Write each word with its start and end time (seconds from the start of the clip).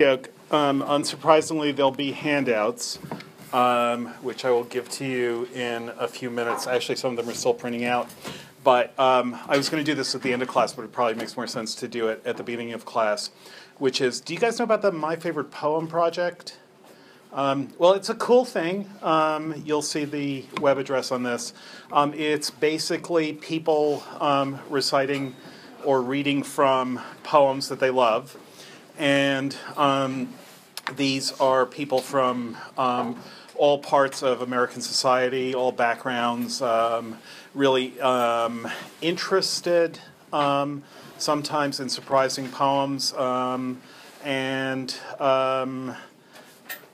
Um, 0.00 0.80
unsurprisingly, 0.80 1.76
there'll 1.76 1.90
be 1.90 2.12
handouts, 2.12 2.98
um, 3.52 4.06
which 4.22 4.46
I 4.46 4.50
will 4.50 4.64
give 4.64 4.88
to 4.92 5.04
you 5.04 5.46
in 5.54 5.90
a 5.90 6.08
few 6.08 6.30
minutes. 6.30 6.66
Actually, 6.66 6.96
some 6.96 7.10
of 7.10 7.16
them 7.18 7.28
are 7.28 7.36
still 7.36 7.52
printing 7.52 7.84
out. 7.84 8.08
But 8.64 8.98
um, 8.98 9.36
I 9.46 9.58
was 9.58 9.68
going 9.68 9.84
to 9.84 9.90
do 9.90 9.94
this 9.94 10.14
at 10.14 10.22
the 10.22 10.32
end 10.32 10.40
of 10.40 10.48
class, 10.48 10.72
but 10.72 10.86
it 10.86 10.92
probably 10.92 11.16
makes 11.16 11.36
more 11.36 11.46
sense 11.46 11.74
to 11.76 11.88
do 11.88 12.08
it 12.08 12.22
at 12.24 12.38
the 12.38 12.42
beginning 12.42 12.72
of 12.72 12.86
class, 12.86 13.28
which 13.76 14.00
is 14.00 14.22
do 14.22 14.32
you 14.32 14.40
guys 14.40 14.58
know 14.58 14.64
about 14.64 14.80
the 14.80 14.90
My 14.90 15.16
Favorite 15.16 15.50
Poem 15.50 15.86
project? 15.86 16.56
Um, 17.34 17.68
well, 17.76 17.92
it's 17.92 18.08
a 18.08 18.14
cool 18.14 18.46
thing. 18.46 18.88
Um, 19.02 19.62
you'll 19.66 19.82
see 19.82 20.06
the 20.06 20.46
web 20.62 20.78
address 20.78 21.12
on 21.12 21.24
this. 21.24 21.52
Um, 21.92 22.14
it's 22.14 22.48
basically 22.48 23.34
people 23.34 24.02
reciting 24.70 25.36
or 25.84 26.00
reading 26.00 26.42
from 26.42 27.00
poems 27.22 27.68
that 27.68 27.80
they 27.80 27.90
love. 27.90 28.36
And 29.00 29.56
um, 29.78 30.28
these 30.94 31.32
are 31.40 31.64
people 31.64 32.00
from 32.00 32.58
um, 32.76 33.18
all 33.56 33.78
parts 33.78 34.22
of 34.22 34.42
American 34.42 34.82
society, 34.82 35.54
all 35.54 35.72
backgrounds, 35.72 36.60
really 37.54 37.98
interested 39.00 39.98
sometimes 41.16 41.80
in 41.80 41.88
surprising 41.88 42.48
poems. 42.50 43.14
and 44.22 44.94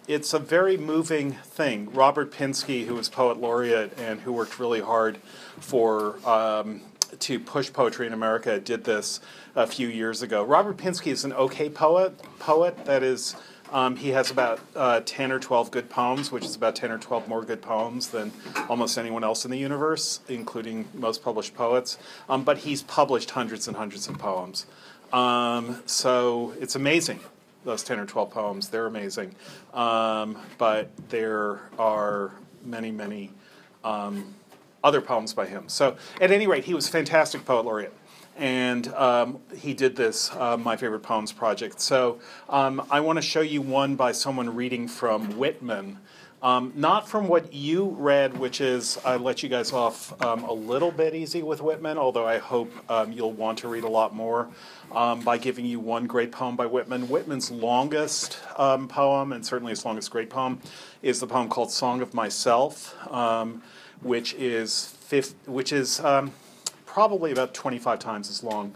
it's 0.06 0.32
a 0.32 0.38
very 0.38 0.76
moving 0.76 1.32
thing. 1.32 1.92
Robert 1.92 2.30
Pinsky, 2.30 2.86
who 2.86 2.94
was 2.94 3.08
poet 3.08 3.38
laureate 3.38 3.98
and 3.98 4.20
who 4.20 4.32
worked 4.32 4.60
really 4.60 4.80
hard 4.80 5.16
for 5.58 6.24
um, 6.24 6.82
to 7.18 7.40
push 7.40 7.72
poetry 7.72 8.06
in 8.06 8.12
America, 8.12 8.60
did 8.60 8.84
this 8.84 9.18
a 9.56 9.66
few 9.66 9.88
years 9.88 10.22
ago. 10.22 10.44
Robert 10.44 10.76
Pinsky 10.76 11.10
is 11.10 11.24
an 11.24 11.32
okay 11.32 11.68
poet. 11.68 12.14
Poet 12.38 12.84
that 12.84 13.02
is, 13.02 13.34
um, 13.72 13.96
he 13.96 14.10
has 14.10 14.30
about 14.30 14.60
uh, 14.76 15.00
ten 15.04 15.32
or 15.32 15.40
twelve 15.40 15.70
good 15.70 15.88
poems, 15.88 16.30
which 16.30 16.44
is 16.44 16.54
about 16.54 16.76
ten 16.76 16.92
or 16.92 16.98
twelve 16.98 17.26
more 17.26 17.42
good 17.42 17.62
poems 17.62 18.08
than 18.08 18.30
almost 18.68 18.98
anyone 18.98 19.24
else 19.24 19.44
in 19.44 19.50
the 19.50 19.58
universe, 19.58 20.20
including 20.28 20.86
most 20.94 21.24
published 21.24 21.54
poets. 21.54 21.98
Um, 22.28 22.44
but 22.44 22.58
he's 22.58 22.82
published 22.82 23.30
hundreds 23.30 23.66
and 23.66 23.76
hundreds 23.76 24.06
of 24.08 24.18
poems. 24.18 24.66
Um, 25.12 25.82
so 25.86 26.54
it's 26.60 26.76
amazing 26.76 27.20
those 27.64 27.82
10 27.82 27.98
or 27.98 28.06
12 28.06 28.30
poems. 28.30 28.68
They're 28.68 28.86
amazing. 28.86 29.34
Um, 29.74 30.38
but 30.56 30.90
there 31.08 31.60
are 31.78 32.30
many, 32.64 32.92
many 32.92 33.32
um, 33.84 34.34
other 34.82 35.00
poems 35.00 35.34
by 35.34 35.46
him. 35.46 35.68
So, 35.68 35.96
at 36.20 36.30
any 36.30 36.46
rate, 36.46 36.64
he 36.64 36.74
was 36.74 36.88
a 36.88 36.92
fantastic 36.92 37.44
poet 37.44 37.64
laureate. 37.64 37.92
And 38.36 38.88
um, 38.88 39.40
he 39.56 39.72
did 39.72 39.96
this 39.96 40.30
uh, 40.34 40.56
My 40.58 40.76
Favorite 40.76 41.00
Poems 41.02 41.32
project. 41.32 41.80
So, 41.80 42.18
um, 42.48 42.86
I 42.90 43.00
want 43.00 43.16
to 43.16 43.22
show 43.22 43.40
you 43.40 43.62
one 43.62 43.96
by 43.96 44.12
someone 44.12 44.54
reading 44.54 44.88
from 44.88 45.38
Whitman. 45.38 45.98
Um, 46.42 46.72
not 46.76 47.08
from 47.08 47.28
what 47.28 47.54
you 47.54 47.96
read, 47.98 48.36
which 48.36 48.60
is 48.60 48.98
I 49.04 49.16
let 49.16 49.42
you 49.42 49.48
guys 49.48 49.72
off 49.72 50.12
um, 50.22 50.44
a 50.44 50.52
little 50.52 50.92
bit 50.92 51.14
easy 51.14 51.42
with 51.42 51.62
Whitman, 51.62 51.96
although 51.96 52.26
I 52.26 52.36
hope 52.36 52.70
um, 52.90 53.10
you'll 53.10 53.32
want 53.32 53.58
to 53.60 53.68
read 53.68 53.84
a 53.84 53.88
lot 53.88 54.14
more 54.14 54.48
um, 54.92 55.20
by 55.20 55.38
giving 55.38 55.64
you 55.64 55.80
one 55.80 56.06
great 56.06 56.30
poem 56.30 56.54
by 56.54 56.66
Whitman. 56.66 57.08
Whitman's 57.08 57.50
longest 57.50 58.38
poem, 58.54 59.32
and 59.32 59.46
certainly 59.46 59.70
his 59.70 59.84
longest 59.84 60.10
great 60.10 60.28
poem, 60.28 60.60
is 61.00 61.20
the 61.20 61.26
poem 61.26 61.48
called 61.48 61.70
"Song 61.70 62.02
of 62.02 62.12
Myself," 62.12 62.94
which 64.02 64.34
is 64.34 64.94
fifth, 65.00 65.34
which 65.46 65.72
is 65.72 66.00
probably 66.96 67.30
about 67.30 67.52
25 67.52 67.98
times 67.98 68.30
as 68.30 68.42
long 68.42 68.72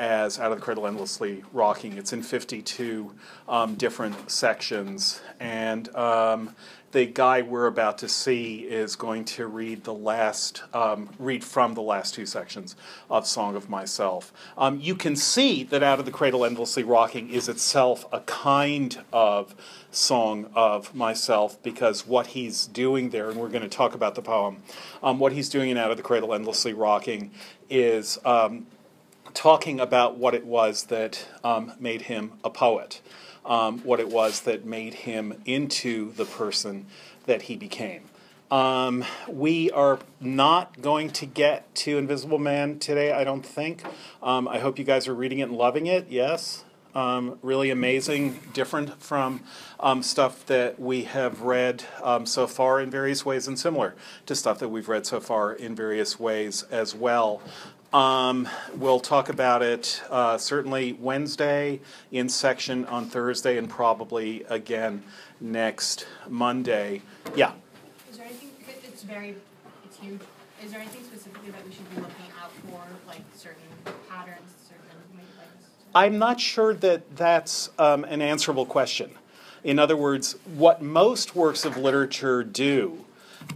as 0.00 0.40
Out 0.40 0.50
of 0.50 0.56
the 0.56 0.64
Cradle 0.64 0.86
Endlessly 0.86 1.44
Rocking. 1.52 1.98
It's 1.98 2.14
in 2.14 2.22
52 2.22 3.12
um, 3.46 3.74
different 3.74 4.30
sections. 4.30 5.20
And 5.38 5.94
um, 5.94 6.56
the 6.92 7.04
guy 7.04 7.42
we're 7.42 7.66
about 7.66 7.98
to 7.98 8.08
see 8.08 8.60
is 8.60 8.96
going 8.96 9.26
to 9.26 9.46
read 9.46 9.84
the 9.84 9.92
last, 9.92 10.62
um, 10.72 11.10
read 11.18 11.44
from 11.44 11.74
the 11.74 11.82
last 11.82 12.14
two 12.14 12.24
sections 12.24 12.76
of 13.10 13.26
Song 13.26 13.54
of 13.54 13.68
Myself. 13.68 14.32
Um, 14.56 14.80
you 14.80 14.94
can 14.94 15.16
see 15.16 15.64
that 15.64 15.82
Out 15.82 15.98
of 15.98 16.06
the 16.06 16.12
Cradle 16.12 16.46
Endlessly 16.46 16.82
Rocking 16.82 17.28
is 17.28 17.46
itself 17.46 18.06
a 18.10 18.20
kind 18.20 19.04
of 19.12 19.54
song 19.90 20.50
of 20.54 20.94
myself 20.94 21.62
because 21.62 22.06
what 22.06 22.28
he's 22.28 22.66
doing 22.66 23.10
there, 23.10 23.28
and 23.28 23.38
we're 23.38 23.50
going 23.50 23.60
to 23.60 23.68
talk 23.68 23.94
about 23.94 24.14
the 24.14 24.22
poem, 24.22 24.62
um, 25.02 25.18
what 25.18 25.32
he's 25.32 25.50
doing 25.50 25.68
in 25.68 25.76
Out 25.76 25.90
of 25.90 25.98
the 25.98 26.02
Cradle 26.02 26.32
Endlessly 26.32 26.72
Rocking 26.72 27.32
is 27.68 28.18
um, 28.24 28.66
talking 29.34 29.80
about 29.80 30.16
what 30.16 30.34
it 30.34 30.44
was 30.44 30.84
that 30.84 31.26
um, 31.42 31.72
made 31.78 32.02
him 32.02 32.32
a 32.44 32.50
poet 32.50 33.00
um, 33.44 33.80
what 33.80 34.00
it 34.00 34.08
was 34.08 34.42
that 34.42 34.64
made 34.64 34.94
him 34.94 35.40
into 35.44 36.12
the 36.12 36.24
person 36.24 36.86
that 37.26 37.42
he 37.42 37.56
became. 37.56 38.02
Um, 38.50 39.04
we 39.28 39.70
are 39.70 40.00
not 40.20 40.82
going 40.82 41.10
to 41.10 41.26
get 41.26 41.72
to 41.76 41.98
Invisible 41.98 42.38
Man 42.38 42.78
today, 42.80 43.12
I 43.12 43.22
don't 43.22 43.46
think. 43.46 43.84
Um, 44.22 44.48
I 44.48 44.58
hope 44.58 44.78
you 44.78 44.84
guys 44.84 45.06
are 45.06 45.14
reading 45.14 45.38
it 45.38 45.44
and 45.44 45.52
loving 45.52 45.86
it. 45.86 46.08
Yes. 46.08 46.64
Um, 46.92 47.38
really 47.42 47.70
amazing, 47.70 48.40
different 48.52 49.00
from 49.00 49.42
um, 49.78 50.02
stuff 50.02 50.44
that 50.46 50.80
we 50.80 51.04
have 51.04 51.42
read 51.42 51.84
so 52.24 52.48
far 52.48 52.80
in 52.80 52.90
various 52.90 53.24
ways, 53.24 53.46
and 53.46 53.56
similar 53.56 53.94
to 54.26 54.34
stuff 54.34 54.58
that 54.58 54.70
we've 54.70 54.88
read 54.88 55.06
so 55.06 55.20
far 55.20 55.52
in 55.52 55.76
various 55.76 56.18
ways 56.18 56.64
as 56.64 56.92
well. 56.92 57.42
Um, 57.92 58.48
we'll 58.76 59.00
talk 59.00 59.28
about 59.28 59.62
it 59.62 60.00
uh, 60.10 60.38
certainly 60.38 60.92
Wednesday 60.92 61.80
in 62.12 62.28
section 62.28 62.84
on 62.84 63.06
Thursday 63.06 63.58
and 63.58 63.68
probably 63.68 64.44
again 64.44 65.02
next 65.40 66.06
Monday. 66.28 67.02
Yeah. 67.34 67.52
Is 68.08 68.18
there 68.18 68.26
anything? 68.26 68.50
It's 68.84 69.02
very, 69.02 69.34
it's 69.84 69.98
huge. 69.98 70.20
Is 70.64 70.70
there 70.70 70.80
anything 70.80 71.02
specifically 71.02 71.50
that 71.50 71.66
we 71.66 71.72
should 71.72 71.90
be 71.90 71.96
looking 71.96 72.26
out 72.40 72.52
for, 72.52 72.80
like 73.08 73.22
certain 73.34 73.62
patterns, 74.08 74.54
certain? 74.68 74.80
I'm 75.92 76.18
not 76.18 76.38
sure 76.38 76.74
that 76.74 77.16
that's 77.16 77.70
um, 77.76 78.04
an 78.04 78.22
answerable 78.22 78.66
question. 78.66 79.10
In 79.64 79.80
other 79.80 79.96
words, 79.96 80.36
what 80.54 80.80
most 80.80 81.34
works 81.34 81.64
of 81.64 81.76
literature 81.76 82.44
do 82.44 83.04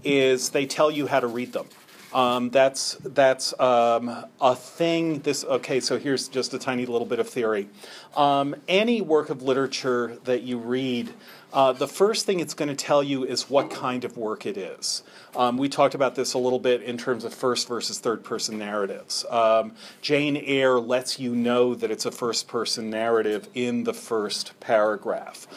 is 0.02 0.48
they 0.48 0.66
tell 0.66 0.90
you 0.90 1.06
how 1.06 1.20
to 1.20 1.28
read 1.28 1.52
them. 1.52 1.68
Um, 2.14 2.50
that's 2.50 2.94
that's 3.02 3.58
um, 3.58 4.24
a 4.40 4.54
thing. 4.54 5.18
This 5.18 5.44
okay. 5.44 5.80
So 5.80 5.98
here's 5.98 6.28
just 6.28 6.54
a 6.54 6.58
tiny 6.58 6.86
little 6.86 7.06
bit 7.06 7.18
of 7.18 7.28
theory. 7.28 7.68
Um, 8.16 8.54
any 8.68 9.02
work 9.02 9.30
of 9.30 9.42
literature 9.42 10.16
that 10.22 10.42
you 10.42 10.58
read, 10.58 11.12
uh, 11.52 11.72
the 11.72 11.88
first 11.88 12.24
thing 12.24 12.38
it's 12.38 12.54
going 12.54 12.68
to 12.68 12.76
tell 12.76 13.02
you 13.02 13.24
is 13.24 13.50
what 13.50 13.68
kind 13.70 14.04
of 14.04 14.16
work 14.16 14.46
it 14.46 14.56
is. 14.56 15.02
Um, 15.34 15.58
we 15.58 15.68
talked 15.68 15.96
about 15.96 16.14
this 16.14 16.34
a 16.34 16.38
little 16.38 16.60
bit 16.60 16.82
in 16.82 16.96
terms 16.96 17.24
of 17.24 17.34
first 17.34 17.66
versus 17.66 17.98
third 17.98 18.22
person 18.22 18.58
narratives. 18.58 19.24
Um, 19.28 19.72
Jane 20.00 20.36
Eyre 20.36 20.78
lets 20.78 21.18
you 21.18 21.34
know 21.34 21.74
that 21.74 21.90
it's 21.90 22.06
a 22.06 22.12
first 22.12 22.46
person 22.46 22.90
narrative 22.90 23.48
in 23.54 23.82
the 23.82 23.94
first 23.94 24.58
paragraph. 24.60 25.48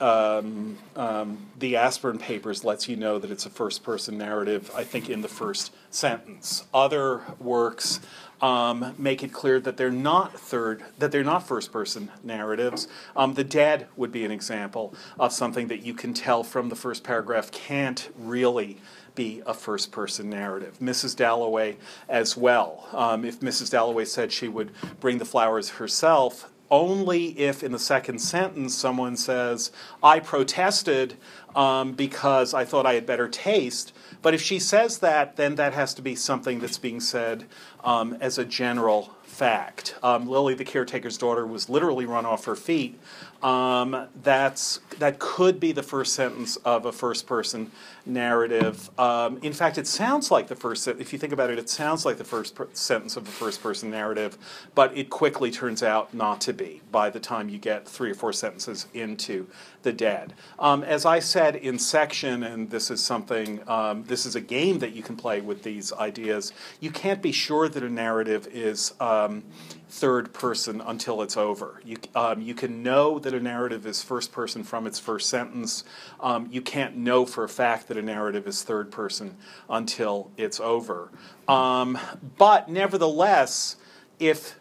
Um, 0.00 0.78
um, 0.96 1.46
the 1.58 1.76
Aspern 1.76 2.18
Papers 2.18 2.64
lets 2.64 2.88
you 2.88 2.96
know 2.96 3.18
that 3.18 3.30
it's 3.30 3.46
a 3.46 3.50
first 3.50 3.84
person 3.84 4.18
narrative, 4.18 4.70
I 4.74 4.84
think, 4.84 5.08
in 5.08 5.22
the 5.22 5.28
first 5.28 5.72
sentence. 5.90 6.64
Other 6.74 7.22
works 7.38 8.00
um, 8.42 8.94
make 8.98 9.22
it 9.22 9.32
clear 9.32 9.60
that 9.60 9.76
they're 9.76 9.90
not 9.90 10.38
third, 10.38 10.82
that 10.98 11.12
they're 11.12 11.22
not 11.22 11.46
first 11.46 11.72
person 11.72 12.10
narratives. 12.24 12.88
Um, 13.16 13.34
the 13.34 13.44
Dead 13.44 13.86
would 13.96 14.10
be 14.10 14.24
an 14.24 14.32
example 14.32 14.94
of 15.18 15.32
something 15.32 15.68
that 15.68 15.82
you 15.82 15.94
can 15.94 16.12
tell 16.12 16.42
from 16.42 16.68
the 16.68 16.76
first 16.76 17.04
paragraph 17.04 17.52
can't 17.52 18.10
really 18.18 18.78
be 19.14 19.42
a 19.46 19.54
first 19.54 19.92
person 19.92 20.28
narrative. 20.28 20.78
Mrs. 20.80 21.14
Dalloway 21.14 21.76
as 22.08 22.36
well. 22.36 22.88
Um, 22.92 23.24
if 23.24 23.40
Mrs. 23.40 23.70
Dalloway 23.70 24.06
said 24.06 24.32
she 24.32 24.48
would 24.48 24.72
bring 25.00 25.18
the 25.18 25.24
flowers 25.24 25.70
herself, 25.70 26.50
only 26.72 27.38
if 27.38 27.62
in 27.62 27.70
the 27.70 27.78
second 27.78 28.18
sentence 28.18 28.74
someone 28.74 29.14
says, 29.16 29.70
I 30.02 30.18
protested 30.18 31.14
um, 31.54 31.92
because 31.92 32.54
I 32.54 32.64
thought 32.64 32.86
I 32.86 32.94
had 32.94 33.04
better 33.04 33.28
taste. 33.28 33.92
But 34.22 34.32
if 34.32 34.40
she 34.40 34.58
says 34.58 34.98
that, 34.98 35.36
then 35.36 35.56
that 35.56 35.74
has 35.74 35.92
to 35.94 36.02
be 36.02 36.16
something 36.16 36.60
that's 36.60 36.78
being 36.78 36.98
said 36.98 37.44
um, 37.84 38.16
as 38.20 38.38
a 38.38 38.44
general 38.44 39.14
fact. 39.22 39.96
Um, 40.02 40.26
Lily, 40.26 40.54
the 40.54 40.64
caretaker's 40.64 41.18
daughter, 41.18 41.46
was 41.46 41.68
literally 41.68 42.06
run 42.06 42.24
off 42.24 42.46
her 42.46 42.56
feet. 42.56 42.98
Um, 43.42 44.08
that's 44.22 44.80
that 44.98 45.18
could 45.18 45.58
be 45.58 45.72
the 45.72 45.82
first 45.82 46.12
sentence 46.12 46.56
of 46.56 46.86
a 46.86 46.92
first-person 46.92 47.72
narrative. 48.06 48.90
Um, 48.98 49.38
in 49.42 49.52
fact, 49.52 49.78
it 49.78 49.86
sounds 49.86 50.30
like 50.30 50.46
the 50.46 50.54
first. 50.54 50.86
If 50.86 51.12
you 51.12 51.18
think 51.18 51.32
about 51.32 51.50
it, 51.50 51.58
it 51.58 51.68
sounds 51.68 52.04
like 52.04 52.18
the 52.18 52.24
first 52.24 52.54
per- 52.54 52.68
sentence 52.72 53.16
of 53.16 53.26
a 53.26 53.30
first-person 53.30 53.90
narrative, 53.90 54.38
but 54.74 54.96
it 54.96 55.10
quickly 55.10 55.50
turns 55.50 55.82
out 55.82 56.14
not 56.14 56.40
to 56.42 56.52
be 56.52 56.82
by 56.92 57.10
the 57.10 57.18
time 57.18 57.48
you 57.48 57.58
get 57.58 57.88
three 57.88 58.10
or 58.10 58.14
four 58.14 58.32
sentences 58.32 58.86
into 58.94 59.48
the 59.82 59.92
dead. 59.92 60.34
Um, 60.58 60.84
as 60.84 61.04
I 61.04 61.18
said 61.18 61.56
in 61.56 61.78
section, 61.78 62.44
and 62.44 62.70
this 62.70 62.90
is 62.90 63.02
something. 63.02 63.60
Um, 63.68 64.04
this 64.04 64.24
is 64.26 64.36
a 64.36 64.40
game 64.40 64.78
that 64.78 64.92
you 64.92 65.02
can 65.02 65.16
play 65.16 65.40
with 65.40 65.62
these 65.62 65.92
ideas. 65.92 66.52
You 66.80 66.90
can't 66.90 67.22
be 67.22 67.32
sure 67.32 67.68
that 67.68 67.82
a 67.82 67.90
narrative 67.90 68.46
is 68.52 68.94
um, 69.00 69.42
third 69.88 70.32
person 70.32 70.80
until 70.80 71.22
it's 71.22 71.36
over. 71.36 71.80
You, 71.84 71.96
um, 72.14 72.40
you 72.40 72.54
can 72.54 72.82
know 72.82 73.18
that 73.18 73.31
a 73.34 73.40
narrative 73.40 73.86
is 73.86 74.02
first 74.02 74.32
person 74.32 74.62
from 74.64 74.86
its 74.86 74.98
first 74.98 75.28
sentence. 75.28 75.84
Um, 76.20 76.48
you 76.50 76.62
can't 76.62 76.96
know 76.96 77.26
for 77.26 77.44
a 77.44 77.48
fact 77.48 77.88
that 77.88 77.96
a 77.96 78.02
narrative 78.02 78.46
is 78.46 78.62
third 78.62 78.90
person 78.90 79.36
until 79.68 80.30
it's 80.36 80.60
over. 80.60 81.10
Um, 81.48 81.98
but 82.38 82.68
nevertheless, 82.68 83.76
if 84.18 84.58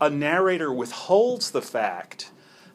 a 0.00 0.10
narrator 0.10 0.72
withholds 0.72 1.50
the 1.50 1.62
fact 1.62 2.30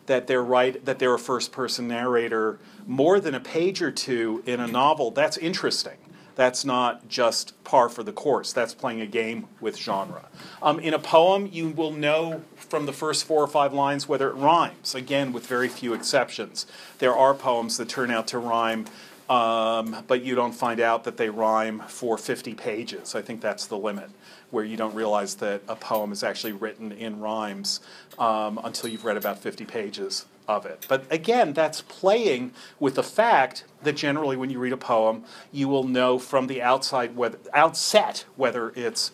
that 0.05 0.27
they're 0.27 0.43
right 0.43 0.83
that 0.85 0.99
they're 0.99 1.13
a 1.13 1.19
first 1.19 1.51
person 1.51 1.87
narrator 1.87 2.59
more 2.85 3.19
than 3.19 3.35
a 3.35 3.39
page 3.39 3.81
or 3.81 3.91
two 3.91 4.41
in 4.45 4.59
a 4.59 4.67
novel, 4.67 5.11
that's 5.11 5.37
interesting 5.37 5.97
that's 6.37 6.63
not 6.63 7.09
just 7.09 7.61
par 7.63 7.89
for 7.89 8.03
the 8.03 8.13
course. 8.13 8.53
That's 8.53 8.73
playing 8.73 9.01
a 9.01 9.07
game 9.07 9.47
with 9.59 9.75
genre. 9.75 10.25
Um, 10.61 10.79
in 10.79 10.93
a 10.93 10.99
poem, 10.99 11.49
you 11.51 11.69
will 11.69 11.91
know 11.91 12.43
from 12.55 12.85
the 12.85 12.93
first 12.93 13.25
four 13.25 13.43
or 13.43 13.47
five 13.47 13.73
lines 13.73 14.07
whether 14.07 14.29
it 14.29 14.35
rhymes, 14.35 14.93
again, 14.93 15.33
with 15.33 15.47
very 15.47 15.67
few 15.67 15.93
exceptions. 15.93 16.67
There 16.99 17.15
are 17.15 17.33
poems 17.33 17.77
that 17.77 17.89
turn 17.89 18.11
out 18.11 18.27
to 18.27 18.37
rhyme. 18.37 18.85
Um, 19.29 20.05
but 20.07 20.23
you 20.23 20.35
don't 20.35 20.53
find 20.53 20.79
out 20.79 21.03
that 21.03 21.17
they 21.17 21.29
rhyme 21.29 21.83
for 21.89 22.17
50 22.17 22.53
pages. 22.53 23.13
I 23.13 23.21
think 23.21 23.41
that's 23.41 23.67
the 23.67 23.77
limit, 23.77 24.09
where 24.51 24.63
you 24.63 24.77
don't 24.77 24.95
realize 24.95 25.35
that 25.35 25.63
a 25.67 25.75
poem 25.75 26.13
is 26.13 26.23
actually 26.23 26.53
written 26.53 26.93
in 26.93 27.19
rhymes 27.19 27.81
um, 28.17 28.57
until 28.63 28.89
you've 28.89 29.03
read 29.03 29.17
about 29.17 29.39
50 29.39 29.65
pages 29.65 30.27
of 30.47 30.65
it. 30.65 30.85
But 30.87 31.05
again, 31.11 31.53
that's 31.53 31.81
playing 31.81 32.51
with 32.79 32.95
the 32.95 33.03
fact 33.03 33.65
that 33.83 33.93
generally 33.93 34.37
when 34.37 34.49
you 34.49 34.59
read 34.59 34.73
a 34.73 34.77
poem, 34.77 35.23
you 35.51 35.67
will 35.67 35.83
know 35.83 36.17
from 36.19 36.47
the 36.47 36.61
outside 36.61 37.15
whether 37.15 37.39
outset 37.53 38.25
whether 38.35 38.71
it's 38.75 39.11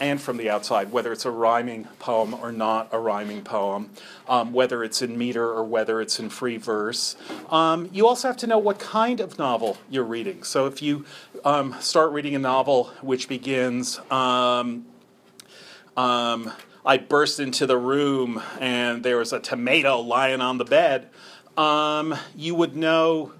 and 0.00 0.18
from 0.18 0.38
the 0.38 0.48
outside 0.48 0.90
whether 0.90 1.12
it's 1.12 1.26
a 1.26 1.30
rhyming 1.30 1.84
poem 1.98 2.32
or 2.32 2.50
not 2.50 2.88
a 2.90 2.98
rhyming 2.98 3.42
poem, 3.42 3.90
um, 4.28 4.52
whether 4.52 4.82
it's 4.82 5.02
in 5.02 5.16
meter 5.16 5.44
or 5.44 5.62
whether 5.62 6.00
it's 6.00 6.18
in 6.18 6.30
free 6.30 6.56
verse. 6.56 7.16
Um, 7.50 7.90
you 7.92 8.06
also 8.06 8.26
have 8.28 8.38
to 8.38 8.46
know 8.46 8.58
what 8.58 8.78
kind 8.78 9.20
of 9.20 9.38
novel 9.38 9.76
you're 9.90 10.04
reading. 10.04 10.42
So 10.42 10.66
if 10.66 10.80
you 10.80 11.04
um, 11.44 11.76
start 11.80 12.12
reading 12.12 12.34
a 12.34 12.38
novel 12.38 12.84
which 13.02 13.28
begins 13.28 14.00
um, 14.10 14.86
um, 15.96 16.50
I 16.84 16.96
burst 16.96 17.40
into 17.40 17.66
the 17.66 17.76
room 17.76 18.42
and 18.58 19.02
there 19.02 19.18
was 19.18 19.32
a 19.32 19.40
tomato 19.40 20.00
lying 20.00 20.40
on 20.40 20.58
the 20.58 20.64
bed, 20.64 21.10
um, 21.56 22.14
you 22.34 22.54
would 22.54 22.74
know, 22.74 23.32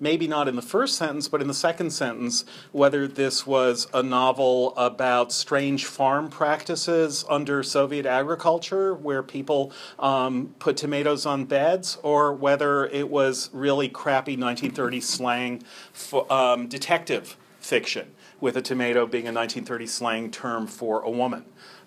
maybe 0.00 0.26
not 0.26 0.48
in 0.48 0.56
the 0.56 0.62
first 0.62 0.96
sentence, 0.96 1.28
but 1.28 1.40
in 1.42 1.48
the 1.48 1.54
second 1.54 1.90
sentence, 1.90 2.44
whether 2.72 3.06
this 3.06 3.46
was 3.46 3.86
a 3.92 4.02
novel 4.02 4.74
about 4.76 5.32
strange 5.32 5.84
farm 5.84 6.28
practices 6.28 7.24
under 7.28 7.62
Soviet 7.62 8.06
agriculture 8.06 8.94
where 8.94 9.22
people 9.22 9.70
um, 9.98 10.54
put 10.58 10.76
tomatoes 10.76 11.26
on 11.26 11.44
beds, 11.44 11.98
or 12.02 12.32
whether 12.32 12.86
it 12.86 13.08
was 13.08 13.50
really 13.52 13.88
crappy 13.88 14.36
1930s 14.36 15.02
slang 15.02 15.62
for, 15.92 16.30
um, 16.32 16.68
detective 16.68 17.36
fiction, 17.60 18.10
with 18.40 18.56
a 18.56 18.62
tomato 18.62 19.06
being 19.06 19.28
a 19.28 19.32
1930s 19.32 19.88
slang 19.88 20.30
term 20.30 20.66
for 20.66 21.00
a 21.02 21.10
woman. 21.10 21.44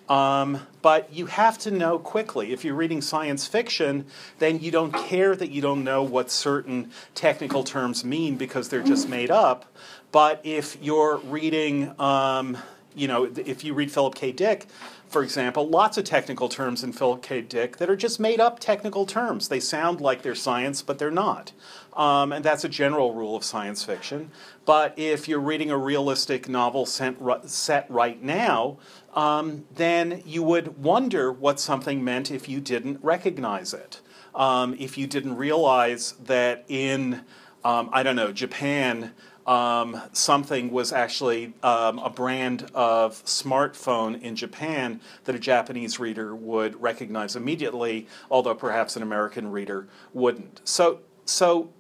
Um, 0.10 0.62
but 0.82 1.12
you 1.14 1.26
have 1.26 1.58
to 1.60 1.72
know 1.72 2.00
quickly. 2.00 2.54
If 2.54 2.64
you're 2.64 2.76
reading 2.76 3.02
science 3.02 3.46
fiction, 3.46 4.06
then 4.40 4.60
you 4.60 4.72
don't 4.72 4.94
care 4.94 5.36
that 5.36 5.52
you 5.52 5.62
don't 5.62 5.84
know 5.84 6.02
what 6.02 6.32
certain 6.32 6.92
technical 7.14 7.64
terms 7.64 8.06
mean 8.06 8.38
because 8.38 8.70
they're 8.70 8.84
just 8.84 9.10
made 9.10 9.32
up. 9.32 9.66
But 10.12 10.40
if 10.44 10.78
you're 10.82 11.18
reading, 11.18 11.94
um, 12.00 12.58
you 12.96 13.08
know, 13.08 13.26
if 13.26 13.64
you 13.64 13.74
read 13.74 13.92
Philip 13.92 14.16
K. 14.16 14.32
Dick, 14.32 14.68
for 15.10 15.24
example, 15.24 15.68
lots 15.68 15.98
of 15.98 16.04
technical 16.04 16.50
terms 16.50 16.84
in 16.84 16.92
Philip 16.92 17.22
K. 17.22 17.42
Dick 17.42 17.78
that 17.78 17.90
are 17.90 17.96
just 17.96 18.20
made 18.20 18.40
up 18.42 18.60
technical 18.60 19.06
terms. 19.06 19.48
They 19.48 19.60
sound 19.60 20.02
like 20.02 20.22
they're 20.22 20.36
science, 20.36 20.82
but 20.82 21.00
they're 21.00 21.12
not. 21.12 21.54
Um, 21.96 22.32
and 22.32 22.44
that's 22.44 22.64
a 22.64 22.70
general 22.70 23.14
rule 23.14 23.36
of 23.36 23.44
science 23.44 23.84
fiction. 23.84 24.32
But 24.66 24.94
if 24.98 25.28
you're 25.28 25.40
reading 25.40 25.72
a 25.72 25.78
realistic 25.78 26.50
novel 26.50 26.86
set 26.86 27.86
right 27.90 28.22
now, 28.22 28.78
um, 29.18 29.66
then 29.74 30.22
you 30.26 30.44
would 30.44 30.78
wonder 30.78 31.32
what 31.32 31.60
something 31.60 32.04
meant 32.04 32.30
if 32.30 32.48
you 32.48 32.62
didn't 32.62 33.04
recognize 33.04 33.74
it. 33.74 34.00
Um, 34.36 34.76
if 34.78 34.96
you 34.96 35.08
didn't 35.08 35.38
realize 35.38 36.12
that 36.26 36.66
in, 36.68 37.22
um, 37.66 37.90
I 37.92 38.04
don't 38.04 38.16
know, 38.16 38.32
Japan, 38.32 39.14
um, 39.48 40.00
something 40.14 40.70
was 40.70 40.94
actually 40.94 41.56
um, 41.64 41.98
a 41.98 42.12
brand 42.12 42.70
of 42.76 43.26
smartphone 43.26 44.22
in 44.22 44.36
Japan 44.36 45.02
that 45.24 45.34
a 45.34 45.40
Japanese 45.40 46.00
reader 46.00 46.36
would 46.36 46.80
recognize 46.80 47.36
immediately, 47.36 48.08
although 48.30 48.54
perhaps 48.54 48.96
an 48.96 49.02
American 49.02 49.50
reader 49.50 49.88
wouldn't. 50.14 50.62
So, 50.64 51.00
so 51.26 51.72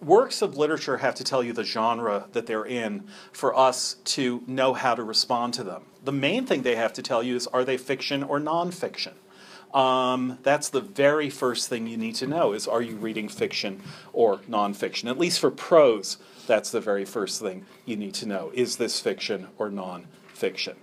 works 0.00 0.40
of 0.40 0.56
literature 0.56 0.96
have 0.96 1.14
to 1.16 1.24
tell 1.24 1.42
you 1.42 1.52
the 1.52 1.64
genre 1.64 2.28
that 2.32 2.46
they're 2.46 2.64
in 2.64 3.06
for 3.32 3.54
us 3.54 3.96
to 4.04 4.42
know 4.46 4.72
how 4.72 4.94
to 4.94 5.02
respond 5.02 5.52
to 5.54 5.62
them. 5.62 5.82
The 6.02 6.12
main 6.12 6.46
thing 6.46 6.62
they 6.62 6.76
have 6.76 6.92
to 6.94 7.02
tell 7.02 7.22
you 7.22 7.36
is 7.36 7.46
are 7.48 7.64
they 7.64 7.76
fiction 7.76 8.22
or 8.22 8.40
nonfiction? 8.40 9.12
Um, 9.74 10.38
that's 10.42 10.68
the 10.68 10.80
very 10.80 11.30
first 11.30 11.68
thing 11.68 11.86
you 11.86 11.96
need 11.96 12.16
to 12.16 12.26
know 12.26 12.52
is 12.52 12.66
are 12.66 12.82
you 12.82 12.96
reading 12.96 13.28
fiction 13.28 13.82
or 14.12 14.38
nonfiction? 14.38 15.08
At 15.08 15.18
least 15.18 15.38
for 15.38 15.50
prose, 15.50 16.18
that's 16.46 16.70
the 16.70 16.80
very 16.80 17.04
first 17.04 17.40
thing 17.40 17.66
you 17.84 17.96
need 17.96 18.14
to 18.14 18.26
know. 18.26 18.50
Is 18.54 18.76
this 18.76 19.00
fiction 19.00 19.48
or 19.58 19.70
nonfiction? 19.70 20.74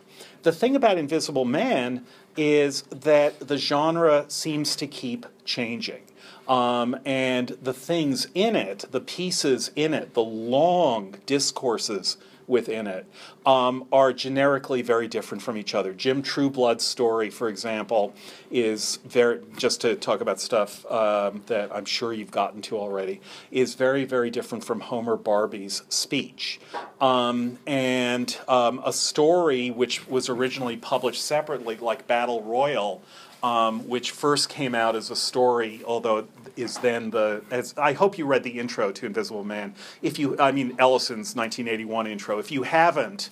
The 0.43 0.51
thing 0.51 0.75
about 0.75 0.97
Invisible 0.97 1.45
Man 1.45 2.05
is 2.37 2.83
that 2.83 3.39
the 3.39 3.57
genre 3.57 4.25
seems 4.29 4.75
to 4.77 4.87
keep 4.87 5.25
changing. 5.43 6.03
Um, 6.47 6.97
and 7.03 7.49
the 7.61 7.73
things 7.73 8.27
in 8.33 8.55
it, 8.55 8.85
the 8.91 9.01
pieces 9.01 9.69
in 9.75 9.93
it, 9.93 10.13
the 10.13 10.23
long 10.23 11.15
discourses 11.25 12.15
within 12.47 12.87
it 12.87 13.05
um, 13.45 13.85
are 13.91 14.13
generically 14.13 14.81
very 14.81 15.07
different 15.07 15.43
from 15.43 15.57
each 15.57 15.75
other. 15.75 15.93
Jim 15.93 16.23
Trueblood's 16.23 16.83
story, 16.83 17.29
for 17.29 17.49
example, 17.49 18.13
is 18.49 18.99
very, 19.05 19.41
just 19.57 19.81
to 19.81 19.95
talk 19.95 20.21
about 20.21 20.39
stuff 20.39 20.89
um, 20.91 21.43
that 21.47 21.73
I'm 21.75 21.85
sure 21.85 22.13
you've 22.13 22.31
gotten 22.31 22.61
to 22.63 22.77
already, 22.77 23.21
is 23.51 23.75
very, 23.75 24.05
very 24.05 24.29
different 24.29 24.63
from 24.63 24.79
Homer 24.79 25.17
Barbee's 25.17 25.83
speech. 25.89 26.59
Um, 27.01 27.59
and 27.67 28.35
um, 28.47 28.81
a 28.85 28.93
story 28.93 29.69
which 29.69 30.07
was 30.07 30.29
originally 30.29 30.77
published 30.77 31.21
separately, 31.21 31.75
like 31.77 32.07
Battle 32.07 32.41
Royal, 32.43 33.01
um, 33.43 33.87
which 33.87 34.11
first 34.11 34.49
came 34.49 34.73
out 34.73 34.95
as 34.95 35.11
a 35.11 35.15
story, 35.15 35.81
although 35.85 36.27
is 36.57 36.77
then 36.79 37.11
the. 37.11 37.43
As 37.51 37.73
I 37.77 37.93
hope 37.93 38.17
you 38.17 38.25
read 38.25 38.43
the 38.43 38.59
intro 38.59 38.91
to 38.91 39.05
Invisible 39.05 39.43
Man. 39.43 39.75
If 40.01 40.19
you, 40.19 40.37
I 40.39 40.51
mean 40.51 40.75
Ellison's 40.79 41.35
1981 41.35 42.07
intro. 42.07 42.39
If 42.39 42.51
you 42.51 42.63
haven't. 42.63 43.29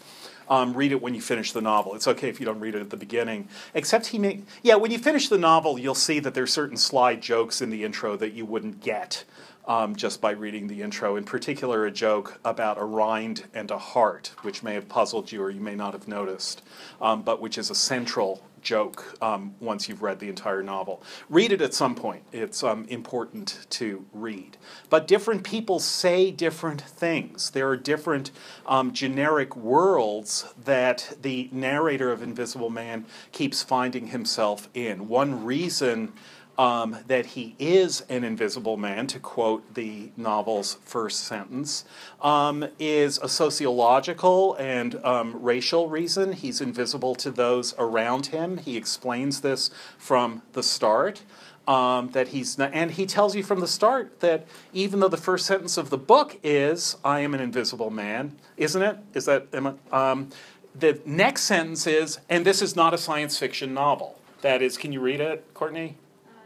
Um, 0.47 0.75
read 0.75 0.91
it 0.91 1.01
when 1.01 1.15
you 1.15 1.21
finish 1.21 1.53
the 1.53 1.61
novel. 1.61 1.95
It's 1.95 2.07
okay 2.07 2.29
if 2.29 2.39
you 2.39 2.45
don't 2.45 2.59
read 2.59 2.75
it 2.75 2.79
at 2.79 2.91
the 2.91 2.97
beginning. 2.97 3.47
Except 3.73 4.05
he 4.05 4.19
may, 4.19 4.41
yeah, 4.61 4.75
when 4.75 4.91
you 4.91 4.99
finish 4.99 5.27
the 5.27 5.39
novel, 5.39 5.79
you'll 5.79 5.95
see 5.95 6.19
that 6.19 6.35
there's 6.35 6.53
certain 6.53 6.77
slide 6.77 7.19
jokes 7.19 7.63
in 7.63 7.71
the 7.71 7.83
intro 7.83 8.15
that 8.17 8.33
you 8.33 8.45
wouldn't 8.45 8.79
get 8.79 9.23
um, 9.67 9.95
just 9.95 10.21
by 10.21 10.31
reading 10.31 10.67
the 10.67 10.81
intro. 10.81 11.15
In 11.15 11.23
particular, 11.23 11.85
a 11.85 11.91
joke 11.91 12.39
about 12.45 12.77
a 12.77 12.85
rind 12.85 13.45
and 13.53 13.71
a 13.71 13.77
heart, 13.77 14.33
which 14.41 14.63
may 14.63 14.73
have 14.73 14.87
puzzled 14.87 15.31
you 15.31 15.41
or 15.41 15.49
you 15.49 15.61
may 15.61 15.75
not 15.75 15.93
have 15.93 16.07
noticed, 16.07 16.61
um, 17.01 17.23
but 17.23 17.41
which 17.41 17.57
is 17.57 17.69
a 17.69 17.75
central 17.75 18.43
joke 18.65 19.15
um, 19.21 19.55
once 19.61 19.87
you've 19.87 20.01
read 20.01 20.19
the 20.19 20.27
entire 20.27 20.61
novel. 20.61 21.01
Read 21.29 21.53
it 21.53 21.61
at 21.61 21.73
some 21.73 21.95
point. 21.95 22.23
It's 22.33 22.63
um, 22.63 22.85
important 22.89 23.65
to 23.69 24.05
read. 24.11 24.57
But 24.89 25.07
different 25.07 25.43
people 25.43 25.79
say 25.79 26.31
different 26.31 26.81
things. 26.81 27.51
There 27.51 27.69
are 27.69 27.77
different 27.77 28.31
um, 28.65 28.91
generic 28.91 29.55
worlds 29.55 30.53
that 30.65 31.15
the 31.21 31.47
narrator 31.53 32.11
of 32.11 32.21
Invisible 32.21 32.71
Man 32.71 33.05
keeps 33.31 33.63
finding 33.63 34.07
himself 34.07 34.67
in. 34.73 35.07
One 35.07 35.45
reason 35.45 36.11
um, 36.57 36.97
that 37.07 37.25
he 37.27 37.55
is 37.59 38.01
an 38.09 38.23
invisible 38.23 38.77
man, 38.77 39.07
to 39.07 39.19
quote 39.19 39.73
the 39.73 40.11
novel's 40.15 40.77
first 40.85 41.21
sentence, 41.21 41.85
um, 42.21 42.65
is 42.79 43.17
a 43.17 43.29
sociological 43.29 44.55
and 44.55 44.95
um, 45.03 45.41
racial 45.41 45.89
reason. 45.89 46.33
He's 46.33 46.61
invisible 46.61 47.15
to 47.15 47.31
those 47.31 47.75
around 47.77 48.27
him. 48.27 48.57
He 48.57 48.77
explains 48.77 49.41
this 49.41 49.69
from 49.97 50.41
the 50.53 50.63
start. 50.63 51.23
Um, 51.67 52.11
that 52.11 52.27
he's 52.27 52.59
not, 52.59 52.69
and 52.75 52.91
he 52.91 53.07
tells 53.07 53.35
you 53.35 53.41
from 53.41 53.59
the 53.59 53.67
start 53.67 54.19
that 54.19 54.45
even 54.71 54.99
though 54.99 55.07
the 55.07 55.17
first 55.17 55.47
sentence 55.47 55.77
of 55.79 55.89
the 55.89 55.97
book 55.97 56.37
is 56.43 56.95
"I 57.03 57.21
am 57.21 57.33
an 57.33 57.41
invisible 57.41 57.89
man," 57.89 58.35
isn't 58.55 58.83
it? 58.83 58.99
Is 59.15 59.25
that 59.25 59.47
um, 59.91 60.29
the 60.75 60.99
next 61.07 61.41
sentence 61.41 61.87
is, 61.87 62.19
and 62.29 62.45
this 62.45 62.61
is 62.61 62.75
not 62.75 62.93
a 62.93 62.99
science 62.99 63.39
fiction 63.39 63.73
novel. 63.73 64.19
That 64.41 64.61
is, 64.61 64.77
can 64.77 64.91
you 64.91 64.99
read 64.99 65.19
it, 65.19 65.43
Courtney? 65.55 65.97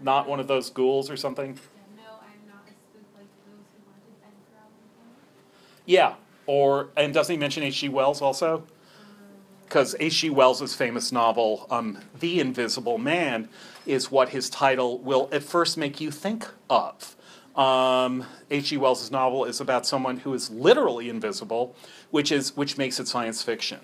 Not 0.04 0.28
one 0.28 0.40
of 0.40 0.48
those 0.48 0.70
ghouls 0.70 1.10
or 1.10 1.18
something? 1.18 1.60
No, 1.96 2.04
I'm 2.22 2.48
not 2.48 2.64
a 2.68 2.72
spook 2.72 3.06
like 3.16 3.28
those 3.46 3.66
who 3.74 3.86
wanted 3.86 4.22
Edgar 4.24 4.66
Yeah. 5.86 6.16
Or 6.46 6.90
and 6.98 7.14
doesn't 7.14 7.34
he 7.34 7.40
mention 7.40 7.64
H.G. 7.64 7.90
Wells 7.90 8.22
also? 8.22 8.64
because 9.70 9.96
H.G. 10.00 10.32
Wells' 10.32 10.74
famous 10.74 11.12
novel, 11.12 11.68
um, 11.70 12.00
The 12.20 12.40
Invisible 12.40 12.98
Man, 12.98 13.48
is 13.86 14.10
what 14.10 14.30
his 14.30 14.50
title 14.50 14.98
will 14.98 15.30
at 15.32 15.44
first 15.44 15.78
make 15.78 16.02
you 16.02 16.10
think 16.10 16.48
of. 16.72 17.16
Um, 17.56 18.26
H.G. 18.50 18.78
Wells' 18.78 19.12
novel 19.12 19.46
is 19.46 19.62
about 19.62 19.86
someone 19.86 20.18
who 20.18 20.34
is 20.34 20.50
literally 20.50 21.08
invisible, 21.08 21.76
which, 22.10 22.32
is, 22.32 22.58
which 22.58 22.80
makes 22.80 23.00
it 23.00 23.08
science 23.08 23.44
fiction. 23.44 23.80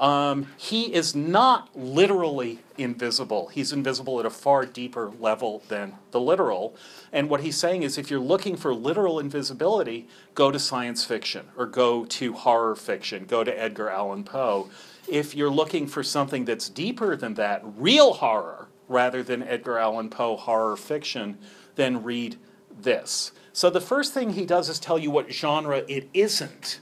Um, 0.00 0.46
he 0.56 0.94
is 0.94 1.14
not 1.14 1.68
literally 1.76 2.60
invisible. 2.78 3.48
He's 3.48 3.70
invisible 3.70 4.18
at 4.18 4.24
a 4.24 4.30
far 4.30 4.64
deeper 4.64 5.12
level 5.20 5.62
than 5.68 5.96
the 6.10 6.20
literal. 6.20 6.74
And 7.12 7.28
what 7.28 7.42
he's 7.42 7.58
saying 7.58 7.82
is 7.82 7.98
if 7.98 8.10
you're 8.10 8.18
looking 8.18 8.56
for 8.56 8.72
literal 8.72 9.20
invisibility, 9.20 10.08
go 10.34 10.50
to 10.50 10.58
science 10.58 11.04
fiction 11.04 11.48
or 11.54 11.66
go 11.66 12.06
to 12.06 12.32
horror 12.32 12.74
fiction, 12.74 13.26
go 13.26 13.44
to 13.44 13.52
Edgar 13.52 13.90
Allan 13.90 14.24
Poe. 14.24 14.70
If 15.06 15.34
you're 15.34 15.50
looking 15.50 15.86
for 15.86 16.02
something 16.02 16.46
that's 16.46 16.70
deeper 16.70 17.14
than 17.14 17.34
that, 17.34 17.60
real 17.62 18.14
horror, 18.14 18.68
rather 18.88 19.22
than 19.22 19.42
Edgar 19.42 19.76
Allan 19.76 20.08
Poe 20.08 20.36
horror 20.36 20.78
fiction, 20.78 21.36
then 21.74 22.02
read 22.02 22.38
this. 22.80 23.32
So 23.52 23.68
the 23.68 23.82
first 23.82 24.14
thing 24.14 24.30
he 24.30 24.46
does 24.46 24.70
is 24.70 24.78
tell 24.78 24.98
you 24.98 25.10
what 25.10 25.30
genre 25.30 25.84
it 25.86 26.08
isn't, 26.14 26.80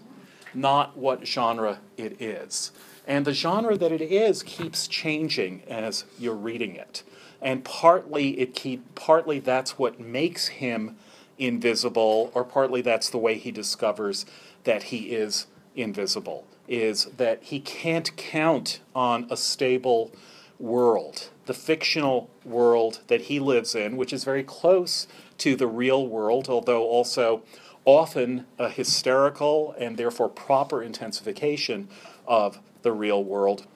not 0.55 0.97
what 0.97 1.27
genre 1.27 1.81
it 1.97 2.23
is. 2.23 2.71
And 3.09 3.25
the 3.25 3.33
genre 3.33 3.77
that 3.77 3.91
it 3.91 4.03
is 4.03 4.43
keeps 4.43 4.87
changing 4.87 5.63
as 5.67 6.05
you're 6.19 6.35
reading 6.37 6.77
it. 6.77 7.03
And 7.41 7.65
partly 7.65 8.39
it 8.39 8.55
keep 8.55 8.95
partly 8.95 9.39
that's 9.39 9.79
what 9.79 9.99
makes 9.99 10.49
him 10.49 10.97
invisible, 11.39 12.31
or 12.35 12.45
partly 12.45 12.83
that's 12.83 13.09
the 13.09 13.19
way 13.19 13.39
he 13.39 13.51
discovers 13.51 14.27
that 14.65 14.85
he 14.85 15.11
is 15.11 15.47
invisible, 15.75 16.45
is 16.67 17.07
that 17.17 17.45
he 17.45 17.61
can't 17.61 18.15
count 18.17 18.81
on 18.95 19.27
a 19.31 19.37
stable 19.37 20.13
world. 20.59 21.31
The 21.47 21.55
fictional 21.55 22.29
world 22.45 23.01
that 23.07 23.23
he 23.23 23.41
lives 23.41 23.75
in, 23.75 23.97
which 23.97 24.13
is 24.13 24.25
very 24.25 24.43
close 24.43 25.07
to 25.39 25.57
the 25.57 25.69
real 25.69 26.07
world, 26.07 26.49
although 26.49 26.85
also 26.85 27.43
often 27.85 28.45
a 28.59 28.69
hysterical 28.69 29.75
and 29.79 29.97
therefore 29.97 30.29
proper 30.29 30.83
intensification 30.83 31.89
of 32.27 32.59
the 32.83 32.93
real 32.93 33.23
world 33.23 33.67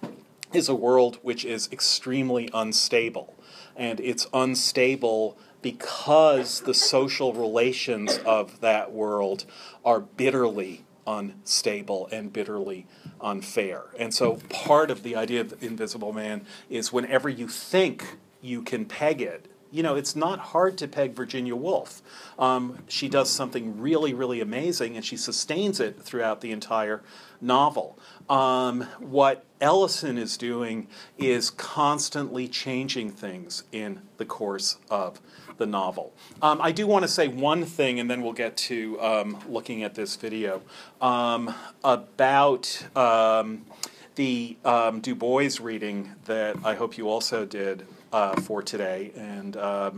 is 0.53 0.69
a 0.69 0.75
world 0.75 1.19
which 1.23 1.45
is 1.45 1.69
extremely 1.73 2.49
unstable. 2.53 3.35
And 3.77 4.01
it's 4.01 4.27
unstable 4.35 5.39
because 5.63 6.61
the 6.61 6.75
social 6.75 7.33
relations 7.33 8.19
of 8.19 8.61
that 8.61 8.93
world 8.93 9.47
are 9.85 10.01
bitterly 10.01 10.85
unstable 11.07 12.09
and 12.13 12.33
bitterly 12.33 12.87
unfair. 13.21 13.85
And 13.99 14.13
so 14.13 14.39
part 14.49 14.91
of 14.91 15.03
the 15.03 15.17
idea 15.17 15.41
of 15.41 15.51
the 15.51 15.67
invisible 15.67 16.13
man 16.13 16.45
is 16.69 16.93
whenever 16.93 17.29
you 17.29 17.49
think 17.49 18.19
you 18.41 18.63
can 18.63 18.85
peg 18.85 19.23
it, 19.23 19.47
you 19.73 19.83
know, 19.83 19.97
it's 19.97 20.15
not 20.15 20.39
hard 20.39 20.77
to 20.79 20.87
peg 20.87 21.15
Virginia 21.15 21.57
Woolf. 21.57 22.03
Um, 22.39 22.79
she 22.89 23.09
does 23.09 23.31
something 23.31 23.81
really, 23.81 24.13
really 24.13 24.41
amazing, 24.41 24.97
and 24.97 25.05
she 25.05 25.17
sustains 25.17 25.81
it 25.81 26.01
throughout 26.01 26.43
the 26.43 26.53
entire 26.53 27.03
novel. 27.41 27.99
Um, 28.29 28.83
what 28.99 29.47
Ellison 29.61 30.19
is 30.19 30.37
doing 30.37 30.89
is 31.17 31.49
constantly 31.51 32.49
changing 32.49 33.11
things 33.13 33.65
in 33.73 34.03
the 34.19 34.27
course 34.27 34.77
of 34.91 35.21
the 35.57 35.67
novel. 35.67 36.13
Um, 36.43 36.61
I 36.61 36.71
do 36.71 36.87
want 36.87 37.05
to 37.05 37.09
say 37.09 37.29
one 37.29 37.65
thing, 37.65 37.99
and 37.99 38.11
then 38.11 38.23
we'll 38.23 38.35
get 38.35 38.57
to 38.59 39.01
um, 39.01 39.39
looking 39.49 39.83
at 39.83 39.95
this 39.95 40.17
video 40.17 40.61
um, 41.01 41.55
about 41.83 42.87
um, 42.95 43.65
the 44.17 44.59
um, 44.65 45.01
Du 45.01 45.15
Bois 45.15 45.51
reading 45.61 46.13
that 46.27 46.57
I 46.63 46.75
hope 46.75 46.99
you 46.99 47.09
also 47.09 47.47
did 47.47 47.87
uh, 48.13 48.41
for 48.41 48.63
today. 48.63 49.13
And 49.17 49.55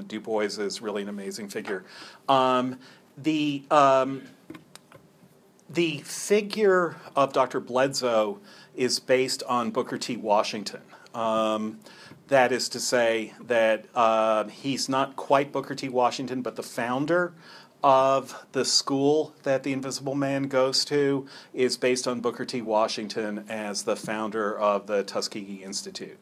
Du 0.09 0.21
Bois 0.21 0.59
is 0.59 0.81
really 0.81 1.03
an 1.03 1.09
amazing 1.09 1.49
figure. 1.49 1.85
the 2.29 3.63
the 5.71 5.99
figure 5.99 6.97
of 7.17 7.33
Dr. 7.33 7.59
Bledsoe 7.59 8.39
is 8.77 9.01
based 9.01 9.43
on 9.45 9.71
Booker 9.71 9.99
T. 9.99 10.17
Washington. 10.17 10.83
Um, 11.15 11.81
that 12.29 12.53
is 12.53 12.69
to 12.71 12.81
say, 12.81 13.35
that 13.41 13.87
uh, 13.95 14.45
he's 14.45 14.89
not 14.89 15.17
quite 15.17 15.53
Booker 15.53 15.75
T. 15.75 15.89
Washington, 15.89 16.43
but 16.43 16.57
the 16.57 16.63
founder 16.63 17.35
of 17.83 18.47
the 18.53 18.65
school 18.65 19.35
that 19.43 19.63
the 19.63 19.73
Invisible 19.73 20.15
Man 20.15 20.45
goes 20.45 20.85
to 20.87 21.27
is 21.53 21.77
based 21.77 22.09
on 22.09 22.21
Booker 22.21 22.47
T. 22.47 22.63
Washington 22.63 23.45
as 23.49 23.83
the 23.83 23.95
founder 23.95 24.59
of 24.59 24.87
the 24.87 25.05
Tuskegee 25.05 25.63
Institute. 25.63 26.19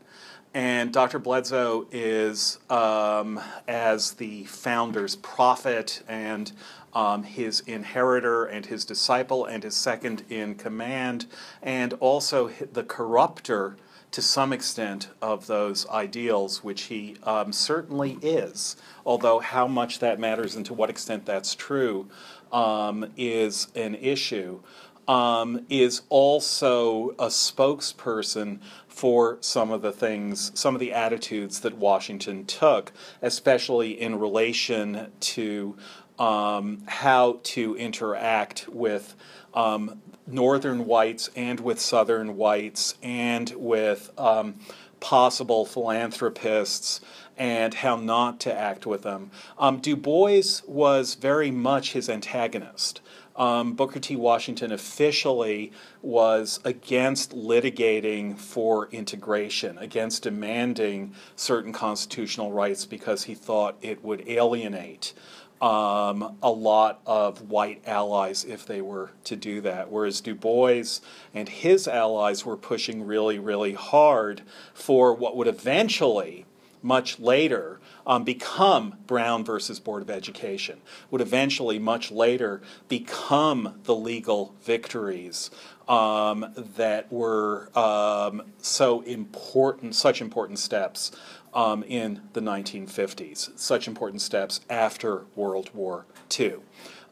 And 0.55 0.93
Dr. 0.93 1.19
Bledsoe 1.19 1.87
is, 1.91 2.59
um, 2.69 3.41
as 3.67 4.13
the 4.13 4.45
founder's 4.45 5.17
prophet 5.17 6.03
and 6.07 6.53
um, 6.95 7.23
his 7.23 7.61
inheritor 7.61 8.45
and 8.45 8.67
his 8.67 8.85
disciple 8.85 9.47
and 9.47 9.63
his 9.63 9.75
second 9.75 10.25
in 10.29 10.55
command, 10.55 11.27
and 11.63 11.95
also 11.95 12.49
the 12.73 12.85
corrupter 12.85 13.77
to 14.13 14.21
some 14.21 14.53
extent 14.53 15.09
of 15.23 15.47
those 15.47 15.89
ideals, 15.89 16.63
which 16.63 16.83
he 16.83 17.17
um, 17.25 17.51
certainly 17.51 18.19
is, 18.21 18.77
although 19.07 19.39
how 19.39 19.67
much 19.67 19.99
that 20.01 20.21
matters 20.21 20.55
and 20.55 20.67
to 20.67 20.75
what 20.75 20.91
extent 20.91 21.25
that's 21.25 21.55
true 21.55 22.07
um, 22.53 23.11
is 23.17 23.69
an 23.75 23.95
issue. 23.95 24.61
Um, 25.09 25.67
is 25.69 26.03
also 26.11 27.11
a 27.19 27.27
spokesperson 27.27 28.61
for 29.03 29.37
some 29.41 29.73
of 29.73 29.83
the 29.83 29.91
things, 29.91 30.53
some 30.55 30.77
of 30.77 30.81
the 30.81 30.93
attitudes 30.93 31.59
that 31.59 31.77
Washington 31.77 32.45
took, 32.47 32.93
especially 33.21 34.01
in 34.01 34.17
relation 34.17 35.11
to 35.19 35.77
um, 36.21 36.85
how 36.87 37.41
to 37.43 37.75
interact 37.75 38.69
with 38.69 39.17
um, 39.55 40.01
northern 40.25 40.87
whites 40.87 41.31
and 41.35 41.59
with 41.59 41.81
southern 41.81 42.37
whites 42.37 42.95
and 43.03 43.53
with 43.57 44.13
um, 44.17 44.55
possible 45.01 45.67
philanthropists 45.67 47.01
and 47.37 47.75
how 47.75 47.97
not 47.97 48.39
to 48.39 48.57
act 48.57 48.87
with 48.87 49.03
them. 49.03 49.33
Um, 49.59 49.79
du 49.79 49.97
Bois 49.97 50.63
was 50.65 51.17
very 51.17 51.51
much 51.51 51.93
his 51.93 52.09
antagonist. 52.09 53.01
Um, 53.37 53.73
Booker 53.73 53.99
T. 53.99 54.17
Washington 54.17 54.73
officially 54.73 55.73
was 56.03 56.61
against 56.65 57.33
litigating 57.33 58.39
for 58.39 58.89
integration, 58.91 59.79
against 59.79 60.25
demanding 60.25 61.15
certain 61.35 61.73
constitutional 61.73 62.53
rights 62.53 62.85
because 62.85 63.25
he 63.25 63.35
thought 63.35 63.77
it 63.81 64.05
would 64.05 64.29
alienate 64.29 65.15
um, 65.63 66.37
a 66.43 66.51
lot 66.51 67.01
of 67.07 67.49
white 67.49 67.83
allies 67.87 68.45
if 68.45 68.67
they 68.67 68.83
were 68.83 69.13
to 69.25 69.37
do 69.37 69.61
that. 69.61 69.91
Whereas 69.91 70.21
Du 70.21 70.35
Bois 70.35 70.99
and 71.33 71.49
his 71.49 71.87
allies 71.87 72.45
were 72.45 72.57
pushing 72.57 73.07
really, 73.07 73.39
really 73.39 73.75
hard 73.75 74.43
for 74.75 75.15
what 75.15 75.37
would 75.37 75.47
eventually, 75.47 76.47
much 76.83 77.21
later, 77.21 77.79
um, 78.07 78.25
become 78.25 78.97
Brown 79.07 79.45
versus 79.45 79.81
Board 79.81 80.03
of 80.03 80.11
Education, 80.11 80.81
would 81.11 81.21
eventually, 81.21 81.79
much 81.79 82.11
later, 82.11 82.63
become 82.89 83.81
the 83.85 83.95
legal 83.95 84.55
victories 84.63 85.51
um, 85.89 86.53
that 86.77 87.13
were 87.13 87.71
um, 87.79 88.43
so 88.59 89.01
important, 89.03 89.95
such 89.95 90.21
important 90.21 90.59
steps 90.59 91.13
um, 91.55 91.83
in 91.83 92.23
the 92.33 92.41
1950s, 92.41 93.59
such 93.59 93.87
important 93.87 94.23
steps 94.23 94.61
after 94.71 95.25
World 95.37 95.71
War 95.75 96.07
II. 96.39 96.57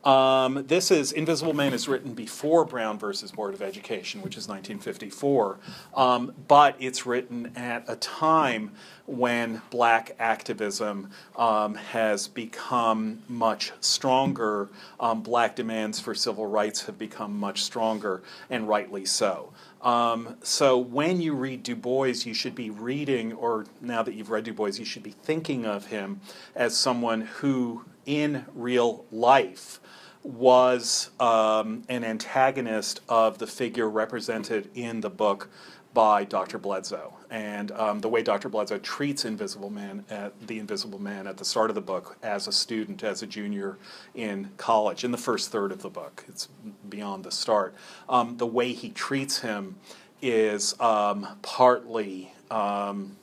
Um, 0.05 0.65
this 0.67 0.91
is 0.91 1.13
Invisible 1.13 1.53
Man 1.53 1.75
is 1.75 1.87
written 1.87 2.15
before 2.15 2.65
Brown 2.65 2.99
versus 2.99 3.33
Board 3.33 3.53
of 3.53 3.61
Education, 3.61 4.23
which 4.23 4.39
is 4.39 4.49
1954, 4.49 5.59
um, 5.95 6.33
but 6.49 6.75
it's 6.79 7.05
written 7.05 7.53
at 7.55 7.85
a 7.87 7.97
time 7.97 8.73
when 9.05 9.61
black 9.69 10.17
activism 10.19 11.11
um, 11.37 11.75
has 11.75 12.29
become 12.29 13.21
much 13.29 13.73
stronger. 13.81 14.71
Um, 14.99 15.21
black 15.23 15.55
demands 15.55 16.01
for 16.01 16.15
civil 16.15 16.47
rights 16.47 16.87
have 16.87 16.99
become 16.99 17.39
much 17.39 17.63
stronger, 17.63 18.23
and 18.49 18.67
rightly 18.67 19.05
so. 19.05 19.53
Um, 19.83 20.37
so 20.43 20.79
when 20.79 21.21
you 21.21 21.35
read 21.35 21.63
Du 21.63 21.77
Bois, 21.77 22.25
you 22.25 22.33
should 22.33 22.55
be 22.55 22.71
reading, 22.71 23.35
or 23.35 23.67
now 23.83 24.03
that 24.03 24.15
you've 24.15 24.31
read 24.31 24.45
Du 24.45 24.55
Bois, 24.55 24.73
you 24.75 24.85
should 24.85 25.03
be 25.03 25.11
thinking 25.11 25.67
of 25.67 25.87
him 25.87 26.21
as 26.55 26.75
someone 26.77 27.23
who, 27.23 27.85
in 28.07 28.45
real 28.55 29.05
life, 29.11 29.80
was 30.23 31.11
um, 31.19 31.83
an 31.89 32.05
antagonist 32.05 33.01
of 33.09 33.39
the 33.39 33.47
figure 33.47 33.89
represented 33.89 34.71
in 34.75 35.01
the 35.01 35.11
book 35.11 35.49
by 35.93 36.25
Dr. 36.25 36.59
Bledsoe. 36.59 37.15
And 37.31 37.73
um, 37.73 38.01
the 38.01 38.09
way 38.09 38.23
Dr. 38.23 38.49
Bledsoe 38.49 38.79
treats 38.79 39.25
Invisible 39.25 39.71
Man, 39.71 40.05
at, 40.11 40.47
the 40.47 40.59
Invisible 40.59 41.01
Man, 41.01 41.27
at 41.27 41.37
the 41.37 41.45
start 41.45 41.71
of 41.71 41.75
the 41.75 41.81
book 41.81 42.17
as 42.23 42.47
a 42.47 42.53
student, 42.53 43.03
as 43.03 43.23
a 43.23 43.27
junior 43.27 43.79
in 44.15 44.51
college, 44.57 45.05
in 45.05 45.11
the 45.11 45.19
first 45.19 45.51
third 45.51 45.73
of 45.73 45.83
the 45.83 45.89
book, 45.89 46.25
it's 46.29 46.49
beyond 46.89 47.25
the 47.25 47.31
start. 47.31 47.75
Um, 48.09 48.37
the 48.37 48.47
way 48.47 48.73
he 48.73 48.91
treats 48.91 49.41
him 49.41 49.77
is 50.23 50.79
um, 50.81 51.27
partly 51.43 52.33
um, 52.51 53.17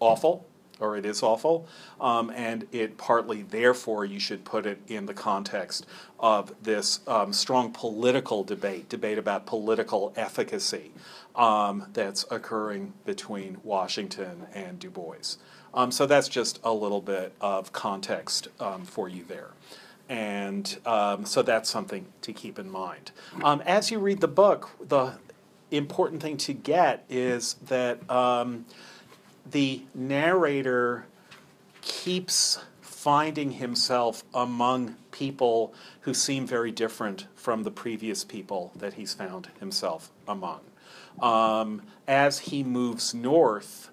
awful, 0.00 0.46
or 0.80 0.96
it 0.96 1.04
is 1.04 1.22
awful, 1.22 1.66
um, 2.00 2.30
and 2.30 2.66
it 2.72 2.96
partly, 2.98 3.42
therefore, 3.42 4.04
you 4.04 4.20
should 4.20 4.44
put 4.44 4.66
it 4.66 4.80
in 4.88 5.06
the 5.06 5.14
context 5.14 5.86
of 6.18 6.52
this 6.62 7.00
um, 7.06 7.32
strong 7.32 7.72
political 7.72 8.44
debate, 8.44 8.88
debate 8.88 9.18
about 9.18 9.46
political 9.46 10.12
efficacy 10.16 10.92
um, 11.36 11.86
that's 11.92 12.24
occurring 12.30 12.92
between 13.04 13.58
Washington 13.64 14.46
and 14.54 14.78
Du 14.78 14.90
Bois. 14.90 15.36
Um, 15.74 15.90
so 15.90 16.06
that's 16.06 16.28
just 16.28 16.60
a 16.64 16.72
little 16.72 17.00
bit 17.00 17.32
of 17.40 17.72
context 17.72 18.48
um, 18.58 18.84
for 18.84 19.08
you 19.08 19.24
there. 19.24 19.50
And 20.08 20.78
um, 20.86 21.26
so 21.26 21.42
that's 21.42 21.68
something 21.68 22.06
to 22.22 22.32
keep 22.32 22.58
in 22.58 22.70
mind. 22.70 23.10
As 23.66 23.90
you 23.90 23.98
read 23.98 24.20
the 24.20 24.28
book, 24.28 24.70
the 24.80 25.18
important 25.70 26.22
thing 26.22 26.38
to 26.38 26.54
get 26.54 27.04
is 27.10 27.56
that 27.66 27.98
the 29.50 29.82
narrator 29.94 31.06
keeps 31.80 32.58
finding 32.80 33.52
himself 33.52 34.24
among 34.34 34.96
people 35.12 35.72
who 36.00 36.12
seem 36.12 36.46
very 36.46 36.72
different 36.72 37.26
from 37.34 37.62
the 37.62 37.70
previous 37.70 38.24
people 38.24 38.72
that 38.76 38.94
he's 38.94 39.14
found 39.14 39.48
himself 39.60 40.10
among. 40.26 40.60
Um, 41.20 41.82
as 42.06 42.40
he 42.40 42.62
moves 42.62 43.14
north, 43.14 43.90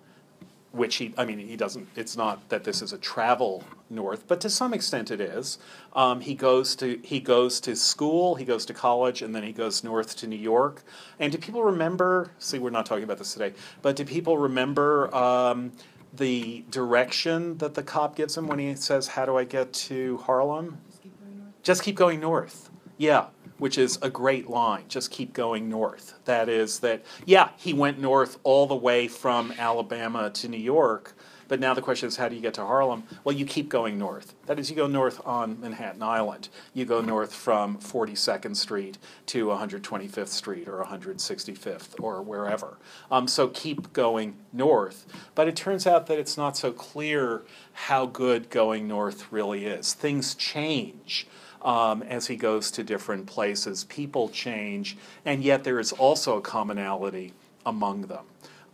which 0.72 0.96
he, 0.96 1.14
I 1.18 1.26
mean, 1.26 1.40
he 1.40 1.56
doesn't, 1.56 1.88
it's 1.96 2.18
not 2.18 2.50
that 2.50 2.64
this 2.64 2.82
is 2.82 2.94
a 2.94 2.98
travel 2.98 3.64
north, 3.90 4.28
but 4.28 4.42
to 4.42 4.50
some 4.50 4.74
extent 4.74 5.12
it 5.12 5.22
is. 5.22 5.58
Um, 5.94 6.22
he 6.22 6.34
goes 6.34 6.76
to, 6.78 7.00
he 7.04 7.20
goes 7.20 7.60
to 7.62 7.76
school, 7.76 8.36
he 8.36 8.46
goes 8.46 8.66
to 8.66 8.74
college, 8.74 9.22
and 9.22 9.36
then 9.36 9.44
he 9.44 9.52
goes 9.52 9.84
north 9.84 10.16
to 10.18 10.28
New 10.28 10.36
York. 10.36 10.84
And 11.20 11.32
do 11.32 11.38
people 11.38 11.64
remember, 11.64 12.32
see, 12.40 12.60
we're 12.60 12.70
not 12.72 12.86
talking 12.86 13.04
about 13.04 13.18
this 13.18 13.34
today, 13.34 13.54
but 13.82 13.96
do 13.96 14.06
people 14.06 14.38
remember 14.38 15.14
um, 15.16 15.72
the 16.14 16.66
direction 16.70 17.58
that 17.60 17.74
the 17.76 17.84
cop 17.84 18.16
gives 18.16 18.38
him 18.38 18.48
when 18.48 18.60
he 18.60 18.76
says, 18.76 19.08
how 19.08 19.26
do 19.26 19.38
I 19.38 19.44
get 19.44 19.74
to 19.74 20.18
Harlem? 20.18 20.80
Just 20.90 21.04
keep 21.04 21.20
going 21.20 21.38
north. 21.38 21.64
Just 21.64 21.84
keep 21.84 21.96
going 21.96 22.20
north. 22.20 22.70
Yeah, 22.98 23.26
which 23.58 23.78
is 23.78 23.98
a 24.02 24.10
great 24.10 24.50
line. 24.50 24.84
Just 24.88 25.12
keep 25.12 25.34
going 25.34 25.70
north. 25.70 26.14
That 26.26 26.50
is 26.50 26.80
that, 26.80 27.04
yeah, 27.26 27.50
he 27.58 27.74
went 27.74 28.00
north 28.00 28.38
all 28.44 28.68
the 28.68 28.76
way 28.76 29.08
from 29.08 29.54
Alabama 29.58 30.30
to 30.32 30.48
New 30.48 30.58
York, 30.58 31.16
but 31.48 31.60
now 31.60 31.74
the 31.74 31.82
question 31.82 32.08
is, 32.08 32.18
how 32.18 32.28
do 32.28 32.36
you 32.36 32.42
get 32.42 32.56
to 32.56 32.66
Harlem? 32.66 33.04
Well, 33.24 33.36
you 33.36 33.46
keep 33.46 33.70
going 33.70 33.98
north. 33.98 34.34
That 34.48 34.60
is, 34.60 34.70
you 34.70 34.76
go 34.76 34.88
north 34.88 35.22
on 35.26 35.60
Manhattan 35.60 36.02
Island. 36.02 36.50
You 36.74 36.86
go 36.86 37.02
north 37.02 37.34
from 37.34 37.78
42nd 37.78 38.56
Street 38.56 38.98
to 39.28 39.48
125th 39.48 40.28
Street 40.28 40.68
or 40.68 40.84
165th 40.84 42.00
or 42.00 42.22
wherever. 42.22 42.78
Um, 43.12 43.28
so 43.28 43.48
keep 43.50 43.94
going 43.94 44.36
north. 44.52 45.06
But 45.36 45.48
it 45.48 45.56
turns 45.56 45.86
out 45.86 46.08
that 46.08 46.18
it's 46.18 46.38
not 46.38 46.58
so 46.58 46.72
clear 46.72 47.44
how 47.74 48.08
good 48.08 48.50
going 48.50 48.88
north 48.88 49.32
really 49.32 49.66
is. 49.66 49.94
Things 49.94 50.34
change 50.34 51.28
um, 51.66 52.04
as 52.04 52.28
he 52.28 52.38
goes 52.38 52.72
to 52.72 52.84
different 52.84 53.26
places. 53.26 53.84
People 53.86 54.30
change, 54.30 54.96
and 55.26 55.44
yet 55.44 55.64
there 55.66 55.80
is 55.80 55.92
also 55.92 56.38
a 56.38 56.42
commonality 56.42 57.34
among 57.66 58.04
them. 58.04 58.26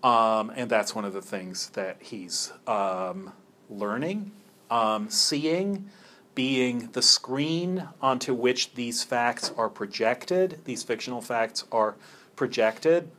Um, 0.04 0.52
and 0.56 0.70
that's 0.70 0.94
one 0.94 1.06
of 1.06 1.14
the 1.14 1.22
things 1.22 1.70
that 1.70 1.98
he's 2.02 2.52
um, 2.68 3.32
learning, 3.70 4.32
um, 4.70 5.10
seeing, 5.10 5.90
being 6.36 6.90
the 6.92 7.02
screen 7.02 7.88
onto 8.02 8.34
which 8.34 8.74
these 8.74 9.04
facts 9.04 9.52
are 9.58 9.70
projected, 9.70 10.60
these 10.66 10.84
fictional 10.84 11.22
facts 11.22 11.64
are 11.72 11.96
projected, 12.36 13.10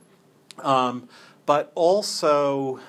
um, 0.59 1.09
but 1.45 1.71
also. 1.75 2.79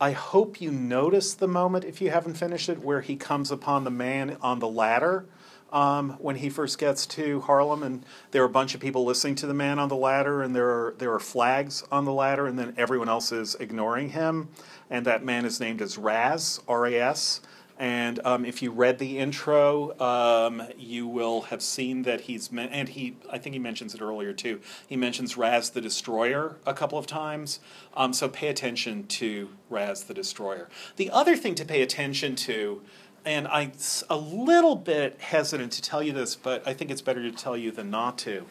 I 0.00 0.12
hope 0.12 0.60
you 0.60 0.70
notice 0.70 1.34
the 1.34 1.48
moment, 1.48 1.84
if 1.84 2.00
you 2.00 2.10
haven't 2.10 2.34
finished 2.34 2.68
it, 2.68 2.78
where 2.78 3.00
he 3.00 3.16
comes 3.16 3.50
upon 3.50 3.82
the 3.82 3.90
man 3.90 4.36
on 4.40 4.60
the 4.60 4.68
ladder 4.68 5.26
um, 5.72 6.10
when 6.20 6.36
he 6.36 6.48
first 6.48 6.78
gets 6.78 7.04
to 7.06 7.40
Harlem, 7.40 7.82
and 7.82 8.06
there 8.30 8.42
are 8.42 8.46
a 8.46 8.50
bunch 8.50 8.76
of 8.76 8.80
people 8.80 9.04
listening 9.04 9.34
to 9.36 9.46
the 9.48 9.54
man 9.54 9.80
on 9.80 9.88
the 9.88 9.96
ladder, 9.96 10.40
and 10.40 10.54
there 10.54 10.68
are 10.68 10.94
there 10.98 11.12
are 11.12 11.18
flags 11.18 11.82
on 11.90 12.04
the 12.04 12.12
ladder, 12.12 12.46
and 12.46 12.56
then 12.56 12.74
everyone 12.76 13.08
else 13.08 13.32
is 13.32 13.56
ignoring 13.56 14.10
him, 14.10 14.48
and 14.88 15.04
that 15.04 15.24
man 15.24 15.44
is 15.44 15.58
named 15.58 15.82
as 15.82 15.98
Ras 15.98 16.60
R-A-S. 16.68 17.40
And 17.78 18.18
um, 18.24 18.44
if 18.44 18.60
you 18.60 18.72
read 18.72 18.98
the 18.98 19.18
intro, 19.18 19.98
um, 20.00 20.64
you 20.76 21.06
will 21.06 21.42
have 21.42 21.62
seen 21.62 22.02
that 22.02 22.22
he's 22.22 22.50
and 22.52 22.88
he 22.88 23.16
I 23.30 23.38
think 23.38 23.52
he 23.52 23.60
mentions 23.60 23.94
it 23.94 24.02
earlier 24.02 24.32
too. 24.32 24.60
He 24.88 24.96
mentions 24.96 25.36
Ras 25.36 25.68
the 25.68 25.80
Destroyer 25.80 26.56
a 26.66 26.74
couple 26.74 26.98
of 26.98 27.06
times. 27.06 27.60
Um, 27.96 28.12
so 28.12 28.28
pay 28.28 28.48
attention 28.48 29.06
to 29.06 29.50
Ras 29.70 30.02
the 30.02 30.12
Destroyer. 30.12 30.68
The 30.96 31.08
other 31.10 31.36
thing 31.36 31.54
to 31.54 31.64
pay 31.64 31.80
attention 31.80 32.34
to, 32.36 32.82
and 33.24 33.46
I'm 33.46 33.72
a 34.10 34.16
little 34.16 34.74
bit 34.74 35.20
hesitant 35.20 35.70
to 35.72 35.82
tell 35.82 36.02
you 36.02 36.12
this, 36.12 36.34
but 36.34 36.66
I 36.66 36.74
think 36.74 36.90
it's 36.90 37.02
better 37.02 37.22
to 37.22 37.30
tell 37.30 37.56
you 37.56 37.70
than 37.70 37.90
not 37.90 38.18
to, 38.18 38.46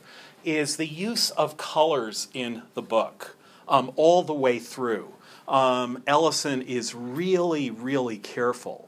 is 0.45 0.77
the 0.77 0.87
use 0.87 1.31
of 1.31 1.57
colors 1.57 2.29
in 2.33 2.61
the 2.75 2.81
book 2.81 3.35
um, 3.67 3.91
all 3.97 4.23
the 4.23 4.33
way 4.33 4.57
through. 4.57 5.13
Um, 5.49 6.03
Ellison 6.07 6.61
is 6.61 6.95
really, 6.95 7.69
really 7.69 8.17
careful 8.17 8.86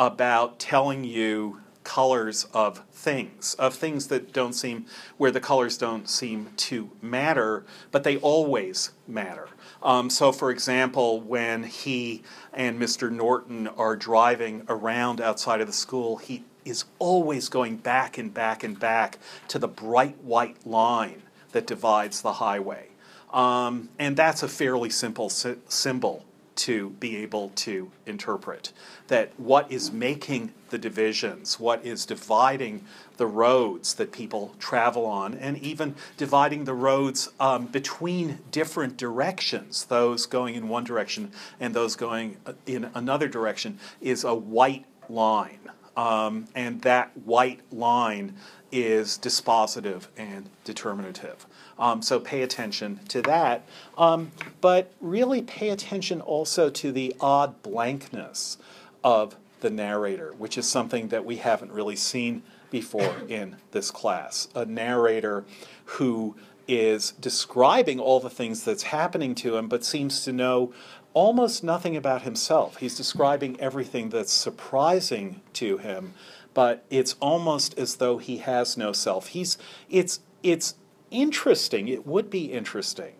about 0.00 0.58
telling 0.58 1.04
you 1.04 1.60
colors 1.84 2.46
of 2.54 2.82
things, 2.90 3.52
of 3.58 3.74
things 3.74 4.06
that 4.06 4.32
don't 4.32 4.54
seem, 4.54 4.86
where 5.18 5.30
the 5.30 5.40
colors 5.40 5.76
don't 5.76 6.08
seem 6.08 6.48
to 6.56 6.90
matter, 7.02 7.66
but 7.90 8.02
they 8.02 8.16
always 8.16 8.92
matter. 9.06 9.48
Um, 9.82 10.08
so, 10.08 10.32
for 10.32 10.50
example, 10.50 11.20
when 11.20 11.64
he 11.64 12.22
and 12.54 12.80
Mr. 12.80 13.12
Norton 13.12 13.68
are 13.68 13.94
driving 13.94 14.62
around 14.68 15.20
outside 15.20 15.60
of 15.60 15.66
the 15.66 15.72
school, 15.74 16.16
he 16.16 16.44
is 16.64 16.86
always 16.98 17.50
going 17.50 17.76
back 17.76 18.16
and 18.16 18.32
back 18.32 18.64
and 18.64 18.80
back 18.80 19.18
to 19.48 19.58
the 19.58 19.68
bright 19.68 20.16
white 20.22 20.66
line 20.66 21.22
that 21.52 21.66
divides 21.66 22.22
the 22.22 22.34
highway. 22.34 22.88
Um, 23.34 23.90
and 23.98 24.16
that's 24.16 24.42
a 24.42 24.48
fairly 24.48 24.88
simple 24.88 25.28
sy- 25.28 25.56
symbol 25.68 26.24
to 26.56 26.90
be 26.90 27.16
able 27.16 27.50
to 27.50 27.90
interpret. 28.06 28.72
That 29.08 29.32
what 29.38 29.70
is 29.70 29.92
making 29.92 30.52
the 30.70 30.78
divisions, 30.78 31.58
what 31.58 31.84
is 31.84 32.06
dividing 32.06 32.84
the 33.16 33.26
roads 33.26 33.94
that 33.94 34.12
people 34.12 34.54
travel 34.58 35.06
on, 35.06 35.34
and 35.34 35.58
even 35.58 35.94
dividing 36.16 36.64
the 36.64 36.74
roads 36.74 37.28
um, 37.38 37.66
between 37.66 38.38
different 38.50 38.96
directions, 38.96 39.84
those 39.84 40.26
going 40.26 40.54
in 40.54 40.68
one 40.68 40.84
direction 40.84 41.32
and 41.58 41.74
those 41.74 41.96
going 41.96 42.36
uh, 42.46 42.52
in 42.66 42.90
another 42.94 43.28
direction, 43.28 43.78
is 44.00 44.24
a 44.24 44.34
white 44.34 44.86
line. 45.08 45.58
Um, 45.96 46.46
and 46.54 46.80
that 46.82 47.16
white 47.24 47.60
line 47.72 48.36
is 48.72 49.18
dispositive 49.18 50.06
and 50.16 50.48
determinative. 50.64 51.46
Um, 51.80 52.02
so 52.02 52.20
pay 52.20 52.42
attention 52.42 53.00
to 53.08 53.22
that. 53.22 53.66
Um, 53.98 54.32
but 54.60 54.92
really 55.00 55.42
pay 55.42 55.70
attention 55.70 56.20
also 56.20 56.70
to 56.70 56.92
the 56.92 57.16
odd 57.20 57.62
blankness 57.62 58.58
of 59.02 59.34
the 59.60 59.70
narrator, 59.70 60.34
which 60.36 60.58
is 60.58 60.68
something 60.68 61.08
that 61.08 61.24
we 61.24 61.36
haven't 61.36 61.72
really 61.72 61.96
seen 61.96 62.42
before 62.70 63.16
in 63.28 63.56
this 63.72 63.90
class. 63.90 64.48
A 64.54 64.64
narrator 64.64 65.44
who 65.84 66.36
is 66.68 67.12
describing 67.12 67.98
all 67.98 68.20
the 68.20 68.30
things 68.30 68.62
that's 68.62 68.84
happening 68.84 69.34
to 69.34 69.56
him, 69.56 69.68
but 69.68 69.84
seems 69.84 70.22
to 70.24 70.32
know 70.32 70.72
almost 71.14 71.64
nothing 71.64 71.96
about 71.96 72.22
himself. 72.22 72.76
He's 72.76 72.96
describing 72.96 73.58
everything 73.60 74.10
that's 74.10 74.32
surprising 74.32 75.40
to 75.54 75.78
him, 75.78 76.14
but 76.54 76.84
it's 76.90 77.16
almost 77.20 77.76
as 77.78 77.96
though 77.96 78.18
he 78.18 78.38
has 78.38 78.76
no 78.76 78.92
self. 78.92 79.28
He's 79.28 79.58
it's 79.88 80.20
it's 80.42 80.74
interesting. 81.10 81.88
It 81.88 82.06
would 82.06 82.30
be 82.30 82.52
interesting 82.52 83.14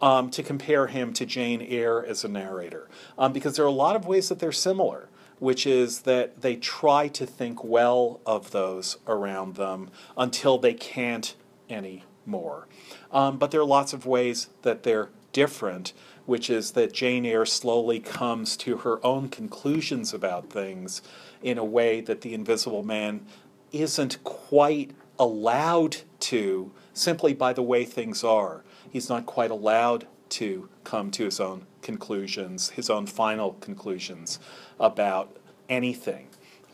um, 0.00 0.30
to 0.30 0.42
compare 0.42 0.86
him 0.88 1.12
to 1.14 1.26
Jane 1.26 1.62
Eyre 1.62 2.04
as 2.04 2.24
a 2.24 2.28
narrator, 2.28 2.88
um, 3.18 3.32
because 3.32 3.56
there 3.56 3.64
are 3.64 3.68
a 3.68 3.72
lot 3.72 3.96
of 3.96 4.06
ways 4.06 4.28
that 4.28 4.38
they're 4.38 4.52
similar. 4.52 5.08
Which 5.38 5.66
is 5.66 6.02
that 6.02 6.42
they 6.42 6.54
try 6.54 7.08
to 7.08 7.26
think 7.26 7.64
well 7.64 8.20
of 8.24 8.52
those 8.52 8.98
around 9.08 9.56
them 9.56 9.90
until 10.16 10.56
they 10.56 10.72
can't 10.72 11.34
anymore. 11.68 12.68
Um, 13.10 13.38
but 13.38 13.50
there 13.50 13.60
are 13.60 13.64
lots 13.64 13.92
of 13.92 14.06
ways 14.06 14.50
that 14.62 14.84
they're 14.84 15.08
different, 15.32 15.94
which 16.26 16.48
is 16.48 16.72
that 16.72 16.92
Jane 16.92 17.26
Eyre 17.26 17.44
slowly 17.44 17.98
comes 17.98 18.56
to 18.58 18.78
her 18.78 19.04
own 19.04 19.28
conclusions 19.28 20.14
about 20.14 20.48
things 20.50 21.02
in 21.42 21.58
a 21.58 21.64
way 21.64 22.00
that 22.00 22.20
the 22.20 22.34
Invisible 22.34 22.84
Man 22.84 23.26
isn't 23.72 24.22
quite 24.22 24.92
allowed 25.18 25.98
to 26.20 26.72
simply 26.94 27.32
by 27.34 27.52
the 27.52 27.62
way 27.62 27.84
things 27.84 28.22
are. 28.24 28.62
He's 28.90 29.08
not 29.08 29.26
quite 29.26 29.50
allowed 29.50 30.06
to 30.30 30.68
come 30.84 31.10
to 31.12 31.24
his 31.24 31.40
own 31.40 31.66
conclusions, 31.82 32.70
his 32.70 32.88
own 32.88 33.06
final 33.06 33.52
conclusions 33.54 34.38
about 34.78 35.36
anything. 35.68 36.28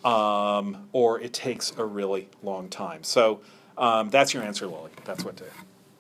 Um, 0.04 0.88
or 0.92 1.20
it 1.20 1.32
takes 1.32 1.72
a 1.76 1.84
really 1.84 2.28
long 2.42 2.68
time. 2.68 3.02
So 3.02 3.40
um, 3.76 4.10
that's 4.10 4.32
your 4.32 4.44
answer, 4.44 4.66
Lily. 4.66 4.92
That's 5.04 5.24
what 5.24 5.36
to 5.38 5.44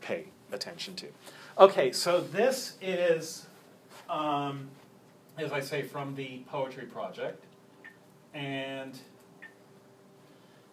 pay 0.00 0.26
attention 0.52 0.94
to. 0.96 1.06
Okay, 1.58 1.90
so 1.90 2.20
this 2.20 2.74
is, 2.80 3.46
um, 4.08 4.68
as 5.36 5.50
I 5.50 5.58
say, 5.60 5.82
from 5.82 6.14
the 6.14 6.42
Poetry 6.48 6.86
Project. 6.86 7.44
And 8.34 8.96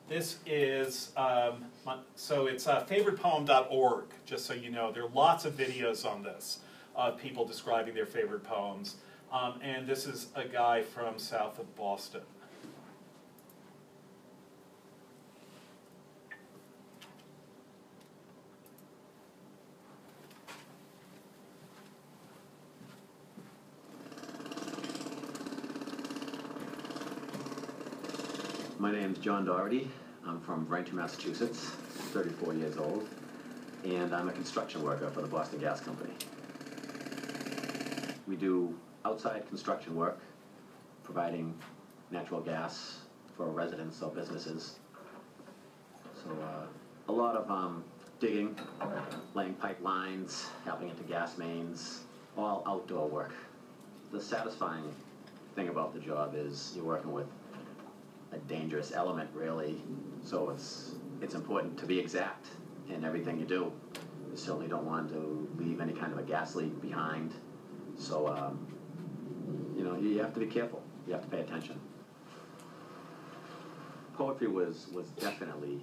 this 0.07 0.37
is, 0.45 1.11
um, 1.17 1.65
so 2.15 2.45
it's 2.47 2.67
uh, 2.67 2.85
favouritepoem.org, 2.85 4.05
just 4.25 4.45
so 4.45 4.53
you 4.53 4.69
know. 4.69 4.91
There 4.91 5.03
are 5.03 5.09
lots 5.09 5.45
of 5.45 5.53
videos 5.53 6.05
on 6.05 6.23
this 6.23 6.59
of 6.95 7.17
people 7.17 7.45
describing 7.45 7.93
their 7.93 8.05
favorite 8.05 8.43
poems. 8.43 8.95
Um, 9.31 9.59
and 9.61 9.85
this 9.85 10.05
is 10.05 10.27
a 10.35 10.45
guy 10.45 10.81
from 10.81 11.19
south 11.19 11.59
of 11.59 11.75
Boston. 11.75 12.21
My 28.85 28.91
name 28.91 29.13
is 29.13 29.17
John 29.17 29.45
Doherty. 29.45 29.89
I'm 30.27 30.39
from 30.41 30.63
Braintree, 30.65 30.95
Massachusetts, 30.95 31.71
34 32.13 32.53
years 32.53 32.77
old, 32.77 33.09
and 33.83 34.13
I'm 34.13 34.29
a 34.29 34.31
construction 34.31 34.83
worker 34.83 35.09
for 35.09 35.21
the 35.21 35.27
Boston 35.27 35.57
Gas 35.57 35.81
Company. 35.81 36.13
We 38.27 38.35
do 38.35 38.77
outside 39.03 39.47
construction 39.47 39.95
work, 39.95 40.19
providing 41.03 41.55
natural 42.11 42.41
gas 42.41 42.99
for 43.35 43.47
residents 43.47 44.03
or 44.03 44.11
businesses. 44.11 44.75
So 46.23 46.29
uh, 46.43 46.67
a 47.09 47.11
lot 47.11 47.35
of 47.35 47.49
um, 47.49 47.83
digging, 48.19 48.55
laying 49.33 49.55
pipelines, 49.55 50.45
helping 50.63 50.89
into 50.89 51.01
gas 51.05 51.39
mains, 51.39 52.01
all 52.37 52.61
outdoor 52.67 53.07
work. 53.07 53.33
The 54.11 54.21
satisfying 54.21 54.93
thing 55.55 55.69
about 55.69 55.95
the 55.95 55.99
job 55.99 56.35
is 56.37 56.73
you're 56.75 56.85
working 56.85 57.13
with 57.13 57.25
a 58.31 58.37
dangerous 58.37 58.91
element, 58.93 59.29
really. 59.33 59.81
So 60.23 60.49
it's 60.49 60.95
it's 61.21 61.35
important 61.35 61.77
to 61.79 61.85
be 61.85 61.99
exact 61.99 62.47
in 62.89 63.03
everything 63.03 63.39
you 63.39 63.45
do. 63.45 63.71
You 64.31 64.37
certainly 64.37 64.67
don't 64.67 64.85
want 64.85 65.09
to 65.09 65.47
leave 65.57 65.79
any 65.79 65.93
kind 65.93 66.11
of 66.11 66.19
a 66.19 66.23
gas 66.23 66.55
leak 66.55 66.81
behind. 66.81 67.33
So 67.97 68.27
um, 68.27 68.67
you 69.77 69.83
know 69.83 69.97
you 69.97 70.19
have 70.19 70.33
to 70.33 70.39
be 70.39 70.47
careful. 70.47 70.81
You 71.07 71.13
have 71.13 71.21
to 71.21 71.29
pay 71.29 71.39
attention. 71.39 71.79
Poetry 74.15 74.47
was 74.47 74.87
was 74.93 75.07
definitely 75.11 75.81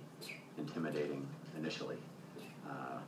intimidating 0.59 1.27
initially. 1.57 1.97
Uh, 2.69 2.99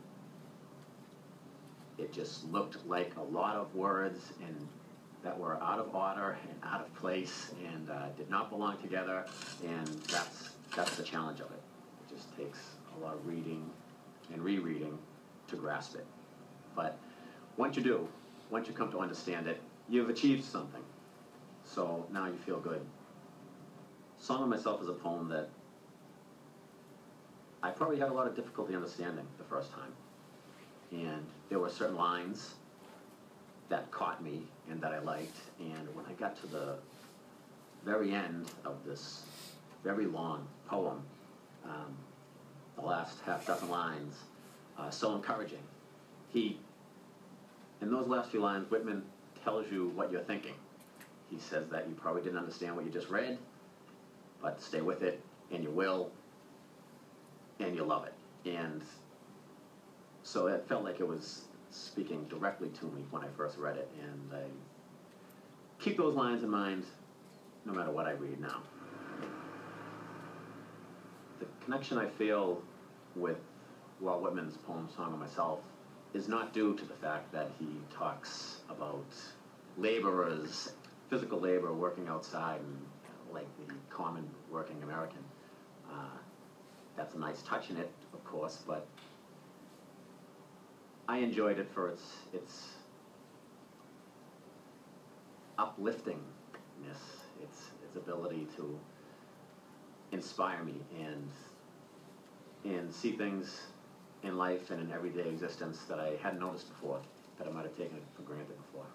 it 1.97 2.11
just 2.11 2.45
looked 2.51 2.85
like 2.87 3.15
a 3.17 3.21
lot 3.21 3.55
of 3.55 3.73
words 3.73 4.33
and 4.45 4.67
that 5.25 5.37
were 5.37 5.61
out 5.61 5.79
of 5.79 5.93
order 5.93 6.37
and 6.47 6.57
out 6.63 6.79
of 6.79 6.93
place 6.93 7.51
and 7.73 7.89
uh, 7.89 8.09
did 8.15 8.29
not 8.29 8.49
belong 8.49 8.77
together, 8.77 9.25
and 9.67 9.87
that's 10.03 10.51
that's 10.75 10.95
the 10.95 11.03
challenge 11.03 11.39
of 11.39 11.47
it. 11.47 11.61
It 12.07 12.15
just 12.15 12.37
takes 12.37 12.59
a 12.95 13.03
lot 13.03 13.15
of 13.15 13.27
reading 13.27 13.67
and 14.31 14.41
rereading 14.41 14.97
to 15.47 15.55
grasp 15.55 15.95
it. 15.95 16.05
But 16.75 16.97
once 17.57 17.75
you 17.75 17.83
do, 17.83 18.07
once 18.51 18.67
you 18.67 18.73
come 18.73 18.91
to 18.91 18.99
understand 18.99 19.47
it, 19.47 19.59
you've 19.89 20.09
achieved 20.09 20.43
something. 20.43 20.81
So 21.65 22.05
now 22.13 22.27
you 22.27 22.37
feel 22.45 22.59
good. 22.59 22.81
Song 24.19 24.43
of 24.43 24.49
Myself 24.49 24.81
is 24.81 24.89
a 24.89 24.93
poem 24.93 25.27
that 25.29 25.49
I 27.63 27.71
probably 27.71 27.97
had 27.97 28.09
a 28.09 28.13
lot 28.13 28.27
of 28.27 28.35
difficulty 28.35 28.75
understanding 28.75 29.25
the 29.39 29.43
first 29.45 29.71
time. 29.71 29.91
And 30.91 31.25
there 31.49 31.57
were 31.57 31.69
certain 31.69 31.95
lines 31.95 32.53
that 33.69 33.89
caught 33.91 34.23
me 34.23 34.43
and 34.69 34.81
that 34.81 34.91
I 34.91 34.99
liked. 34.99 35.37
And 35.59 35.95
when 35.95 36.05
I 36.05 36.13
got 36.13 36.39
to 36.41 36.47
the 36.47 36.75
very 37.83 38.13
end 38.13 38.51
of 38.63 38.83
this 38.85 39.23
very 39.83 40.05
long 40.05 40.47
poem, 40.67 41.01
um, 41.63 41.95
the 42.75 42.81
last 42.81 43.17
half 43.25 43.45
dozen 43.45 43.69
lines, 43.69 44.15
uh, 44.77 44.89
so 44.89 45.15
encouraging. 45.15 45.63
He, 46.29 46.59
in 47.81 47.91
those 47.91 48.07
last 48.07 48.31
few 48.31 48.41
lines, 48.41 48.69
Whitman 48.69 49.03
tells 49.43 49.71
you 49.71 49.91
what 49.95 50.11
you're 50.11 50.21
thinking. 50.21 50.55
He 51.29 51.39
says 51.39 51.67
that 51.69 51.87
you 51.87 51.95
probably 51.95 52.21
didn't 52.21 52.37
understand 52.37 52.75
what 52.75 52.85
you 52.85 52.91
just 52.91 53.09
read, 53.09 53.37
but 54.41 54.61
stay 54.61 54.81
with 54.81 55.01
it, 55.01 55.21
and 55.51 55.63
you 55.63 55.69
will, 55.69 56.11
and 57.59 57.75
you'll 57.75 57.87
love 57.87 58.05
it. 58.05 58.13
And 58.49 58.81
so 60.23 60.47
it 60.47 60.65
felt 60.67 60.83
like 60.83 60.99
it 60.99 61.07
was 61.07 61.45
speaking 61.75 62.23
directly 62.25 62.69
to 62.69 62.85
me 62.85 63.05
when 63.11 63.23
I 63.23 63.27
first 63.37 63.57
read 63.57 63.77
it, 63.77 63.89
and 64.01 64.31
I 64.33 64.43
keep 65.79 65.97
those 65.97 66.15
lines 66.15 66.43
in 66.43 66.49
mind 66.49 66.85
no 67.65 67.73
matter 67.73 67.91
what 67.91 68.05
I 68.05 68.11
read 68.11 68.39
now. 68.39 68.61
The 71.39 71.45
connection 71.63 71.97
I 71.97 72.07
feel 72.07 72.61
with 73.15 73.37
Walt 73.99 74.21
Whitman's 74.21 74.57
poem 74.57 74.87
Song 74.95 75.13
of 75.13 75.19
Myself 75.19 75.59
is 76.13 76.27
not 76.27 76.53
due 76.53 76.75
to 76.75 76.85
the 76.85 76.93
fact 76.93 77.31
that 77.33 77.49
he 77.59 77.67
talks 77.93 78.57
about 78.69 79.05
laborers, 79.77 80.71
physical 81.09 81.39
labor, 81.39 81.73
working 81.73 82.07
outside, 82.07 82.59
and 82.59 82.85
like 83.33 83.47
the 83.67 83.73
common 83.89 84.27
working 84.49 84.81
American. 84.83 85.23
Uh, 85.91 86.17
that's 86.95 87.15
a 87.15 87.19
nice 87.19 87.41
touch 87.41 87.69
in 87.69 87.77
it, 87.77 87.91
of 88.13 88.23
course, 88.23 88.63
but 88.65 88.87
I 91.07 91.17
enjoyed 91.17 91.59
it 91.59 91.69
for 91.71 91.89
its 91.89 92.03
its 92.33 92.69
upliftingness, 95.57 96.17
its 97.41 97.71
its 97.83 97.95
ability 97.95 98.47
to 98.57 98.79
inspire 100.11 100.63
me 100.63 100.75
and 100.99 101.29
and 102.63 102.91
see 102.91 103.11
things 103.11 103.67
in 104.23 104.37
life 104.37 104.71
and 104.71 104.81
in 104.81 104.91
everyday 104.91 105.29
existence 105.29 105.83
that 105.87 105.99
I 105.99 106.17
hadn't 106.23 106.39
noticed 106.39 106.69
before, 106.69 106.99
that 107.37 107.47
I 107.47 107.51
might 107.51 107.65
have 107.65 107.77
taken 107.77 107.99
for 108.15 108.23
granted 108.23 108.57
before. 108.57 108.85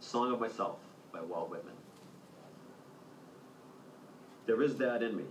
Song 0.00 0.32
of 0.32 0.40
Myself 0.40 0.78
by 1.12 1.20
Walt 1.20 1.50
Whitman. 1.50 1.74
There 4.46 4.60
is 4.62 4.76
that 4.78 5.04
in 5.04 5.16
me. 5.16 5.24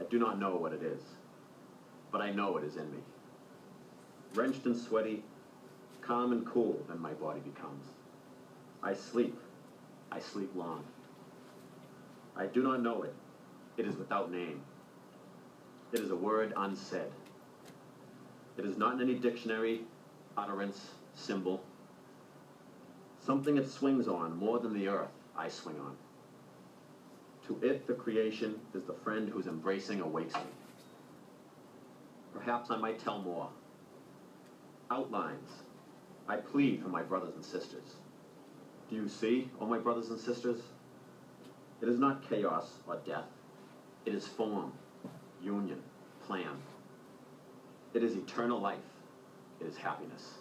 I 0.00 0.02
do 0.04 0.18
not 0.18 0.40
know 0.40 0.56
what 0.56 0.72
it 0.72 0.82
is 0.82 1.00
but 2.10 2.20
I 2.20 2.30
know 2.30 2.56
it 2.56 2.64
is 2.64 2.76
in 2.76 2.90
me. 2.90 2.98
Wrenched 4.34 4.66
and 4.66 4.76
sweaty, 4.76 5.22
calm 6.02 6.32
and 6.32 6.46
cool, 6.46 6.80
then 6.88 7.00
my 7.00 7.12
body 7.12 7.40
becomes. 7.40 7.86
I 8.82 8.94
sleep. 8.94 9.38
I 10.10 10.18
sleep 10.18 10.50
long. 10.54 10.84
I 12.36 12.46
do 12.46 12.62
not 12.62 12.82
know 12.82 13.02
it. 13.02 13.14
It 13.76 13.86
is 13.86 13.96
without 13.96 14.30
name. 14.30 14.62
It 15.92 16.00
is 16.00 16.10
a 16.10 16.16
word 16.16 16.52
unsaid. 16.56 17.10
It 18.56 18.64
is 18.64 18.76
not 18.76 18.94
in 18.94 19.00
any 19.00 19.14
dictionary, 19.14 19.82
utterance, 20.36 20.90
symbol. 21.14 21.62
Something 23.24 23.56
it 23.56 23.68
swings 23.68 24.08
on 24.08 24.36
more 24.36 24.58
than 24.58 24.72
the 24.72 24.88
earth 24.88 25.10
I 25.36 25.48
swing 25.48 25.78
on. 25.80 25.96
To 27.46 27.58
it, 27.66 27.86
the 27.86 27.94
creation 27.94 28.58
is 28.74 28.84
the 28.84 28.94
friend 28.94 29.28
whose 29.28 29.46
embracing 29.46 30.00
awakes 30.00 30.34
me. 30.34 30.42
Perhaps 32.34 32.70
I 32.70 32.76
might 32.76 32.98
tell 32.98 33.20
more. 33.20 33.48
Outlines. 34.90 35.50
I 36.28 36.36
plead 36.36 36.82
for 36.82 36.88
my 36.88 37.02
brothers 37.02 37.34
and 37.34 37.44
sisters. 37.44 37.96
Do 38.88 38.96
you 38.96 39.08
see, 39.08 39.48
O 39.60 39.64
oh 39.64 39.66
my 39.66 39.78
brothers 39.78 40.10
and 40.10 40.18
sisters? 40.18 40.60
It 41.80 41.88
is 41.88 41.98
not 41.98 42.28
chaos 42.28 42.72
or 42.86 42.98
death. 43.06 43.24
It 44.04 44.14
is 44.14 44.26
form, 44.26 44.72
union, 45.42 45.82
plan. 46.26 46.56
It 47.94 48.02
is 48.02 48.14
eternal 48.14 48.60
life. 48.60 48.78
It 49.60 49.66
is 49.66 49.76
happiness. 49.76 50.34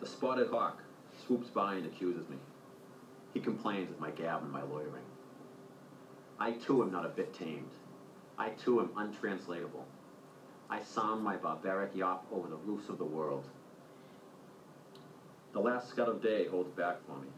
The 0.00 0.06
spotted 0.06 0.48
hawk 0.48 0.82
swoops 1.26 1.48
by 1.48 1.74
and 1.74 1.86
accuses 1.86 2.28
me. 2.28 2.36
He 3.34 3.40
complains 3.40 3.90
of 3.90 4.00
my 4.00 4.10
gab 4.10 4.42
and 4.42 4.52
my 4.52 4.62
loitering. 4.62 5.02
I 6.38 6.52
too 6.52 6.82
am 6.82 6.92
not 6.92 7.06
a 7.06 7.10
bit 7.10 7.32
tamed. 7.32 7.70
I 8.38 8.50
too 8.50 8.80
am 8.80 8.90
untranslatable. 8.96 9.86
I 10.68 10.82
sound 10.82 11.22
my 11.22 11.36
barbaric 11.36 11.94
yawp 11.94 12.26
over 12.30 12.48
the 12.48 12.56
roofs 12.56 12.90
of 12.90 12.98
the 12.98 13.04
world. 13.04 13.44
The 15.54 15.60
last 15.60 15.88
scud 15.88 16.08
of 16.08 16.22
day 16.22 16.46
holds 16.46 16.70
back 16.72 16.96
for 17.06 17.16
me. 17.16 17.28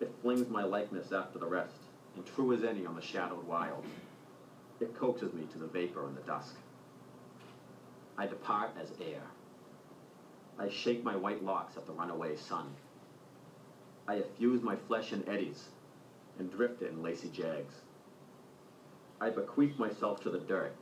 It 0.00 0.14
flings 0.22 0.48
my 0.48 0.64
likeness 0.64 1.12
after 1.12 1.38
the 1.38 1.46
rest, 1.46 1.76
and 2.14 2.24
true 2.24 2.54
as 2.54 2.64
any 2.64 2.86
on 2.86 2.94
the 2.94 3.02
shadowed 3.02 3.46
wild. 3.46 3.84
It 4.80 4.96
coaxes 4.96 5.34
me 5.34 5.46
to 5.52 5.58
the 5.58 5.66
vapor 5.66 6.06
and 6.06 6.16
the 6.16 6.22
dusk. 6.22 6.54
I 8.16 8.26
depart 8.26 8.70
as 8.80 8.92
air. 9.00 9.22
I 10.58 10.70
shake 10.70 11.04
my 11.04 11.16
white 11.16 11.44
locks 11.44 11.76
at 11.76 11.86
the 11.86 11.92
runaway 11.92 12.36
sun. 12.36 12.74
I 14.08 14.16
effuse 14.16 14.62
my 14.62 14.76
flesh 14.76 15.12
in 15.12 15.28
eddies 15.28 15.68
and 16.38 16.50
drift 16.50 16.80
it 16.80 16.92
in 16.92 17.02
lacy 17.02 17.28
jags. 17.28 17.74
I 19.20 19.30
bequeath 19.30 19.78
myself 19.78 20.20
to 20.22 20.30
the 20.30 20.40
dirt 20.40 20.74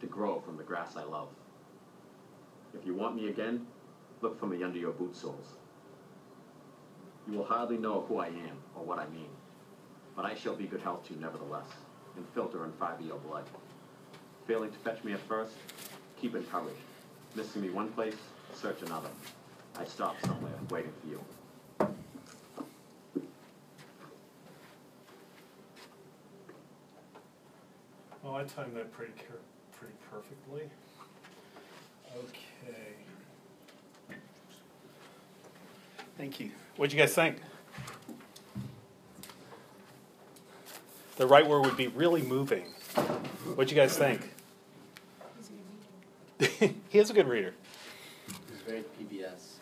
to 0.00 0.06
grow 0.06 0.40
from 0.40 0.58
the 0.58 0.62
grass 0.62 0.96
I 0.96 1.04
love. 1.04 1.28
If 2.74 2.84
you 2.84 2.94
want 2.94 3.16
me 3.16 3.28
again, 3.28 3.66
look 4.20 4.38
for 4.38 4.46
me 4.46 4.62
under 4.62 4.78
your 4.78 4.92
boot 4.92 5.16
soles. 5.16 5.56
You 7.26 7.38
will 7.38 7.44
hardly 7.44 7.78
know 7.78 8.04
who 8.06 8.18
I 8.18 8.26
am 8.26 8.58
or 8.74 8.84
what 8.84 8.98
I 8.98 9.08
mean, 9.08 9.30
but 10.14 10.26
I 10.26 10.34
shall 10.34 10.54
be 10.54 10.66
good 10.66 10.82
health 10.82 11.06
to 11.06 11.14
you 11.14 11.20
nevertheless, 11.20 11.66
and 12.16 12.26
filter 12.34 12.64
and 12.64 12.74
fiber 12.74 13.02
your 13.02 13.18
blood. 13.18 13.44
Failing 14.46 14.70
to 14.70 14.78
fetch 14.78 15.02
me 15.02 15.12
at 15.12 15.20
first, 15.20 15.52
keep 16.20 16.34
encouraged. 16.34 16.76
Missing 17.36 17.62
me 17.62 17.70
one 17.70 17.88
place, 17.92 18.16
search 18.54 18.82
another. 18.82 19.10
I 19.78 19.84
stop 19.84 20.16
somewhere, 20.24 20.52
waiting 20.70 20.92
for 21.00 21.08
you. 21.08 21.20
Well, 28.28 28.36
I 28.36 28.44
timed 28.44 28.76
that 28.76 28.92
pretty 28.92 29.12
care, 29.12 29.38
pretty 29.78 29.94
perfectly. 30.10 30.68
Okay. 32.14 32.92
Thank 36.18 36.38
you. 36.38 36.50
What'd 36.76 36.92
you 36.92 36.98
guys 36.98 37.14
think? 37.14 37.40
The 41.16 41.26
right 41.26 41.46
word 41.46 41.64
would 41.64 41.78
be 41.78 41.86
really 41.86 42.20
moving. 42.20 42.64
What'd 43.54 43.70
you 43.70 43.78
guys 43.78 43.96
think? 43.96 44.30
he 46.90 46.98
is 46.98 47.08
a 47.08 47.14
good 47.14 47.28
reader. 47.28 47.54
He's 48.26 48.60
very 48.66 48.84
PBS. 49.00 49.56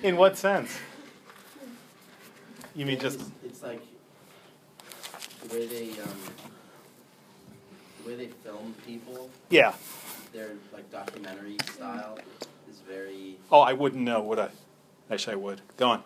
In 0.04 0.18
what 0.18 0.36
sense? 0.36 0.78
You 2.74 2.84
mean 2.84 2.98
just 2.98 3.18
It's, 3.18 3.30
it's 3.46 3.62
like 3.62 3.80
the 5.48 5.56
way 5.56 5.66
they 5.66 5.92
um, 6.02 6.18
the 6.28 6.42
way 8.06 8.16
they 8.16 8.26
film 8.26 8.74
people. 8.86 9.30
yeah? 9.50 9.74
Their 10.32 10.52
like 10.72 10.90
documentary 10.90 11.56
style 11.74 12.18
is 12.70 12.80
very. 12.88 13.36
Oh, 13.50 13.60
I 13.60 13.72
wouldn't 13.74 14.02
know, 14.02 14.22
would 14.22 14.38
I? 14.38 14.48
Actually, 15.10 15.34
I 15.34 15.36
would. 15.36 15.60
Go 15.76 15.90
on. 15.90 16.02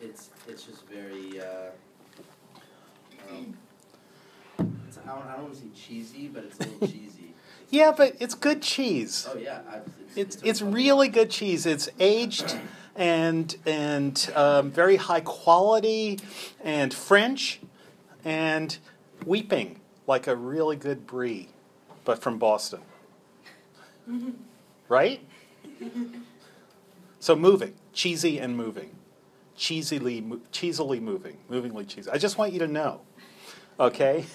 It's 0.00 0.30
it's 0.48 0.62
just 0.62 0.86
very. 0.86 1.40
Uh, 1.40 1.70
um, 3.30 3.56
it's, 4.86 4.98
I 4.98 5.06
don't, 5.08 5.26
I 5.26 5.32
don't 5.34 5.42
want 5.44 5.54
to 5.54 5.60
say 5.60 5.66
cheesy, 5.74 6.28
but 6.28 6.44
it's 6.44 6.60
a 6.60 6.62
little 6.62 6.86
cheesy. 6.88 7.34
Yeah, 7.70 7.92
but 7.96 8.14
it's 8.20 8.34
good 8.34 8.62
cheese. 8.62 9.26
Oh 9.28 9.36
yeah, 9.36 9.60
I, 9.68 9.80
It's 10.14 10.36
it's 10.44 10.62
really 10.62 11.08
good 11.08 11.30
cheese. 11.30 11.66
It's 11.66 11.88
aged 11.98 12.56
and 12.94 13.54
and 13.66 14.30
um, 14.36 14.70
very 14.70 14.96
high 14.96 15.20
quality 15.22 16.20
and 16.62 16.94
French 16.94 17.60
and 18.24 18.78
weeping 19.24 19.80
like 20.06 20.26
a 20.26 20.36
really 20.36 20.76
good 20.76 21.06
brie, 21.06 21.48
but 22.04 22.20
from 22.22 22.38
Boston. 22.38 22.80
Right? 24.88 25.20
So 27.18 27.34
moving, 27.34 27.74
cheesy 27.92 28.38
and 28.38 28.56
moving, 28.56 28.94
cheesily 29.56 30.20
mo- 30.20 30.40
cheesily 30.52 31.00
moving, 31.00 31.38
movingly 31.48 31.84
cheesy. 31.84 32.08
I 32.08 32.18
just 32.18 32.38
want 32.38 32.52
you 32.52 32.60
to 32.60 32.68
know, 32.68 33.00
okay? 33.80 34.26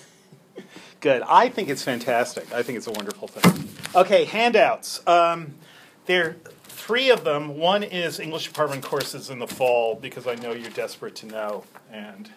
Good. 0.99 1.21
I 1.21 1.47
think 1.47 1.69
it's 1.69 1.83
fantastic. 1.83 2.51
I 2.51 2.63
think 2.63 2.79
it's 2.79 2.87
a 2.87 2.91
wonderful 2.91 3.29
thing. 3.29 3.69
Okay, 3.95 4.25
handouts. 4.25 5.07
Um, 5.07 5.53
there 6.05 6.25
are 6.27 6.35
three 6.65 7.09
of 7.09 7.23
them. 7.23 7.57
One 7.57 7.81
is 7.83 8.19
English 8.19 8.47
department 8.47 8.83
courses 8.83 9.29
in 9.29 9.39
the 9.39 9.47
fall 9.47 9.95
because 9.95 10.27
I 10.27 10.35
know 10.35 10.51
you're 10.51 10.69
desperate 10.71 11.15
to 11.17 11.27
know, 11.27 11.63
and 11.93 12.29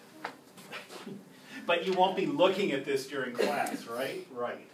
but 1.65 1.85
you 1.85 1.93
won't 1.93 2.15
be 2.15 2.25
looking 2.25 2.71
at 2.71 2.85
this 2.85 3.07
during 3.07 3.33
class, 3.33 3.87
right? 3.87 4.25
Right. 4.33 4.67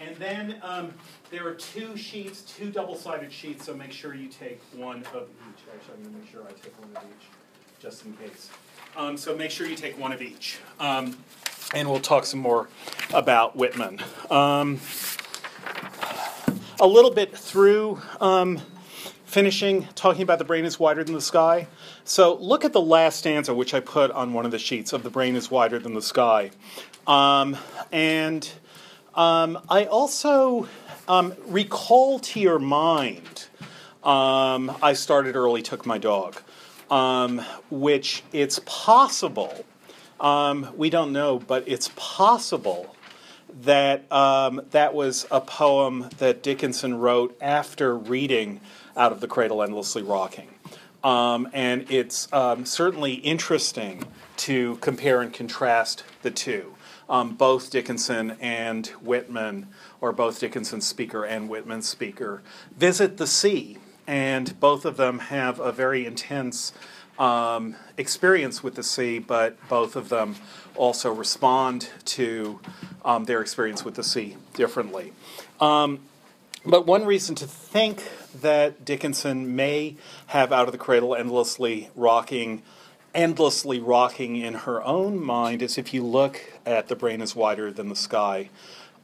And 0.00 0.14
then 0.16 0.60
um, 0.62 0.92
there 1.30 1.46
are 1.46 1.54
two 1.54 1.96
sheets, 1.96 2.42
two 2.42 2.70
double-sided 2.70 3.32
sheets. 3.32 3.64
So 3.64 3.74
make 3.74 3.92
sure 3.92 4.14
you 4.14 4.28
take 4.28 4.60
one 4.74 5.04
of 5.14 5.28
each. 5.28 5.64
Actually, 5.74 5.94
I'm 5.94 6.02
going 6.02 6.14
to 6.14 6.20
make 6.20 6.30
sure 6.30 6.42
I 6.42 6.52
take 6.52 6.78
one 6.80 6.90
of 6.96 7.02
each, 7.10 7.26
just 7.80 8.04
in 8.04 8.12
case. 8.14 8.50
Um, 8.96 9.16
so 9.16 9.34
make 9.36 9.50
sure 9.50 9.66
you 9.66 9.76
take 9.76 9.98
one 9.98 10.12
of 10.12 10.20
each. 10.22 10.58
Um, 10.78 11.16
and 11.74 11.90
we'll 11.90 12.00
talk 12.00 12.24
some 12.26 12.40
more 12.40 12.68
about 13.12 13.56
Whitman. 13.56 14.00
Um, 14.30 14.80
a 16.78 16.86
little 16.86 17.10
bit 17.10 17.36
through 17.36 18.00
um, 18.20 18.60
finishing 19.36 19.86
talking 19.94 20.22
about 20.22 20.38
the 20.38 20.46
brain 20.46 20.64
is 20.64 20.80
wider 20.80 21.04
than 21.04 21.12
the 21.12 21.20
sky. 21.20 21.66
So 22.04 22.36
look 22.36 22.64
at 22.64 22.72
the 22.72 22.80
last 22.80 23.18
stanza, 23.18 23.52
which 23.52 23.74
I 23.74 23.80
put 23.80 24.10
on 24.12 24.32
one 24.32 24.46
of 24.46 24.50
the 24.50 24.58
sheets 24.58 24.94
of 24.94 25.02
the 25.02 25.10
brain 25.10 25.36
is 25.36 25.50
wider 25.50 25.78
than 25.78 25.92
the 25.92 26.00
sky. 26.00 26.52
Um, 27.06 27.54
and 27.92 28.50
um, 29.14 29.58
I 29.68 29.84
also 29.84 30.68
um, 31.06 31.34
recall 31.48 32.18
to 32.20 32.40
your 32.40 32.58
mind. 32.58 33.48
Um, 34.02 34.74
I 34.82 34.94
started 34.94 35.36
early, 35.36 35.60
took 35.60 35.84
my 35.84 35.98
dog, 35.98 36.40
um, 36.90 37.40
which 37.68 38.22
it's 38.32 38.58
possible. 38.64 39.66
Um, 40.18 40.72
we 40.78 40.88
don't 40.88 41.12
know, 41.12 41.40
but 41.40 41.64
it's 41.66 41.90
possible 41.94 42.96
that 43.64 44.10
um, 44.10 44.62
that 44.70 44.94
was 44.94 45.26
a 45.30 45.42
poem 45.42 46.08
that 46.16 46.42
Dickinson 46.42 46.98
wrote 46.98 47.36
after 47.42 47.94
reading 47.94 48.62
Out 48.96 49.12
of 49.12 49.20
the 49.20 49.28
Cradle 49.28 49.62
Endlessly 49.62 50.02
Rocking. 50.02 50.48
Um, 51.04 51.48
and 51.52 51.90
it's 51.90 52.32
um, 52.32 52.64
certainly 52.64 53.14
interesting 53.14 54.04
to 54.38 54.76
compare 54.76 55.20
and 55.20 55.32
contrast 55.32 56.02
the 56.22 56.30
two. 56.30 56.74
Um, 57.08 57.36
both 57.36 57.70
Dickinson 57.70 58.36
and 58.40 58.88
Whitman, 59.00 59.68
or 60.00 60.12
both 60.12 60.40
Dickinson's 60.40 60.86
speaker 60.86 61.24
and 61.24 61.48
Whitman's 61.48 61.88
speaker, 61.88 62.42
visit 62.76 63.18
the 63.18 63.26
sea, 63.28 63.78
and 64.06 64.58
both 64.58 64.84
of 64.84 64.96
them 64.96 65.20
have 65.20 65.60
a 65.60 65.70
very 65.70 66.04
intense 66.04 66.72
um, 67.18 67.76
experience 67.96 68.62
with 68.62 68.74
the 68.74 68.82
sea, 68.82 69.18
but 69.18 69.56
both 69.68 69.96
of 69.96 70.08
them 70.08 70.36
also 70.74 71.12
respond 71.12 71.88
to 72.04 72.60
um, 73.04 73.24
their 73.24 73.40
experience 73.40 73.84
with 73.84 73.94
the 73.94 74.02
sea 74.02 74.36
differently. 74.54 75.12
Um, 75.60 76.00
but 76.64 76.86
one 76.86 77.04
reason 77.04 77.36
to 77.36 77.46
think 77.46 78.02
that 78.42 78.84
Dickinson 78.84 79.54
may 79.56 79.96
have 80.28 80.52
Out 80.52 80.66
of 80.66 80.72
the 80.72 80.78
Cradle 80.78 81.14
endlessly 81.14 81.90
rocking, 81.94 82.62
endlessly 83.14 83.80
rocking 83.80 84.36
in 84.36 84.54
her 84.54 84.82
own 84.82 85.22
mind 85.22 85.62
is 85.62 85.78
if 85.78 85.92
you 85.92 86.04
look 86.04 86.40
at 86.64 86.88
The 86.88 86.96
Brain 86.96 87.20
is 87.20 87.34
Wider 87.34 87.70
Than 87.70 87.88
the 87.88 87.96
Sky. 87.96 88.50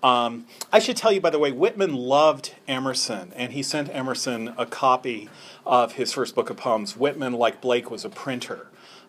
Um, 0.03 0.47
I 0.73 0.81
should 0.81 0.97
tell 0.97 1.13
you, 1.13 1.21
by 1.21 1.31
the 1.31 1.39
way, 1.39 1.53
Whitman 1.53 1.95
loved 1.95 2.55
Emerson, 2.67 3.33
and 3.37 3.53
he 3.53 3.63
sent 3.63 3.89
Emerson 3.91 4.53
a 4.59 4.67
copy 4.67 5.29
of 5.65 5.93
his 5.93 6.13
first 6.13 6.35
book 6.35 6.51
of 6.51 6.57
poems. 6.57 6.97
Whitman, 6.97 7.35
like 7.35 7.61
Blake, 7.61 7.91
was 7.91 8.05
a 8.05 8.09
printer. 8.09 8.67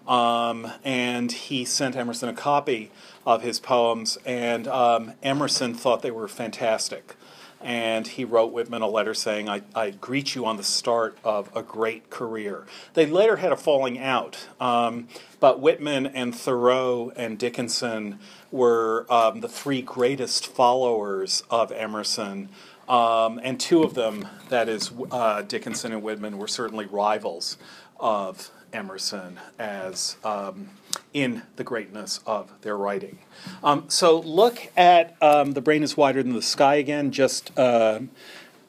Um, 0.08 0.70
and 0.84 1.32
he 1.32 1.66
sent 1.66 1.96
Emerson 1.96 2.30
a 2.30 2.34
copy 2.34 2.92
of 3.26 3.42
his 3.42 3.60
poems, 3.60 4.18
and 4.26 4.68
um, 4.68 5.14
Emerson 5.24 5.74
thought 5.74 6.02
they 6.02 6.12
were 6.12 6.28
fantastic. 6.28 7.16
And 7.64 8.06
he 8.06 8.26
wrote 8.26 8.52
Whitman 8.52 8.82
a 8.82 8.88
letter 8.88 9.14
saying, 9.14 9.48
I, 9.48 9.62
I 9.74 9.92
greet 9.92 10.36
you 10.36 10.46
on 10.46 10.58
the 10.58 10.64
start 10.64 11.18
of 11.24 11.50
a 11.56 11.64
great 11.64 12.10
career. 12.10 12.66
They 12.94 13.06
later 13.06 13.38
had 13.38 13.52
a 13.52 13.56
falling 13.56 13.98
out, 13.98 14.48
um, 14.60 15.08
but 15.40 15.62
Whitman 15.62 16.06
and 16.08 16.36
Thoreau 16.36 17.12
and 17.16 17.40
Dickinson 17.40 18.20
were 18.52 19.06
um, 19.10 19.40
the 19.40 19.48
three 19.48 19.82
greatest 19.82 20.46
followers 20.48 21.44
of 21.50 21.72
Emerson. 21.72 22.50
Um, 22.88 23.40
and 23.42 23.60
two 23.60 23.84
of 23.84 23.94
them, 23.94 24.28
that 24.50 24.68
is 24.68 24.92
uh, 25.10 25.44
Dickinson 25.44 25.94
and 25.94 26.04
Whitman, 26.04 26.38
were 26.38 26.50
certainly 26.50 26.86
rivals 26.86 27.58
of 28.00 28.52
Emerson 28.74 29.40
as 29.58 30.18
um, 30.24 30.70
in 31.14 31.44
the 31.56 31.64
greatness 31.64 32.20
of 32.26 32.52
their 32.62 32.76
writing. 32.76 33.20
Um, 33.64 33.86
so 33.88 34.20
look 34.20 34.72
at 34.76 35.16
um, 35.22 35.54
The 35.54 35.62
Brain 35.62 35.84
is 35.84 35.96
Wider 35.96 36.24
Than 36.24 36.34
the 36.34 36.42
Sky 36.42 36.76
again, 36.76 37.12
just 37.12 37.58
uh, 37.58 38.00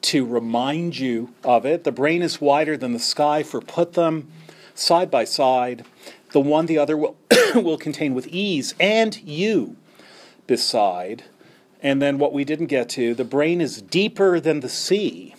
to 0.05 0.23
remind 0.23 0.99
you 0.99 1.33
of 1.43 1.65
it. 1.65 1.83
The 1.83 1.91
brain 1.91 2.21
is 2.21 2.39
wider 2.39 2.77
than 2.77 2.93
the 2.93 2.99
sky, 2.99 3.41
for 3.41 3.59
put 3.59 3.93
them 3.93 4.31
side 4.75 5.09
by 5.09 5.23
side. 5.23 5.83
The 6.31 6.39
one 6.39 6.67
the 6.67 6.77
other 6.77 6.95
will, 6.95 7.17
will 7.55 7.77
contain 7.77 8.13
with 8.13 8.27
ease, 8.27 8.75
and 8.79 9.19
you 9.23 9.77
beside. 10.45 11.23
And 11.81 12.01
then 12.03 12.19
what 12.19 12.33
we 12.33 12.43
didn't 12.43 12.67
get 12.67 12.87
to 12.89 13.15
the 13.15 13.23
brain 13.23 13.61
is 13.61 13.81
deeper 13.81 14.39
than 14.39 14.59
the 14.59 14.69
sea. 14.69 15.33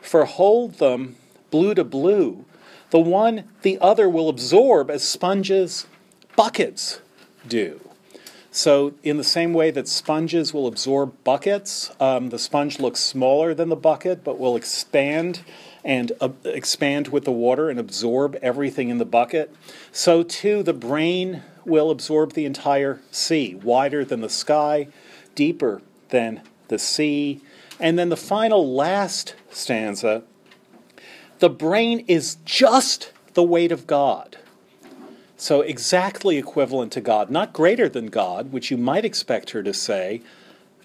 For 0.00 0.24
hold 0.24 0.74
them 0.74 1.16
blue 1.50 1.74
to 1.74 1.84
blue. 1.84 2.46
The 2.90 3.00
one 3.00 3.44
the 3.62 3.78
other 3.80 4.08
will 4.08 4.28
absorb 4.28 4.90
as 4.90 5.02
sponges 5.02 5.86
buckets 6.36 7.00
do. 7.46 7.80
So, 8.50 8.94
in 9.02 9.18
the 9.18 9.24
same 9.24 9.52
way 9.52 9.70
that 9.70 9.86
sponges 9.86 10.54
will 10.54 10.66
absorb 10.66 11.12
buckets, 11.24 11.90
um, 12.00 12.30
the 12.30 12.38
sponge 12.38 12.80
looks 12.80 13.00
smaller 13.00 13.52
than 13.52 13.68
the 13.68 13.76
bucket, 13.76 14.24
but 14.24 14.38
will 14.38 14.56
expand 14.56 15.42
and 15.84 16.12
uh, 16.22 16.30
expand 16.42 17.08
with 17.08 17.24
the 17.24 17.32
water 17.32 17.68
and 17.68 17.78
absorb 17.78 18.34
everything 18.40 18.88
in 18.88 18.96
the 18.96 19.04
bucket. 19.04 19.54
So, 19.92 20.22
too, 20.22 20.62
the 20.62 20.72
brain 20.72 21.42
will 21.66 21.90
absorb 21.90 22.32
the 22.32 22.46
entire 22.46 23.02
sea, 23.10 23.56
wider 23.56 24.06
than 24.06 24.22
the 24.22 24.30
sky, 24.30 24.88
deeper 25.34 25.82
than 26.08 26.40
the 26.68 26.78
sea. 26.78 27.42
And 27.78 27.98
then 27.98 28.08
the 28.08 28.16
final 28.16 28.74
last 28.74 29.34
stanza 29.50 30.22
the 31.38 31.50
brain 31.50 32.04
is 32.08 32.36
just 32.44 33.12
the 33.34 33.42
weight 33.42 33.72
of 33.72 33.86
God. 33.86 34.38
So, 35.36 35.60
exactly 35.60 36.38
equivalent 36.38 36.92
to 36.92 37.00
God, 37.02 37.30
not 37.30 37.52
greater 37.52 37.88
than 37.88 38.06
God, 38.06 38.52
which 38.52 38.70
you 38.70 38.78
might 38.78 39.04
expect 39.04 39.50
her 39.50 39.62
to 39.62 39.74
say, 39.74 40.22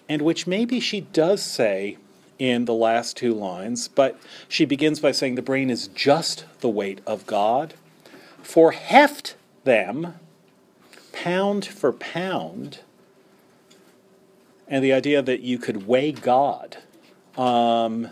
and 0.09 0.21
which 0.21 0.45
maybe 0.45 0.81
she 0.81 1.01
does 1.01 1.41
say 1.41 1.97
in 2.37 2.65
the 2.65 2.73
last 2.73 3.15
two 3.15 3.33
lines, 3.33 3.87
but 3.87 4.19
she 4.49 4.65
begins 4.65 4.99
by 4.99 5.11
saying 5.11 5.35
the 5.35 5.41
brain 5.41 5.69
is 5.69 5.87
just 5.87 6.43
the 6.59 6.69
weight 6.69 6.99
of 7.05 7.25
God. 7.25 7.75
For 8.41 8.71
heft 8.71 9.35
them, 9.63 10.15
pound 11.13 11.65
for 11.65 11.93
pound, 11.93 12.79
and 14.67 14.83
the 14.83 14.91
idea 14.91 15.21
that 15.21 15.41
you 15.41 15.59
could 15.59 15.85
weigh 15.87 16.11
God. 16.11 16.77
Um, 17.37 18.09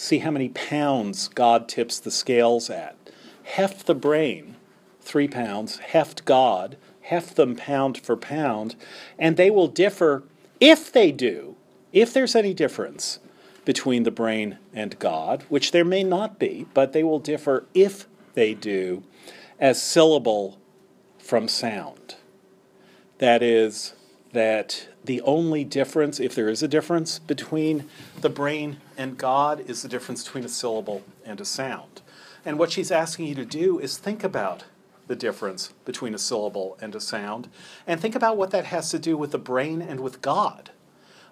see 0.00 0.18
how 0.18 0.30
many 0.30 0.48
pounds 0.48 1.28
God 1.28 1.68
tips 1.68 2.00
the 2.00 2.10
scales 2.10 2.70
at. 2.70 2.96
Heft 3.42 3.86
the 3.86 3.94
brain, 3.94 4.56
three 5.00 5.28
pounds, 5.28 5.78
heft 5.78 6.24
God, 6.24 6.78
heft 7.02 7.36
them 7.36 7.54
pound 7.54 7.98
for 7.98 8.16
pound, 8.16 8.76
and 9.18 9.36
they 9.36 9.50
will 9.50 9.68
differ 9.68 10.22
if 10.58 10.90
they 10.90 11.12
do, 11.12 11.54
if 11.92 12.14
there's 12.14 12.34
any 12.34 12.54
difference 12.54 13.18
between 13.66 14.04
the 14.04 14.10
brain 14.10 14.56
and 14.72 14.98
God, 14.98 15.44
which 15.50 15.70
there 15.70 15.84
may 15.84 16.02
not 16.02 16.38
be, 16.38 16.66
but 16.72 16.92
they 16.92 17.04
will 17.04 17.18
differ 17.18 17.66
if 17.74 18.06
they 18.32 18.54
do, 18.54 19.02
as 19.58 19.82
syllable 19.82 20.58
from 21.18 21.46
sound. 21.46 22.16
That 23.18 23.42
is, 23.42 23.92
that 24.32 24.88
the 25.04 25.20
only 25.22 25.64
difference, 25.64 26.20
if 26.20 26.34
there 26.34 26.48
is 26.48 26.62
a 26.62 26.68
difference 26.68 27.18
between 27.18 27.86
the 28.20 28.30
brain 28.30 28.78
and 29.00 29.16
God, 29.16 29.64
is 29.66 29.80
the 29.80 29.88
difference 29.88 30.22
between 30.22 30.44
a 30.44 30.48
syllable 30.48 31.02
and 31.24 31.40
a 31.40 31.44
sound. 31.46 32.02
And 32.44 32.58
what 32.58 32.70
she's 32.70 32.90
asking 32.90 33.28
you 33.28 33.34
to 33.36 33.46
do 33.46 33.78
is 33.78 33.96
think 33.96 34.22
about 34.22 34.64
the 35.06 35.16
difference 35.16 35.72
between 35.86 36.14
a 36.14 36.18
syllable 36.18 36.76
and 36.82 36.94
a 36.94 37.00
sound, 37.00 37.48
and 37.86 37.98
think 37.98 38.14
about 38.14 38.36
what 38.36 38.50
that 38.50 38.66
has 38.66 38.90
to 38.90 38.98
do 38.98 39.16
with 39.16 39.30
the 39.30 39.38
brain 39.38 39.80
and 39.80 40.00
with 40.00 40.20
God. 40.20 40.70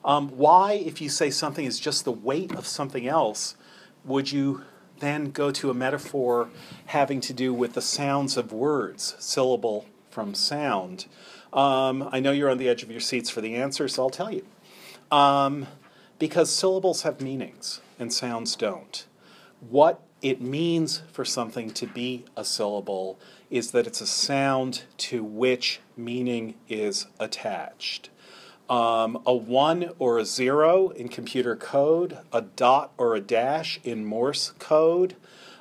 Um, 0.02 0.30
why, 0.30 0.72
if 0.72 1.02
you 1.02 1.10
say 1.10 1.28
something 1.28 1.66
is 1.66 1.78
just 1.78 2.06
the 2.06 2.10
weight 2.10 2.54
of 2.54 2.66
something 2.66 3.06
else, 3.06 3.54
would 4.02 4.32
you 4.32 4.62
then 5.00 5.30
go 5.30 5.50
to 5.50 5.68
a 5.68 5.74
metaphor 5.74 6.48
having 6.86 7.20
to 7.20 7.34
do 7.34 7.52
with 7.52 7.74
the 7.74 7.82
sounds 7.82 8.38
of 8.38 8.50
words, 8.50 9.14
syllable 9.18 9.84
from 10.10 10.34
sound? 10.34 11.04
Um, 11.52 12.08
I 12.10 12.18
know 12.20 12.32
you're 12.32 12.50
on 12.50 12.56
the 12.56 12.70
edge 12.70 12.82
of 12.82 12.90
your 12.90 13.00
seats 13.00 13.28
for 13.28 13.42
the 13.42 13.56
answer, 13.56 13.88
so 13.88 14.04
I'll 14.04 14.10
tell 14.10 14.32
you. 14.32 14.46
Um, 15.10 15.66
because 16.18 16.50
syllables 16.50 17.02
have 17.02 17.20
meanings 17.20 17.80
and 17.98 18.12
sounds 18.12 18.56
don't. 18.56 19.06
What 19.60 20.00
it 20.20 20.40
means 20.40 21.02
for 21.12 21.24
something 21.24 21.70
to 21.70 21.86
be 21.86 22.24
a 22.36 22.44
syllable 22.44 23.18
is 23.50 23.70
that 23.70 23.86
it's 23.86 24.00
a 24.00 24.06
sound 24.06 24.82
to 24.98 25.22
which 25.22 25.80
meaning 25.96 26.54
is 26.68 27.06
attached. 27.20 28.10
Um, 28.68 29.22
a 29.24 29.34
one 29.34 29.92
or 29.98 30.18
a 30.18 30.24
zero 30.24 30.90
in 30.90 31.08
computer 31.08 31.56
code, 31.56 32.18
a 32.32 32.42
dot 32.42 32.92
or 32.98 33.14
a 33.14 33.20
dash 33.20 33.80
in 33.82 34.04
Morse 34.04 34.52
code, 34.58 35.16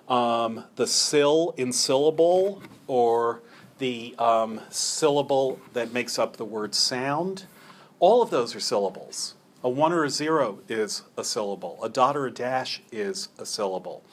um, 0.09 0.65
the 0.75 0.87
syll 0.87 1.53
in 1.55 1.71
syllable, 1.71 2.61
or 2.87 3.41
the 3.77 4.15
um, 4.17 4.59
syllable 4.69 5.59
that 5.73 5.93
makes 5.93 6.19
up 6.19 6.37
the 6.37 6.45
word 6.45 6.75
sound. 6.75 7.45
All 7.99 8.21
of 8.21 8.29
those 8.29 8.55
are 8.55 8.59
syllables. 8.59 9.35
A 9.63 9.69
one 9.69 9.91
or 9.91 10.03
a 10.03 10.09
zero 10.09 10.59
is 10.69 11.03
a 11.17 11.23
syllable. 11.23 11.79
A 11.83 11.89
dot 11.89 12.15
or 12.15 12.27
a 12.27 12.31
dash 12.31 12.81
is 12.91 13.29
a 13.39 13.45
syllable. 13.45 14.03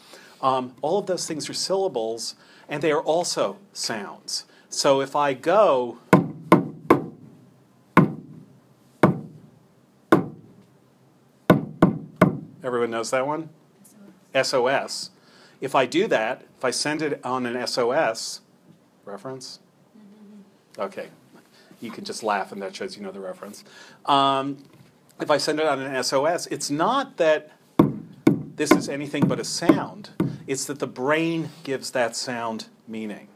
Um, 0.41 0.75
all 0.83 0.99
of 0.99 1.07
those 1.07 1.27
things 1.27 1.49
are 1.51 1.55
syllables, 1.55 2.35
and 2.69 2.83
they 2.83 2.91
are 2.93 3.03
also 3.03 3.59
sounds. 3.73 4.47
So 4.69 5.01
if 5.01 5.15
I 5.15 5.35
go, 5.35 5.99
everyone 12.63 12.91
knows 12.91 13.11
that 13.11 13.27
one? 13.27 13.51
SOS. 14.35 15.11
If 15.61 15.75
I 15.75 15.87
do 15.87 16.07
that, 16.09 16.43
if 16.57 16.65
I 16.65 16.71
send 16.71 17.03
it 17.03 17.21
on 17.25 17.47
an 17.47 17.67
SOS, 17.67 18.41
reference? 19.05 19.61
Okay, 20.79 21.09
you 21.81 21.91
can 21.91 22.05
just 22.05 22.23
laugh 22.23 22.51
and 22.51 22.61
that 22.63 22.75
shows 22.75 22.97
you 22.97 23.03
know 23.03 23.13
the 23.13 23.21
reference. 23.21 23.63
Um, 24.07 24.59
if 25.21 25.31
I 25.31 25.37
send 25.39 25.61
it 25.61 25.67
on 25.67 25.81
an 25.81 26.03
SOS, 26.03 26.47
it's 26.49 26.71
not 26.71 27.17
that 27.19 27.51
this 28.57 28.71
is 28.71 28.89
anything 28.89 29.27
but 29.27 29.41
a 29.41 29.45
sound, 29.45 30.11
it's 30.47 30.65
that 30.67 30.79
the 30.79 30.87
brain 30.87 31.51
gives 31.63 31.91
that 31.93 32.17
sound 32.17 32.67
meaning. 32.87 33.29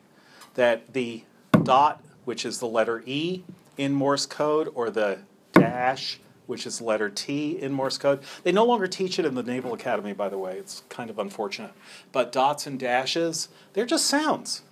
That 0.55 0.93
the 0.93 1.25
dot, 1.63 2.03
which 2.25 2.45
is 2.45 2.59
the 2.59 2.67
letter 2.67 3.03
E 3.07 3.43
in 3.77 3.95
Morse 3.95 4.27
code, 4.27 4.71
or 4.75 4.91
the 4.91 5.21
dash, 5.53 6.21
which 6.47 6.67
is 6.67 6.81
letter 6.81 7.11
T 7.11 7.61
in 7.61 7.73
Morse 7.73 7.99
code. 7.99 8.21
They 8.43 8.53
no 8.53 8.65
longer 8.65 8.87
teach 8.87 9.19
it 9.19 9.25
in 9.25 9.35
the 9.35 9.43
Naval 9.43 9.73
Academy, 9.73 10.13
by 10.13 10.29
the 10.29 10.39
way. 10.39 10.57
It's 10.57 10.83
kind 10.89 11.11
of 11.11 11.19
unfortunate. 11.19 11.73
But 12.11 12.33
dots 12.33 12.67
and 12.67 12.79
dashes, 12.79 13.49
they're 13.73 13.87
just 13.87 14.07
sounds. 14.07 14.63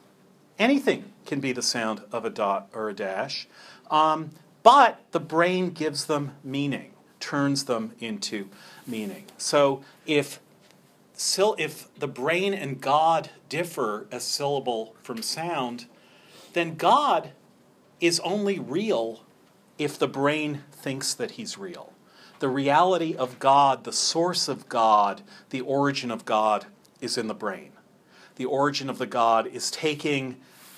Anything 0.58 1.12
can 1.26 1.40
be 1.40 1.52
the 1.52 1.62
sound 1.62 2.02
of 2.10 2.24
a 2.24 2.30
dot 2.30 2.68
or 2.72 2.88
a 2.88 2.94
dash. 2.94 3.46
Um, 3.90 4.30
but 4.62 5.00
the 5.12 5.20
brain 5.20 5.70
gives 5.70 6.06
them 6.06 6.32
meaning, 6.42 6.92
turns 7.26 7.64
them 7.64 7.92
into 7.98 8.48
meaning. 8.86 9.24
So 9.36 9.82
if 10.06 10.38
if 11.58 11.92
the 11.98 12.06
brain 12.06 12.54
and 12.54 12.80
God 12.80 13.30
differ 13.48 14.06
a 14.12 14.20
syllable 14.20 14.94
from 15.02 15.22
sound, 15.22 15.86
then 16.52 16.76
God 16.76 17.30
is 18.00 18.20
only 18.20 18.58
real 18.58 19.24
if 19.78 19.98
the 19.98 20.06
brain 20.06 20.62
thinks 20.70 21.14
that 21.14 21.32
he's 21.32 21.58
real. 21.58 21.92
The 22.38 22.48
reality 22.48 23.16
of 23.16 23.38
God, 23.38 23.84
the 23.84 23.92
source 23.92 24.46
of 24.46 24.68
God, 24.68 25.22
the 25.50 25.62
origin 25.62 26.10
of 26.10 26.26
God 26.26 26.66
is 27.00 27.18
in 27.18 27.26
the 27.26 27.34
brain. 27.34 27.72
The 28.36 28.44
origin 28.44 28.90
of 28.90 28.98
the 28.98 29.06
God 29.06 29.46
is 29.46 29.70
taking 29.70 30.36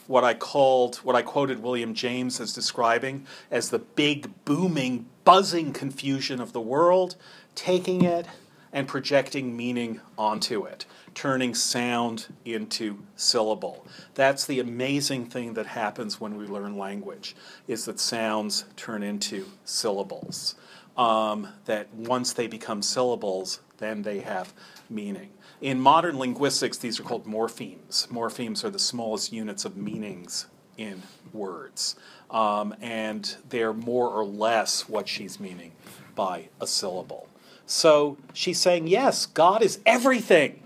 what 0.09 0.25
I 0.25 0.35
called, 0.35 0.97
what 0.97 1.15
I 1.15 1.23
quoted 1.23 1.63
William 1.63 1.95
James 1.95 2.41
as 2.41 2.53
describing 2.53 3.27
as 3.51 3.71
the 3.71 3.79
big, 3.79 4.45
booming, 4.45 5.07
buzzing 5.25 5.73
confusion 5.73 6.41
of 6.41 6.53
the 6.53 6.61
world, 6.61 7.15
taking 7.55 8.03
it 8.03 8.27
and 8.73 8.89
projecting 8.89 9.57
meaning 9.57 10.01
onto 10.17 10.65
it, 10.65 10.87
turning 11.15 11.55
sound 11.55 12.27
into 12.45 12.99
syllable. 13.17 13.87
That's 14.15 14.47
the 14.47 14.61
amazing 14.61 15.27
thing 15.27 15.55
that 15.55 15.67
happens 15.67 16.21
when 16.21 16.37
we 16.37 16.47
learn 16.47 16.77
language, 16.77 17.37
is 17.67 17.85
that 17.85 18.01
sounds 18.01 18.65
turn 18.77 19.03
into 19.03 19.47
syllables. 19.65 20.55
Um, 20.97 21.49
that 21.67 21.95
once 21.95 22.33
they 22.33 22.49
become 22.49 22.83
syllables, 22.83 23.61
then 23.77 24.03
they 24.03 24.21
have 24.21 24.53
meaning. 24.91 25.31
In 25.61 25.81
modern 25.81 26.19
linguistics, 26.19 26.79
these 26.79 27.01
are 27.01 27.03
called 27.03 27.27
morphemes. 27.27 28.07
Morphemes 28.09 28.63
are 28.65 28.71
the 28.71 28.79
smallest 28.79 29.33
units 29.33 29.65
of 29.65 29.77
meanings 29.77 30.47
in 30.77 31.03
words. 31.33 31.97
Um, 32.31 32.75
and 32.81 33.37
they're 33.49 33.73
more 33.73 34.09
or 34.09 34.25
less 34.25 34.89
what 34.89 35.09
she's 35.09 35.41
meaning 35.41 35.73
by 36.15 36.49
a 36.61 36.67
syllable. 36.67 37.29
So 37.67 38.19
she's 38.33 38.61
saying, 38.61 38.87
yes, 38.87 39.27
God 39.27 39.63
is 39.63 39.81
everything. 39.85 40.63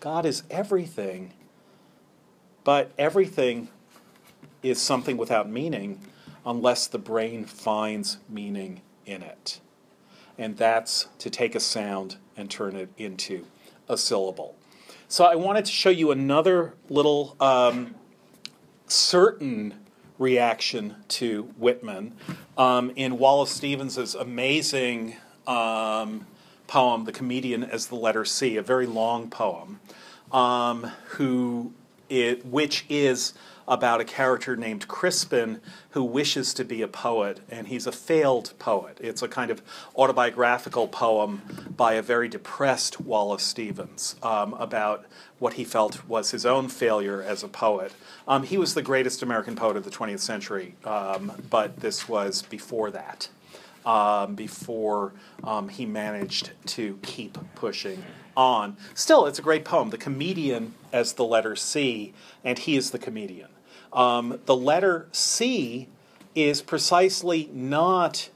God 0.00 0.24
is 0.24 0.44
everything. 0.50 1.34
But 2.64 2.92
everything 2.98 3.68
is 4.62 4.80
something 4.80 5.18
without 5.18 5.48
meaning 5.48 6.00
unless 6.46 6.86
the 6.86 6.98
brain 6.98 7.44
finds 7.44 8.18
meaning 8.28 8.80
in 9.04 9.22
it. 9.22 9.60
And 10.38 10.56
that's 10.56 11.08
to 11.18 11.28
take 11.28 11.54
a 11.54 11.60
sound 11.60 12.16
and 12.34 12.50
turn 12.50 12.76
it 12.76 12.88
into 12.96 13.44
a 13.90 13.98
syllable. 13.98 14.56
So 15.08 15.24
I 15.24 15.34
wanted 15.34 15.64
to 15.64 15.72
show 15.72 15.90
you 15.90 16.12
another 16.12 16.74
little 16.88 17.36
um, 17.40 17.96
certain 18.86 19.74
reaction 20.18 20.96
to 21.08 21.42
Whitman 21.58 22.14
um, 22.56 22.92
in 22.94 23.18
Wallace 23.18 23.50
Stevens's 23.50 24.14
amazing 24.14 25.16
um, 25.46 26.26
poem, 26.68 27.04
The 27.04 27.12
Comedian 27.12 27.64
as 27.64 27.88
the 27.88 27.96
Letter 27.96 28.24
C, 28.24 28.56
a 28.56 28.62
very 28.62 28.86
long 28.86 29.28
poem, 29.28 29.80
um, 30.30 30.84
who 31.08 31.72
it, 32.08 32.46
which 32.46 32.84
is 32.88 33.34
about 33.70 34.00
a 34.00 34.04
character 34.04 34.56
named 34.56 34.88
Crispin 34.88 35.60
who 35.90 36.02
wishes 36.02 36.52
to 36.54 36.64
be 36.64 36.82
a 36.82 36.88
poet, 36.88 37.40
and 37.48 37.68
he's 37.68 37.86
a 37.86 37.92
failed 37.92 38.52
poet. 38.58 38.98
It's 39.00 39.22
a 39.22 39.28
kind 39.28 39.50
of 39.50 39.62
autobiographical 39.96 40.88
poem 40.88 41.42
by 41.76 41.94
a 41.94 42.02
very 42.02 42.28
depressed 42.28 43.00
Wallace 43.00 43.44
Stevens 43.44 44.16
um, 44.24 44.54
about 44.54 45.06
what 45.38 45.54
he 45.54 45.64
felt 45.64 46.06
was 46.08 46.32
his 46.32 46.44
own 46.44 46.68
failure 46.68 47.22
as 47.22 47.44
a 47.44 47.48
poet. 47.48 47.92
Um, 48.26 48.42
he 48.42 48.58
was 48.58 48.74
the 48.74 48.82
greatest 48.82 49.22
American 49.22 49.54
poet 49.54 49.76
of 49.76 49.84
the 49.84 49.90
20th 49.90 50.20
century, 50.20 50.74
um, 50.84 51.32
but 51.48 51.78
this 51.78 52.08
was 52.08 52.42
before 52.42 52.90
that 52.90 53.28
um, 53.86 54.34
before 54.34 55.12
um, 55.44 55.68
he 55.68 55.86
managed 55.86 56.50
to 56.66 56.98
keep 57.02 57.38
pushing 57.54 58.02
on. 58.36 58.76
Still, 58.94 59.26
it's 59.26 59.38
a 59.38 59.42
great 59.42 59.64
poem. 59.64 59.90
The 59.90 59.98
comedian 59.98 60.74
as 60.92 61.14
the 61.14 61.24
letter 61.24 61.56
C, 61.56 62.12
and 62.44 62.58
he 62.58 62.76
is 62.76 62.90
the 62.90 62.98
comedian. 62.98 63.48
Um, 63.92 64.40
the 64.46 64.56
letter 64.56 65.08
C 65.12 65.88
is 66.34 66.62
precisely 66.62 67.50
not 67.52 68.30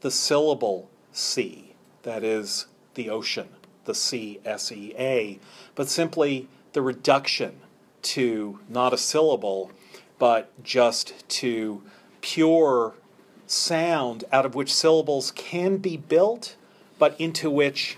the 0.00 0.10
syllable 0.10 0.88
C, 1.12 1.74
that 2.02 2.24
is 2.24 2.66
the 2.94 3.10
ocean, 3.10 3.48
the 3.84 3.94
C 3.94 4.40
S 4.44 4.72
E 4.72 4.94
A, 4.98 5.38
but 5.74 5.88
simply 5.88 6.48
the 6.72 6.82
reduction 6.82 7.60
to 8.02 8.60
not 8.68 8.92
a 8.92 8.98
syllable, 8.98 9.70
but 10.18 10.50
just 10.62 11.28
to 11.28 11.82
pure 12.20 12.94
sound 13.46 14.24
out 14.30 14.46
of 14.46 14.54
which 14.54 14.72
syllables 14.72 15.30
can 15.32 15.78
be 15.78 15.96
built, 15.96 16.56
but 16.98 17.18
into 17.18 17.50
which 17.50 17.96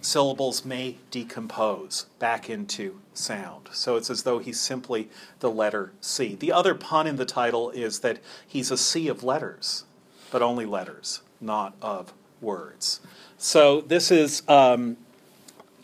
syllables 0.00 0.64
may 0.64 0.96
decompose 1.10 2.06
back 2.18 2.48
into 2.48 3.01
sound. 3.14 3.68
So 3.72 3.96
it's 3.96 4.10
as 4.10 4.22
though 4.22 4.38
he's 4.38 4.60
simply 4.60 5.08
the 5.40 5.50
letter 5.50 5.92
C. 6.00 6.34
The 6.34 6.52
other 6.52 6.74
pun 6.74 7.06
in 7.06 7.16
the 7.16 7.24
title 7.24 7.70
is 7.70 8.00
that 8.00 8.18
he's 8.46 8.70
a 8.70 8.76
sea 8.76 9.08
of 9.08 9.22
letters, 9.22 9.84
but 10.30 10.42
only 10.42 10.66
letters, 10.66 11.22
not 11.40 11.74
of 11.82 12.12
words. 12.40 13.00
So 13.38 13.80
this 13.80 14.10
is 14.10 14.42
um, 14.48 14.96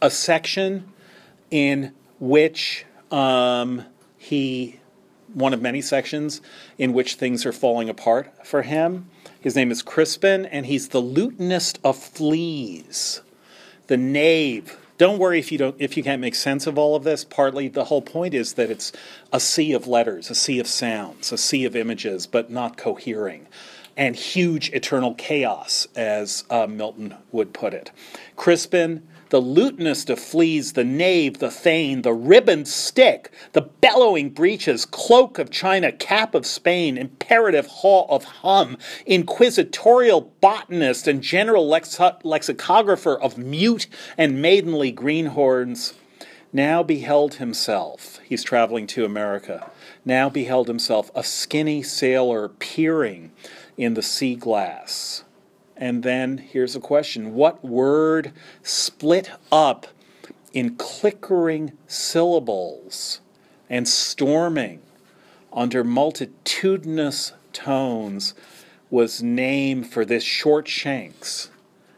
a 0.00 0.10
section 0.10 0.92
in 1.50 1.94
which 2.18 2.84
um, 3.10 3.84
he 4.16 4.80
one 5.34 5.52
of 5.52 5.60
many 5.60 5.80
sections 5.80 6.40
in 6.78 6.92
which 6.92 7.14
things 7.14 7.44
are 7.44 7.52
falling 7.52 7.88
apart 7.88 8.46
for 8.46 8.62
him. 8.62 9.08
His 9.40 9.54
name 9.54 9.70
is 9.70 9.82
Crispin, 9.82 10.46
and 10.46 10.66
he's 10.66 10.88
the 10.88 11.02
lutenist 11.02 11.78
of 11.84 11.96
fleas, 11.96 13.22
the 13.86 13.96
knave. 13.96 14.76
Don't 14.98 15.18
worry 15.18 15.38
if 15.38 15.52
you 15.52 15.58
don't 15.58 15.76
if 15.78 15.96
you 15.96 16.02
can't 16.02 16.20
make 16.20 16.34
sense 16.34 16.66
of 16.66 16.76
all 16.76 16.96
of 16.96 17.04
this. 17.04 17.24
Partly 17.24 17.68
the 17.68 17.84
whole 17.84 18.02
point 18.02 18.34
is 18.34 18.54
that 18.54 18.68
it's 18.70 18.92
a 19.32 19.38
sea 19.38 19.72
of 19.72 19.86
letters, 19.86 20.28
a 20.28 20.34
sea 20.34 20.58
of 20.58 20.66
sounds, 20.66 21.32
a 21.32 21.38
sea 21.38 21.64
of 21.64 21.76
images, 21.76 22.26
but 22.26 22.50
not 22.50 22.76
cohering, 22.76 23.46
and 23.96 24.16
huge 24.16 24.70
eternal 24.70 25.14
chaos, 25.14 25.86
as 25.94 26.42
uh, 26.50 26.66
Milton 26.66 27.14
would 27.30 27.54
put 27.54 27.72
it. 27.72 27.92
Crispin 28.34 29.06
the 29.30 29.40
lutenist 29.40 30.10
of 30.10 30.18
fleas, 30.18 30.72
the 30.72 30.84
knave, 30.84 31.38
the 31.38 31.50
thane, 31.50 32.02
the 32.02 32.12
ribboned 32.12 32.68
stick, 32.68 33.30
the 33.52 33.62
bellowing 33.62 34.30
breeches, 34.30 34.86
cloak 34.86 35.38
of 35.38 35.50
China, 35.50 35.92
cap 35.92 36.34
of 36.34 36.46
Spain, 36.46 36.96
imperative 36.96 37.66
haw 37.66 38.06
of 38.08 38.24
hum, 38.24 38.76
inquisitorial 39.06 40.32
botanist, 40.40 41.06
and 41.06 41.22
general 41.22 41.66
lex- 41.66 41.98
lexicographer 42.22 43.18
of 43.20 43.36
mute 43.36 43.86
and 44.16 44.40
maidenly 44.40 44.90
greenhorns, 44.90 45.94
now 46.52 46.82
beheld 46.82 47.34
himself, 47.34 48.20
he's 48.24 48.42
traveling 48.42 48.86
to 48.86 49.04
America, 49.04 49.70
now 50.04 50.30
beheld 50.30 50.66
himself 50.66 51.10
a 51.14 51.22
skinny 51.22 51.82
sailor 51.82 52.48
peering 52.48 53.32
in 53.76 53.94
the 53.94 54.02
sea 54.02 54.34
glass 54.34 55.24
and 55.78 56.02
then 56.02 56.38
here's 56.38 56.74
a 56.74 56.80
question 56.80 57.34
What 57.34 57.64
word 57.64 58.32
split 58.62 59.30
up 59.52 59.86
in 60.52 60.74
clickering 60.76 61.72
syllables 61.86 63.20
and 63.70 63.86
storming 63.86 64.82
under 65.52 65.84
multitudinous 65.84 67.32
tones 67.52 68.34
was 68.90 69.22
named 69.22 69.88
for 69.88 70.04
this 70.04 70.24
short 70.24 70.66
shanks 70.66 71.50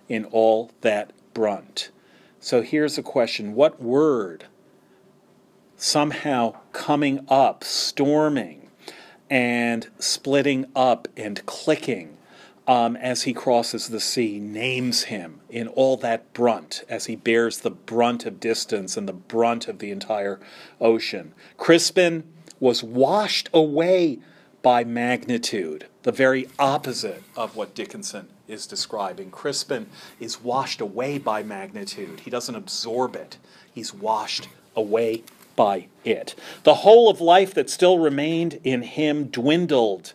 in 0.08 0.26
all 0.26 0.70
that 0.82 1.12
brunt? 1.32 1.90
So 2.38 2.60
here's 2.60 2.98
a 2.98 3.02
question 3.02 3.54
What 3.54 3.82
word 3.82 4.44
somehow 5.76 6.56
coming 6.72 7.24
up, 7.28 7.64
storming, 7.64 8.68
and 9.30 9.88
splitting 9.98 10.66
up 10.76 11.08
and 11.16 11.44
clicking? 11.46 12.18
Um, 12.70 12.94
as 12.94 13.24
he 13.24 13.32
crosses 13.32 13.88
the 13.88 13.98
sea, 13.98 14.38
names 14.38 15.02
him 15.02 15.40
in 15.50 15.66
all 15.66 15.96
that 15.96 16.32
brunt 16.32 16.84
as 16.88 17.06
he 17.06 17.16
bears 17.16 17.58
the 17.58 17.70
brunt 17.70 18.24
of 18.24 18.38
distance 18.38 18.96
and 18.96 19.08
the 19.08 19.12
brunt 19.12 19.66
of 19.66 19.80
the 19.80 19.90
entire 19.90 20.38
ocean. 20.80 21.34
Crispin 21.56 22.22
was 22.60 22.80
washed 22.80 23.48
away 23.52 24.20
by 24.62 24.84
magnitude, 24.84 25.86
the 26.04 26.12
very 26.12 26.46
opposite 26.60 27.24
of 27.36 27.56
what 27.56 27.74
Dickinson 27.74 28.28
is 28.46 28.68
describing. 28.68 29.32
Crispin 29.32 29.88
is 30.20 30.40
washed 30.40 30.80
away 30.80 31.18
by 31.18 31.42
magnitude, 31.42 32.20
he 32.20 32.30
doesn't 32.30 32.54
absorb 32.54 33.16
it, 33.16 33.36
he's 33.74 33.92
washed 33.92 34.48
away 34.76 35.24
by 35.56 35.88
it. 36.04 36.36
The 36.62 36.74
whole 36.74 37.10
of 37.10 37.20
life 37.20 37.52
that 37.54 37.68
still 37.68 37.98
remained 37.98 38.60
in 38.62 38.82
him 38.82 39.24
dwindled 39.24 40.12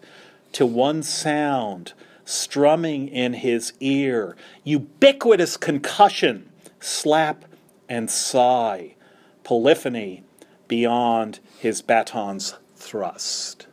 to 0.54 0.66
one 0.66 1.04
sound 1.04 1.92
strumming 2.26 3.08
in 3.08 3.34
his 3.34 3.74
ear, 3.80 4.36
ubiquitous 4.64 5.56
concussion, 5.56 6.50
slap 6.80 7.46
and 7.88 8.10
sigh, 8.10 8.96
polyphony 9.44 10.24
beyond 10.68 11.40
his 11.60 11.82
baton's 11.82 12.56
thrust. 12.76 13.68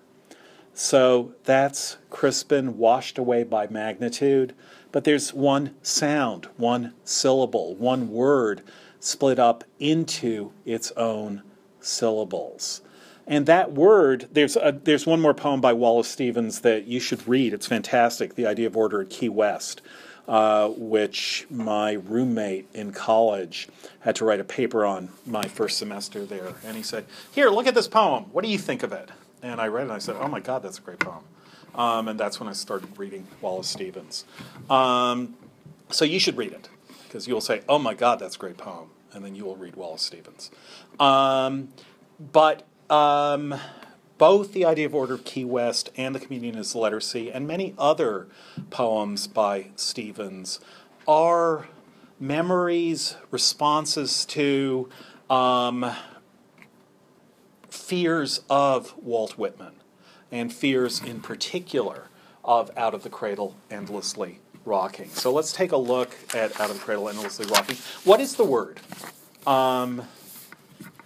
So 0.75 1.33
that's 1.45 1.97
Crispin 2.11 2.79
washed 2.79 3.19
away 3.19 3.43
by 3.43 3.67
magnitude, 3.67 4.55
but 4.91 5.05
there's 5.05 5.33
one 5.33 5.75
sound, 5.83 6.49
one 6.57 6.93
syllable, 7.05 7.75
one 7.77 8.11
word 8.11 8.63
split 9.01 9.39
up 9.39 9.65
into 9.79 10.53
its 10.65 10.91
own 10.93 11.43
syllables. 11.81 12.83
And 13.33 13.47
that 13.47 13.73
word, 13.73 14.29
there's 14.31 14.57
a, 14.57 14.79
there's 14.85 15.07
one 15.07 15.19
more 15.19 15.33
poem 15.33 15.63
by 15.63 15.73
Wallace 15.73 16.09
Stevens 16.09 16.61
that 16.61 16.87
you 16.87 17.01
should 17.01 17.27
read. 17.27 17.55
It's 17.55 17.67
fantastic. 17.67 18.35
The 18.35 18.45
idea 18.45 18.67
of 18.67 18.77
order 18.77 19.01
at 19.01 19.09
Key 19.09 19.31
West, 19.31 19.81
uh, 20.29 20.69
which 20.69 21.47
my 21.49 21.93
roommate 21.93 22.69
in 22.75 22.93
college 22.93 23.71
had 24.01 24.17
to 24.17 24.27
write 24.27 24.39
a 24.39 24.45
paper 24.45 24.85
on 24.85 25.09
my 25.25 25.45
first 25.45 25.79
semester 25.79 26.27
there. 26.27 26.53
And 26.63 26.77
he 26.77 26.83
said, 26.83 27.07
"Here, 27.35 27.49
look 27.49 27.67
at 27.67 27.75
this 27.75 27.89
poem. 27.89 28.25
What 28.33 28.45
do 28.45 28.51
you 28.51 28.59
think 28.59 28.83
of 28.83 28.93
it?" 28.93 29.09
And 29.43 29.63
I 29.63 29.69
read 29.69 29.85
it. 29.85 29.85
and 29.85 29.93
I 29.93 29.99
said, 29.99 30.17
"Oh 30.21 30.29
my 30.29 30.41
God, 30.41 30.63
that's 30.63 30.77
a 30.77 30.83
great 30.83 30.99
poem." 30.99 31.25
Um, 31.75 32.09
and 32.09 32.21
that's 32.21 32.39
when 32.39 32.51
I 32.51 32.53
started 32.53 32.99
reading 32.99 33.27
Wallace 33.41 33.69
Stevens. 33.69 34.27
Um, 34.69 35.37
so 35.89 36.05
you 36.05 36.19
should 36.19 36.37
read 36.37 36.53
it 36.53 36.69
because 37.05 37.27
you'll 37.27 37.41
say, 37.41 37.63
"Oh 37.67 37.79
my 37.79 37.95
God, 37.95 38.19
that's 38.19 38.37
a 38.37 38.39
great 38.39 38.59
poem," 38.59 38.91
and 39.15 39.25
then 39.25 39.35
you 39.35 39.47
will 39.47 39.57
read 39.57 39.75
Wallace 39.75 40.03
Stevens. 40.03 40.51
Um, 41.01 41.69
but 42.21 42.65
um, 42.91 43.55
both 44.19 44.53
the 44.53 44.65
idea 44.65 44.87
of 44.87 44.95
order 44.95 45.15
of 45.15 45.25
Key 45.25 45.45
West 45.45 45.91
and 45.97 46.15
the 46.15 46.21
comedian 46.21 46.57
is 46.57 46.73
the 46.73 46.79
letter 46.79 47.01
C, 47.01 47.31
and 47.31 47.47
many 47.47 47.75
other 47.79 48.29
poems 48.71 49.27
by 49.27 49.71
Stevens 49.77 50.61
are 51.09 51.69
memories, 52.21 53.17
responses 53.31 54.25
to 54.27 54.89
um, 55.29 55.91
fears 57.69 58.43
of 58.49 58.95
Walt 58.97 59.37
Whitman, 59.37 59.73
and 60.31 60.53
fears 60.53 61.03
in 61.03 61.21
particular 61.21 62.09
of 62.45 62.71
Out 62.77 62.95
of 62.95 63.03
the 63.03 63.11
Cradle 63.11 63.57
Endlessly 63.71 64.39
Rocking. 64.65 65.09
So 65.09 65.33
let's 65.33 65.53
take 65.53 65.73
a 65.73 65.77
look 65.77 66.15
at 66.35 66.61
Out 66.61 66.71
of 66.71 66.77
the 66.77 66.83
Cradle 66.83 67.09
Endlessly 67.09 67.47
Rocking. 67.47 67.77
What 68.05 68.21
is 68.21 68.37
the 68.37 68.45
word? 68.45 68.81
Um, 69.47 70.03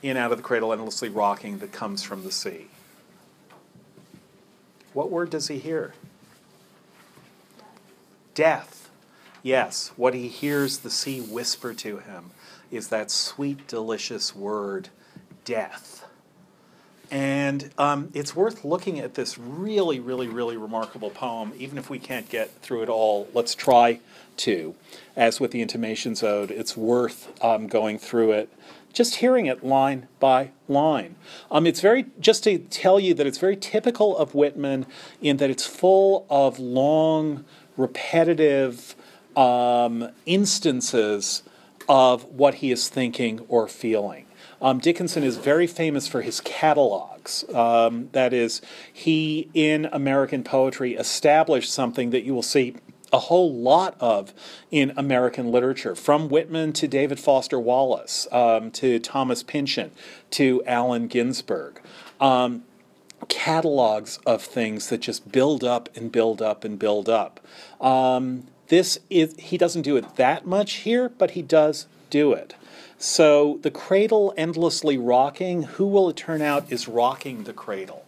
in 0.02 0.16
Out 0.16 0.32
of 0.32 0.38
the 0.38 0.44
Cradle 0.44 0.72
Endlessly 0.72 1.08
Rocking 1.08 1.58
that 1.58 1.72
comes 1.72 2.02
from 2.02 2.24
the 2.24 2.32
sea. 2.32 2.66
What 4.92 5.10
word 5.10 5.30
does 5.30 5.48
he 5.48 5.58
hear? 5.58 5.94
Death. 8.34 8.88
Yes, 9.42 9.92
what 9.96 10.14
he 10.14 10.28
hears 10.28 10.78
the 10.78 10.90
sea 10.90 11.20
whisper 11.20 11.72
to 11.74 11.98
him 11.98 12.30
is 12.70 12.88
that 12.88 13.10
sweet, 13.10 13.66
delicious 13.68 14.34
word, 14.34 14.88
death. 15.44 16.04
And 17.10 17.70
um, 17.78 18.10
it's 18.14 18.34
worth 18.34 18.64
looking 18.64 18.98
at 18.98 19.14
this 19.14 19.38
really, 19.38 20.00
really, 20.00 20.26
really 20.26 20.56
remarkable 20.56 21.10
poem, 21.10 21.52
even 21.56 21.78
if 21.78 21.88
we 21.88 21.98
can't 21.98 22.28
get 22.28 22.50
through 22.62 22.82
it 22.82 22.88
all. 22.88 23.28
Let's 23.32 23.54
try 23.54 24.00
to. 24.38 24.74
As 25.14 25.38
with 25.38 25.52
the 25.52 25.62
Intimations 25.62 26.22
Ode, 26.22 26.50
it's 26.50 26.76
worth 26.76 27.32
um, 27.44 27.68
going 27.68 27.98
through 27.98 28.32
it, 28.32 28.52
just 28.96 29.16
hearing 29.16 29.44
it 29.44 29.62
line 29.62 30.08
by 30.18 30.50
line. 30.68 31.16
Um, 31.50 31.66
it's 31.66 31.82
very, 31.82 32.06
just 32.18 32.44
to 32.44 32.56
tell 32.56 32.98
you 32.98 33.12
that 33.12 33.26
it's 33.26 33.36
very 33.36 33.54
typical 33.54 34.16
of 34.16 34.34
Whitman 34.34 34.86
in 35.20 35.36
that 35.36 35.50
it's 35.50 35.66
full 35.66 36.26
of 36.30 36.58
long, 36.58 37.44
repetitive 37.76 38.96
um, 39.36 40.08
instances 40.24 41.42
of 41.86 42.24
what 42.24 42.54
he 42.54 42.72
is 42.72 42.88
thinking 42.88 43.40
or 43.48 43.68
feeling. 43.68 44.24
Um, 44.62 44.78
Dickinson 44.78 45.22
is 45.22 45.36
very 45.36 45.66
famous 45.66 46.08
for 46.08 46.22
his 46.22 46.40
catalogs. 46.40 47.44
Um, 47.52 48.08
that 48.12 48.32
is, 48.32 48.62
he 48.90 49.50
in 49.52 49.90
American 49.92 50.42
poetry 50.42 50.94
established 50.94 51.70
something 51.70 52.08
that 52.10 52.24
you 52.24 52.34
will 52.34 52.42
see 52.42 52.76
a 53.12 53.18
whole 53.18 53.52
lot 53.52 53.96
of 54.00 54.34
in 54.70 54.92
American 54.96 55.50
literature, 55.50 55.94
from 55.94 56.28
Whitman 56.28 56.72
to 56.74 56.88
David 56.88 57.20
Foster 57.20 57.58
Wallace, 57.58 58.26
um, 58.32 58.70
to 58.72 58.98
Thomas 58.98 59.42
Pynchon, 59.42 59.90
to 60.32 60.62
Allen 60.66 61.06
Ginsberg. 61.06 61.80
Um, 62.20 62.64
catalogs 63.28 64.18
of 64.26 64.42
things 64.42 64.88
that 64.88 64.98
just 64.98 65.30
build 65.32 65.64
up 65.64 65.88
and 65.96 66.12
build 66.12 66.42
up 66.42 66.64
and 66.64 66.78
build 66.78 67.08
up. 67.08 67.40
Um, 67.80 68.46
this 68.68 68.98
is 69.10 69.34
he 69.38 69.56
doesn't 69.56 69.82
do 69.82 69.96
it 69.96 70.16
that 70.16 70.46
much 70.46 70.74
here, 70.74 71.08
but 71.08 71.32
he 71.32 71.42
does 71.42 71.86
do 72.10 72.32
it. 72.32 72.54
So 72.98 73.58
the 73.62 73.70
cradle 73.70 74.32
endlessly 74.36 74.96
rocking, 74.96 75.62
who 75.62 75.86
will 75.86 76.08
it 76.08 76.16
turn 76.16 76.40
out 76.42 76.70
is 76.70 76.88
rocking 76.88 77.44
the 77.44 77.52
cradle? 77.52 78.04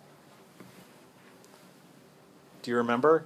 Do 2.62 2.70
you 2.70 2.76
remember? 2.76 3.24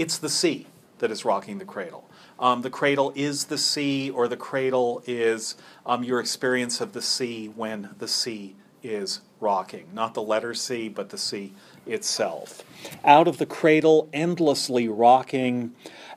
It's 0.00 0.16
the 0.16 0.30
sea 0.30 0.66
that 1.00 1.10
is 1.10 1.26
rocking 1.26 1.58
the 1.58 1.66
cradle. 1.66 2.08
Um, 2.38 2.62
the 2.62 2.70
cradle 2.70 3.12
is 3.14 3.44
the 3.44 3.58
sea, 3.58 4.08
or 4.08 4.28
the 4.28 4.36
cradle 4.36 5.02
is 5.06 5.56
um, 5.84 6.04
your 6.04 6.20
experience 6.20 6.80
of 6.80 6.94
the 6.94 7.02
sea 7.02 7.48
when 7.48 7.90
the 7.98 8.08
sea 8.08 8.56
is 8.82 9.20
rocking. 9.40 9.88
Not 9.92 10.14
the 10.14 10.22
letter 10.22 10.54
C, 10.54 10.88
but 10.88 11.10
the 11.10 11.18
sea 11.18 11.52
itself. 11.84 12.62
Out 13.04 13.28
of 13.28 13.36
the 13.36 13.44
cradle, 13.44 14.08
endlessly 14.10 14.88
rocking, 14.88 15.74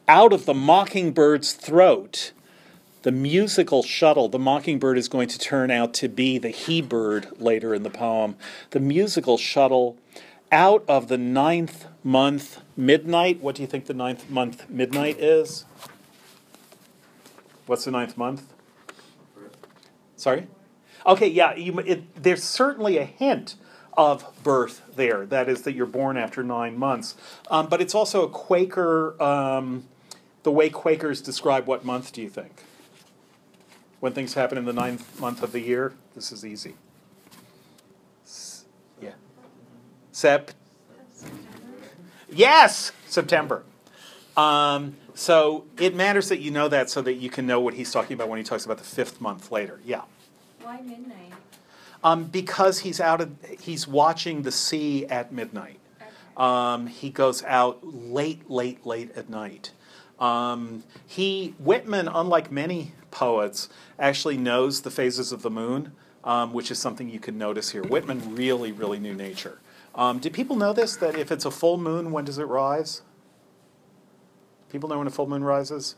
out 0.07 0.31
of 0.31 0.45
the 0.45 0.53
mockingbird's 0.53 1.51
throat, 1.51 2.31
the 3.01 3.11
musical 3.11 3.83
shuttle, 3.83 4.29
the 4.29 4.39
mockingbird 4.39 4.97
is 4.97 5.09
going 5.09 5.27
to 5.27 5.37
turn 5.37 5.69
out 5.69 5.93
to 5.95 6.07
be 6.07 6.37
the 6.37 6.51
he 6.51 6.81
bird 6.81 7.27
later 7.37 7.75
in 7.75 7.83
the 7.83 7.89
poem. 7.89 8.37
The 8.69 8.79
musical 8.79 9.37
shuttle 9.37 9.97
out 10.53 10.85
of 10.87 11.09
the 11.09 11.17
ninth 11.17 11.87
month 12.03 12.61
midnight. 12.77 13.41
What 13.41 13.55
do 13.55 13.61
you 13.61 13.67
think 13.67 13.87
the 13.87 13.93
ninth 13.93 14.29
month 14.29 14.69
midnight 14.69 15.19
is? 15.19 15.65
What's 17.65 17.83
the 17.83 17.91
ninth 17.91 18.17
month? 18.17 18.53
Sorry? 20.15 20.47
Okay, 21.05 21.27
yeah, 21.27 21.55
you, 21.55 21.77
it, 21.79 22.23
there's 22.23 22.43
certainly 22.43 22.97
a 22.97 23.03
hint 23.03 23.55
of 23.97 24.25
birth 24.43 24.81
there. 24.95 25.25
That 25.25 25.49
is, 25.49 25.63
that 25.63 25.73
you're 25.73 25.85
born 25.85 26.15
after 26.15 26.43
nine 26.43 26.77
months. 26.77 27.15
Um, 27.49 27.67
but 27.67 27.81
it's 27.81 27.93
also 27.93 28.23
a 28.23 28.29
Quaker, 28.29 29.21
um, 29.21 29.85
the 30.43 30.51
way 30.51 30.69
Quakers 30.69 31.21
describe 31.21 31.67
what 31.67 31.83
month 31.83 32.13
do 32.13 32.21
you 32.21 32.29
think? 32.29 32.63
when 34.03 34.11
things 34.11 34.33
happen 34.33 34.57
in 34.57 34.65
the 34.65 34.73
ninth 34.73 35.17
month 35.21 35.41
of 35.41 35.53
the 35.53 35.61
year? 35.61 35.93
This 36.13 36.33
is 36.33 36.45
easy. 36.45 36.73
S- 38.25 38.65
yeah. 39.01 39.13
Sep. 40.23 40.51
Yes, 42.31 42.93
September. 43.07 43.65
Um, 44.37 44.95
so 45.13 45.65
it 45.77 45.93
matters 45.95 46.29
that 46.29 46.39
you 46.39 46.49
know 46.49 46.69
that 46.69 46.89
so 46.89 47.01
that 47.01 47.15
you 47.15 47.29
can 47.29 47.45
know 47.45 47.59
what 47.59 47.73
he's 47.73 47.91
talking 47.91 48.13
about 48.13 48.29
when 48.29 48.37
he 48.37 48.43
talks 48.45 48.63
about 48.63 48.77
the 48.77 48.85
fifth 48.85 49.19
month 49.19 49.51
later. 49.51 49.81
Yeah. 49.83 50.03
Why 50.61 50.79
midnight? 50.79 51.33
Um, 52.05 52.23
because 52.23 52.79
he's 52.79 53.01
out 53.01 53.19
of, 53.19 53.35
he's 53.59 53.85
watching 53.85 54.43
the 54.43 54.51
sea 54.53 55.05
at 55.07 55.33
midnight. 55.33 55.81
Um, 56.37 56.87
he 56.87 57.09
goes 57.09 57.43
out 57.43 57.81
late, 57.83 58.49
late, 58.49 58.85
late 58.85 59.11
at 59.17 59.29
night. 59.29 59.71
Um, 60.21 60.85
he 61.05 61.53
Whitman, 61.59 62.07
unlike 62.07 62.49
many 62.49 62.93
poets, 63.11 63.67
actually 63.99 64.37
knows 64.37 64.83
the 64.83 64.89
phases 64.89 65.33
of 65.33 65.41
the 65.41 65.51
moon, 65.51 65.91
um, 66.23 66.53
which 66.53 66.71
is 66.71 66.79
something 66.79 67.09
you 67.09 67.19
can 67.19 67.37
notice 67.37 67.71
here. 67.71 67.83
Whitman 67.83 68.37
really, 68.37 68.71
really 68.71 68.99
knew 68.99 69.13
nature. 69.13 69.59
Um, 69.95 70.19
do 70.19 70.29
people 70.29 70.55
know 70.55 70.73
this? 70.73 70.95
That 70.95 71.17
if 71.17 71.31
it's 71.31 71.45
a 71.45 71.51
full 71.51 71.77
moon, 71.77 72.11
when 72.11 72.25
does 72.25 72.37
it 72.37 72.47
rise? 72.47 73.01
People 74.69 74.89
know 74.89 74.97
when 74.97 75.07
a 75.07 75.11
full 75.11 75.27
moon 75.27 75.43
rises. 75.43 75.95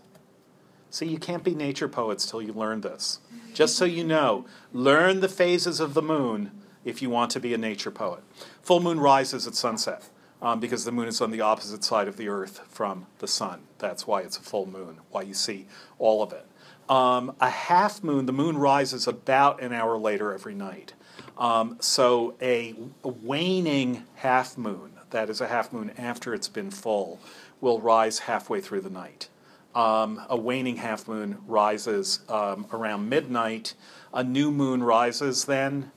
See, 0.89 1.05
you 1.05 1.17
can't 1.17 1.43
be 1.43 1.55
nature 1.55 1.87
poets 1.87 2.29
till 2.29 2.41
you 2.41 2.53
learn 2.53 2.81
this. 2.81 3.19
Just 3.53 3.75
so 3.75 3.85
you 3.85 4.03
know, 4.03 4.45
learn 4.73 5.21
the 5.21 5.29
phases 5.29 5.79
of 5.79 5.93
the 5.93 6.01
moon 6.01 6.51
if 6.83 7.01
you 7.01 7.09
want 7.09 7.31
to 7.31 7.39
be 7.39 7.53
a 7.53 7.57
nature 7.57 7.91
poet. 7.91 8.21
Full 8.61 8.81
moon 8.81 8.99
rises 8.99 9.47
at 9.47 9.55
sunset 9.55 10.09
um, 10.41 10.59
because 10.59 10.85
the 10.85 10.91
moon 10.91 11.07
is 11.07 11.21
on 11.21 11.31
the 11.31 11.41
opposite 11.41 11.83
side 11.83 12.07
of 12.07 12.17
the 12.17 12.27
earth 12.27 12.61
from 12.69 13.07
the 13.19 13.27
sun. 13.27 13.63
That's 13.79 14.05
why 14.05 14.21
it's 14.21 14.37
a 14.37 14.41
full 14.41 14.65
moon, 14.65 14.99
why 15.09 15.23
you 15.23 15.33
see 15.33 15.67
all 15.97 16.21
of 16.21 16.33
it. 16.33 16.45
Um, 16.87 17.35
a 17.39 17.49
half 17.49 18.03
moon, 18.03 18.25
the 18.25 18.33
moon 18.33 18.57
rises 18.57 19.07
about 19.07 19.61
an 19.61 19.73
hour 19.73 19.97
later 19.97 20.33
every 20.33 20.53
night. 20.53 20.93
Um, 21.38 21.77
so 21.79 22.36
a, 22.41 22.75
waning 23.03 24.03
half 24.15 24.57
moon, 24.57 24.93
that 25.09 25.29
is 25.29 25.41
a 25.41 25.47
half 25.47 25.73
moon 25.73 25.91
after 25.97 26.33
it's 26.33 26.47
been 26.47 26.71
full, 26.71 27.19
will 27.61 27.79
rise 27.79 28.19
halfway 28.19 28.61
through 28.61 28.81
the 28.81 28.89
night. 28.89 29.27
Um, 29.73 30.21
a 30.29 30.38
waning 30.38 30.77
half 30.77 31.07
moon 31.07 31.39
rises 31.45 32.21
um, 32.29 32.67
around 32.71 33.09
midnight. 33.09 33.73
A 34.13 34.23
new 34.23 34.49
moon 34.49 34.81
rises 34.81 35.45
then 35.45 35.91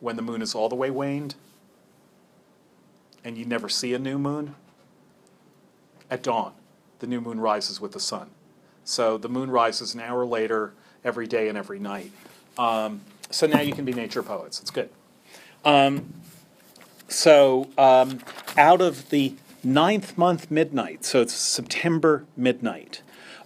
when 0.00 0.16
the 0.16 0.22
moon 0.22 0.42
is 0.42 0.54
all 0.54 0.68
the 0.68 0.74
way 0.74 0.90
waned 0.90 1.34
and 3.24 3.38
you 3.38 3.46
never 3.46 3.68
see 3.68 3.94
a 3.94 3.98
new 3.98 4.18
moon, 4.18 4.54
at 6.10 6.22
dawn, 6.22 6.52
the 6.98 7.06
new 7.06 7.20
moon 7.20 7.40
rises 7.40 7.80
with 7.80 7.92
the 7.92 8.00
sun. 8.00 8.30
So 8.84 9.16
the 9.16 9.30
moon 9.30 9.50
rises 9.50 9.94
an 9.94 10.00
hour 10.00 10.26
later 10.26 10.74
every 11.02 11.26
day 11.26 11.48
and 11.48 11.56
every 11.56 11.78
night. 11.78 12.12
Um, 12.58 13.00
so 13.34 13.48
now 13.48 13.60
you 13.60 13.72
can 13.72 13.84
be 13.84 13.92
nature 13.92 14.22
poets. 14.22 14.60
It's 14.60 14.70
good. 14.70 14.90
Um, 15.64 16.14
so 17.08 17.68
um, 17.76 18.20
out 18.56 18.80
of 18.80 19.10
the 19.10 19.34
ninth 19.64 20.16
month 20.16 20.50
midnight, 20.50 21.04
so 21.04 21.20
it's 21.20 21.34
September 21.34 22.26
midnight, 22.36 23.02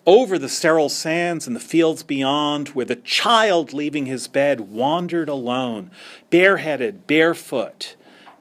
over 0.07 0.39
the 0.39 0.49
sterile 0.49 0.91
sands 0.91 1.47
and 1.47 1.57
the 1.57 1.61
fields 1.61 2.03
beyond, 2.03 2.69
where 2.69 2.85
the 2.85 2.97
child 2.97 3.73
leaving 3.73 4.07
his 4.07 4.29
bed 4.29 4.61
wandered 4.61 5.29
alone, 5.29 5.91
bareheaded, 6.31 7.07
barefoot, 7.07 7.97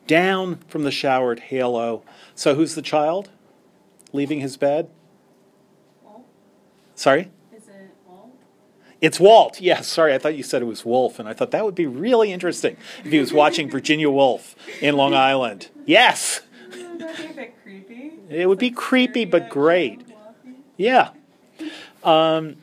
down 0.05 0.57
from 0.67 0.83
the 0.83 0.91
showered 0.91 1.39
halo. 1.39 2.03
So 2.35 2.55
who's 2.55 2.75
the 2.75 2.81
child 2.81 3.29
leaving 4.11 4.41
his 4.41 4.57
bed? 4.57 4.89
Sorry? 6.95 7.29
Is 9.01 9.17
it 9.17 9.19
Walt? 9.21 9.53
It's 9.53 9.59
Walt. 9.59 9.61
Yes, 9.61 9.87
sorry, 9.87 10.13
I 10.13 10.17
thought 10.17 10.35
you 10.35 10.43
said 10.43 10.61
it 10.61 10.65
was 10.65 10.85
Wolf, 10.85 11.19
and 11.19 11.27
I 11.29 11.33
thought 11.33 11.51
that 11.51 11.63
would 11.65 11.75
be 11.75 11.85
really 11.87 12.31
interesting 12.31 12.77
if 13.03 13.11
he 13.11 13.19
was 13.19 13.31
watching 13.33 13.69
Virginia 13.69 14.09
Woolf 14.09 14.55
in 14.81 14.95
Long 14.95 15.13
Island. 15.13 15.69
Yes, 15.85 16.41
Would 16.71 16.99
that 16.99 17.17
be 17.17 17.25
a 17.25 17.33
bit 17.33 17.53
creepy? 17.63 18.11
it 18.29 18.47
would 18.47 18.59
be 18.59 18.71
creepy 18.71 19.25
but 19.25 19.49
great. 19.49 20.01
Yeah. 20.77 21.09
Um, 22.03 22.57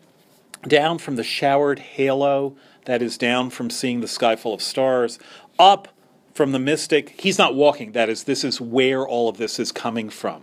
down 0.66 0.99
from 0.99 1.16
the 1.16 1.24
showered 1.24 1.78
halo, 1.78 2.57
that 2.87 3.03
is 3.03 3.16
down 3.18 3.51
from 3.51 3.70
seeing 3.70 4.01
the 4.01 4.09
sky 4.09 4.37
full 4.37 4.55
of 4.55 4.62
stars, 4.62 5.18
up 5.59 5.89
from 6.32 6.53
the 6.53 6.59
mystic. 6.59 7.14
He's 7.20 7.39
not 7.39 7.55
walking, 7.55 7.93
that 7.93 8.09
is, 8.09 8.24
this 8.24 8.45
is 8.45 8.61
where 8.61 9.07
all 9.07 9.28
of 9.28 9.37
this 9.37 9.59
is 9.59 9.72
coming 9.72 10.11
from. 10.11 10.43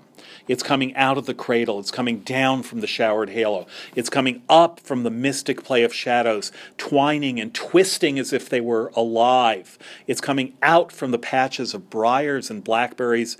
It's 0.51 0.63
coming 0.63 0.93
out 0.97 1.17
of 1.17 1.27
the 1.27 1.33
cradle. 1.33 1.79
It's 1.79 1.91
coming 1.91 2.19
down 2.19 2.63
from 2.63 2.81
the 2.81 2.87
showered 2.87 3.29
halo. 3.29 3.67
It's 3.95 4.09
coming 4.09 4.41
up 4.49 4.81
from 4.81 5.03
the 5.03 5.09
mystic 5.09 5.63
play 5.63 5.81
of 5.83 5.93
shadows, 5.93 6.51
twining 6.77 7.39
and 7.39 7.53
twisting 7.53 8.19
as 8.19 8.33
if 8.33 8.49
they 8.49 8.59
were 8.59 8.91
alive. 8.93 9.79
It's 10.07 10.19
coming 10.19 10.57
out 10.61 10.91
from 10.91 11.11
the 11.11 11.17
patches 11.17 11.73
of 11.73 11.89
briars 11.89 12.49
and 12.49 12.65
blackberries, 12.65 13.37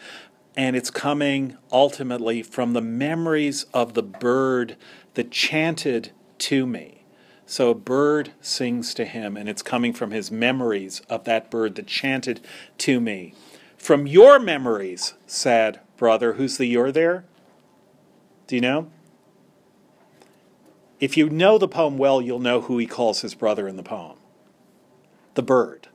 and 0.55 0.73
it's 0.77 0.89
coming 0.89 1.57
ultimately 1.69 2.43
from 2.43 2.71
the 2.71 2.81
memories 2.81 3.65
of 3.73 3.93
the 3.93 4.03
bird 4.03 4.77
that 5.15 5.31
chanted 5.31 6.11
to 6.37 6.65
me. 6.65 7.03
So 7.45 7.71
a 7.71 7.75
bird 7.75 8.31
sings 8.39 8.93
to 8.93 9.03
him, 9.03 9.35
and 9.35 9.49
it's 9.49 9.61
coming 9.61 9.91
from 9.91 10.11
his 10.11 10.31
memories 10.31 11.01
of 11.09 11.25
that 11.25 11.51
bird 11.51 11.75
that 11.75 11.87
chanted 11.87 12.39
to 12.77 13.01
me. 13.01 13.33
From 13.81 14.05
your 14.05 14.37
memories, 14.37 15.15
sad 15.25 15.79
brother, 15.97 16.33
who's 16.33 16.57
the 16.57 16.67
you're 16.67 16.91
there? 16.91 17.25
Do 18.45 18.53
you 18.53 18.61
know? 18.61 18.91
If 20.99 21.17
you 21.17 21.31
know 21.31 21.57
the 21.57 21.67
poem 21.67 21.97
well, 21.97 22.21
you'll 22.21 22.37
know 22.37 22.61
who 22.61 22.77
he 22.77 22.85
calls 22.85 23.21
his 23.21 23.33
brother 23.33 23.67
in 23.67 23.77
the 23.77 23.83
poem 23.83 24.17
the 25.33 25.41
bird. 25.41 25.87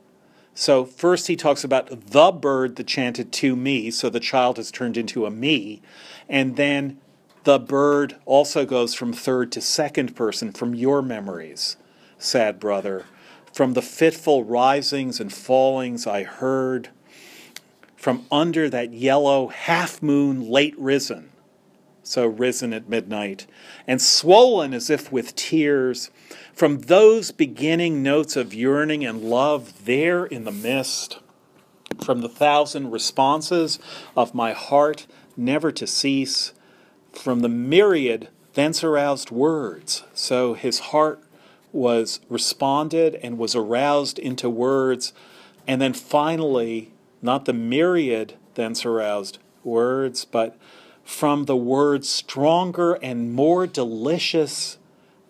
So 0.53 0.83
first 0.83 1.27
he 1.27 1.37
talks 1.37 1.63
about 1.63 2.09
the 2.11 2.31
bird 2.31 2.75
that 2.75 2.87
chanted 2.87 3.31
to 3.33 3.55
me, 3.55 3.89
so 3.89 4.09
the 4.09 4.19
child 4.19 4.57
has 4.57 4.69
turned 4.69 4.97
into 4.97 5.25
a 5.25 5.31
me, 5.31 5.81
and 6.27 6.57
then 6.57 6.99
the 7.45 7.57
bird 7.57 8.17
also 8.25 8.65
goes 8.65 8.93
from 8.95 9.13
third 9.13 9.49
to 9.53 9.61
second 9.61 10.13
person 10.13 10.51
from 10.51 10.75
your 10.75 11.01
memories, 11.01 11.77
sad 12.17 12.59
brother. 12.59 13.05
From 13.53 13.73
the 13.73 13.81
fitful 13.81 14.43
risings 14.43 15.21
and 15.21 15.31
fallings 15.31 16.05
I 16.05 16.23
heard, 16.23 16.89
from 17.97 18.25
under 18.31 18.69
that 18.69 18.93
yellow 18.93 19.47
half 19.47 20.01
moon 20.01 20.49
late 20.49 20.77
risen, 20.77 21.31
so 22.03 22.25
risen 22.25 22.71
at 22.71 22.87
midnight, 22.87 23.47
and 23.85 24.01
swollen 24.01 24.73
as 24.73 24.89
if 24.89 25.11
with 25.11 25.35
tears, 25.35 26.09
from 26.53 26.79
those 26.81 27.31
beginning 27.31 28.01
notes 28.01 28.37
of 28.37 28.53
yearning 28.53 29.03
and 29.03 29.21
love 29.23 29.85
there 29.85 30.25
in 30.25 30.45
the 30.45 30.51
mist, 30.51 31.19
from 32.01 32.21
the 32.21 32.29
thousand 32.29 32.91
responses 32.91 33.79
of 34.15 34.33
my 34.33 34.53
heart 34.53 35.07
never 35.35 35.71
to 35.71 35.87
cease, 35.87 36.53
from 37.11 37.39
the 37.39 37.49
myriad 37.49 38.29
thence 38.53 38.83
aroused 38.83 39.31
words. 39.31 40.03
So 40.13 40.53
his 40.53 40.79
heart 40.79 41.21
was 41.71 42.19
responded 42.29 43.15
and 43.15 43.37
was 43.37 43.55
aroused 43.55 44.17
into 44.17 44.49
words, 44.49 45.13
and 45.67 45.81
then 45.81 45.93
finally, 45.93 46.91
not 47.21 47.45
the 47.45 47.53
myriad 47.53 48.35
thence 48.55 48.85
aroused 48.85 49.39
words, 49.63 50.25
but 50.25 50.57
from 51.03 51.45
the 51.45 51.57
words 51.57 52.09
stronger 52.09 52.93
and 52.93 53.33
more 53.33 53.65
delicious 53.67 54.77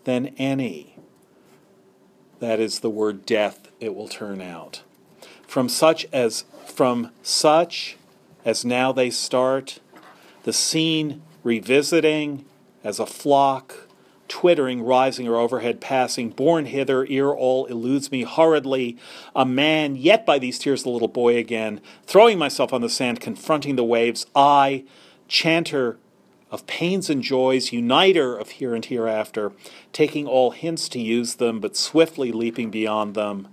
than 0.04 0.28
any 0.38 0.98
that 2.40 2.60
is 2.60 2.80
the 2.80 2.90
word 2.90 3.26
death, 3.26 3.72
it 3.80 3.96
will 3.96 4.08
turn 4.08 4.42
out. 4.42 4.84
From 5.46 5.70
such 5.70 6.06
as 6.12 6.46
from 6.66 7.12
such 7.24 7.98
as 8.46 8.64
now 8.64 8.92
they 8.92 9.10
start, 9.10 9.80
the 10.44 10.54
scene 10.54 11.22
revisiting 11.44 12.46
as 12.84 13.00
a 13.00 13.06
flock, 13.06 13.87
twittering, 14.28 14.82
rising 14.82 15.28
or 15.28 15.38
overhead 15.38 15.82
passing, 15.82 16.30
borne 16.30 16.66
hither, 16.66 17.06
ere 17.10 17.34
all 17.34 17.66
eludes 17.66 18.12
me 18.12 18.24
hurriedly, 18.24 18.98
a 19.36 19.46
man, 19.46 19.96
yet 19.96 20.26
by 20.26 20.40
these 20.40 20.60
tears 20.60 20.84
the 20.84 20.90
little 20.90 21.08
boy 21.08 21.38
again, 21.38 21.82
throwing 22.06 22.38
myself 22.38 22.74
on 22.74 22.82
the 22.82 22.90
sand, 22.90 23.20
confronting 23.20 23.76
the 23.76 23.84
waves, 23.84 24.26
I, 24.36 24.84
chanter 25.28 25.98
of 26.50 26.66
pains 26.68 27.10
and 27.10 27.22
joys, 27.22 27.72
uniter 27.72 28.38
of 28.38 28.52
here 28.52 28.74
and 28.74 28.86
hereafter, 28.86 29.52
taking 29.92 30.26
all 30.28 30.52
hints 30.52 30.88
to 30.90 31.00
use 31.00 31.36
them, 31.36 31.60
but 31.60 31.76
swiftly 31.76 32.32
leaping 32.32 32.72
beyond 32.72 33.16
them, 33.16 33.50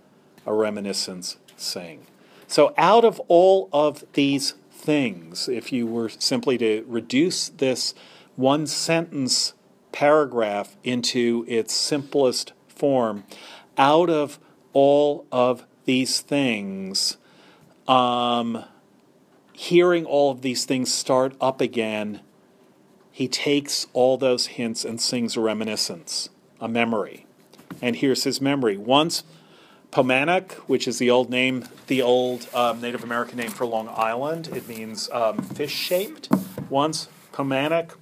a 0.47 0.53
reminiscence 0.53 1.37
sing. 1.57 2.07
So, 2.47 2.72
out 2.77 3.05
of 3.05 3.20
all 3.27 3.68
of 3.72 4.05
these 4.12 4.55
things, 4.70 5.49
if 5.49 5.72
you 5.72 5.87
were 5.87 6.09
simply 6.09 6.59
to 6.59 6.85
reduce 6.87 7.49
this 7.49 7.95
one 8.37 8.66
sentence 8.66 9.55
paragraph 9.95 10.77
into 10.85 11.45
its 11.49 11.73
simplest 11.73 12.53
form, 12.69 13.25
out 13.79 14.11
of 14.11 14.39
all 14.73 15.27
of 15.33 15.65
these 15.85 16.21
things, 16.21 17.17
um, 17.87 18.65
hearing 19.53 20.05
all 20.05 20.31
of 20.31 20.43
these 20.43 20.65
things 20.65 20.93
start 20.93 21.35
up 21.41 21.61
again 21.61 22.21
he 23.15 23.29
takes 23.29 23.87
all 23.93 24.17
those 24.17 24.47
hints 24.47 24.85
and 24.85 25.01
sings 25.01 25.37
a 25.37 25.41
reminiscence, 25.41 26.31
a 26.61 26.67
memory. 26.67 27.27
And 27.81 27.95
here's 27.95 28.25
his 28.25 28.41
memory. 28.41 28.77
Once 28.77 29.23
Paumanok, 29.93 30.51
which 30.67 30.89
is 30.89 30.99
the 30.99 31.11
old 31.11 31.31
name, 31.31 31.69
the 31.87 32.03
old 32.03 32.49
um, 32.53 32.81
Native 32.81 33.05
American 33.05 33.39
name 33.39 33.51
for 33.51 33.67
Long 33.67 33.89
Island, 33.89 34.49
it 34.49 34.67
means 34.67 35.09
um, 35.11 35.39
fish 35.39 35.71
shaped. 35.71 36.29
Once 36.69 37.07
Paumanok, 37.33 37.93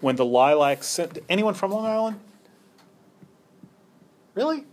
when 0.00 0.16
the 0.16 0.24
lilac 0.24 0.82
sent. 0.82 1.18
Anyone 1.28 1.54
from 1.54 1.72
Long 1.72 1.86
Island? 1.86 2.20
Really? 4.34 4.64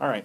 All 0.00 0.08
right. 0.08 0.24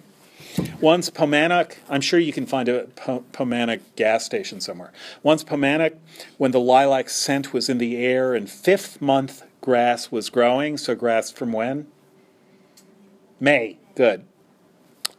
Once 0.80 1.10
Paumanok, 1.10 1.76
I'm 1.88 2.00
sure 2.00 2.18
you 2.18 2.32
can 2.32 2.46
find 2.46 2.68
a 2.68 2.84
Paumanok 2.86 3.80
gas 3.96 4.24
station 4.24 4.60
somewhere. 4.60 4.92
Once 5.22 5.44
Paumanok, 5.44 5.96
when 6.36 6.52
the 6.52 6.60
lilac 6.60 7.10
scent 7.10 7.52
was 7.52 7.68
in 7.68 7.78
the 7.78 7.96
air 7.96 8.34
and 8.34 8.48
fifth 8.48 9.00
month 9.00 9.44
grass 9.60 10.10
was 10.10 10.30
growing, 10.30 10.76
so 10.76 10.94
grass 10.94 11.30
from 11.30 11.52
when? 11.52 11.86
May. 13.40 13.78
Good. 13.94 14.24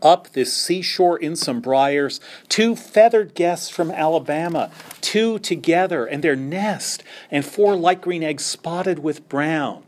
Up 0.02 0.30
this 0.30 0.54
seashore 0.54 1.18
in 1.18 1.36
some 1.36 1.60
briars, 1.60 2.22
two 2.48 2.76
feathered 2.76 3.34
guests 3.36 3.70
from 3.70 3.92
Alabama, 3.92 4.72
two 5.02 5.40
together, 5.40 6.06
and 6.06 6.24
their 6.24 6.36
nest, 6.36 7.04
and 7.30 7.46
four 7.46 7.76
light 7.76 8.02
green 8.02 8.24
eggs 8.24 8.46
spotted 8.46 9.00
with 9.00 9.28
brown. 9.28 9.84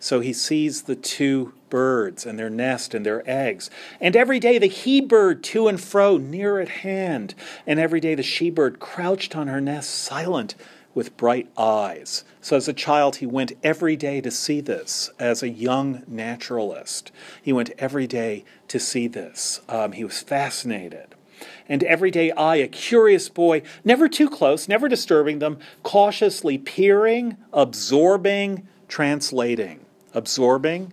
So 0.00 0.18
he 0.18 0.32
sees 0.32 0.82
the 0.82 0.96
two 0.96 1.52
birds 1.70 2.26
and 2.26 2.38
their 2.38 2.50
nest 2.50 2.92
and 2.92 3.06
their 3.06 3.22
eggs. 3.24 3.70
And 4.00 4.16
every 4.16 4.40
day 4.40 4.58
the 4.58 4.66
he 4.66 5.00
bird 5.00 5.44
to 5.44 5.68
and 5.68 5.80
fro 5.80 6.18
near 6.18 6.58
at 6.58 6.68
hand, 6.68 7.36
and 7.66 7.78
every 7.78 8.00
day 8.00 8.16
the 8.16 8.22
she 8.22 8.50
bird 8.50 8.80
crouched 8.80 9.36
on 9.36 9.46
her 9.46 9.60
nest 9.60 9.90
silent 9.90 10.56
with 10.94 11.16
bright 11.16 11.48
eyes. 11.56 12.24
So, 12.40 12.56
as 12.56 12.68
a 12.68 12.72
child, 12.72 13.16
he 13.16 13.26
went 13.26 13.52
every 13.62 13.96
day 13.96 14.20
to 14.20 14.30
see 14.30 14.60
this. 14.60 15.10
As 15.18 15.42
a 15.42 15.48
young 15.48 16.02
naturalist, 16.06 17.12
he 17.40 17.52
went 17.52 17.70
every 17.78 18.06
day 18.06 18.44
to 18.68 18.78
see 18.78 19.06
this. 19.06 19.60
Um, 19.68 19.92
he 19.92 20.04
was 20.04 20.20
fascinated. 20.20 21.14
And 21.68 21.82
every 21.84 22.10
day, 22.10 22.30
I, 22.32 22.56
a 22.56 22.68
curious 22.68 23.28
boy, 23.28 23.62
never 23.84 24.08
too 24.08 24.28
close, 24.28 24.68
never 24.68 24.88
disturbing 24.88 25.38
them, 25.38 25.58
cautiously 25.82 26.58
peering, 26.58 27.36
absorbing, 27.52 28.66
translating. 28.88 29.80
Absorbing, 30.14 30.92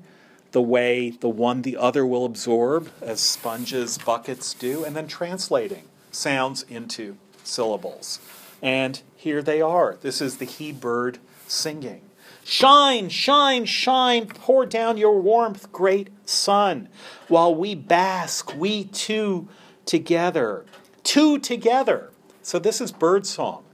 the 0.52 0.62
way 0.62 1.12
the 1.12 1.30
one 1.30 1.62
the 1.62 1.78
other 1.78 2.06
will 2.06 2.26
absorb, 2.26 2.90
as 3.02 3.20
sponges, 3.20 3.98
buckets 3.98 4.54
do, 4.54 4.84
and 4.84 4.96
then 4.96 5.08
translating 5.08 5.84
sounds 6.12 6.64
into 6.64 7.18
syllables. 7.44 8.20
And 8.62 9.02
here 9.20 9.42
they 9.42 9.62
are. 9.62 9.98
This 10.00 10.22
is 10.22 10.38
the 10.38 10.46
he 10.46 10.72
bird 10.72 11.18
singing. 11.46 12.00
Shine, 12.46 13.10
shine, 13.10 13.66
shine, 13.66 14.28
pour 14.28 14.66
down 14.66 14.96
your 14.96 15.20
warmth, 15.20 15.74
great 15.74 16.08
sun, 16.26 16.88
while 17.28 17.54
we 17.54 17.76
bask, 17.76 18.56
we 18.56 18.86
two 18.86 19.50
together. 19.86 20.66
Two 21.04 21.38
together. 21.38 22.12
So 22.42 22.60
this 22.60 22.80
is 22.80 22.94
bird 22.94 23.28
song 23.28 23.66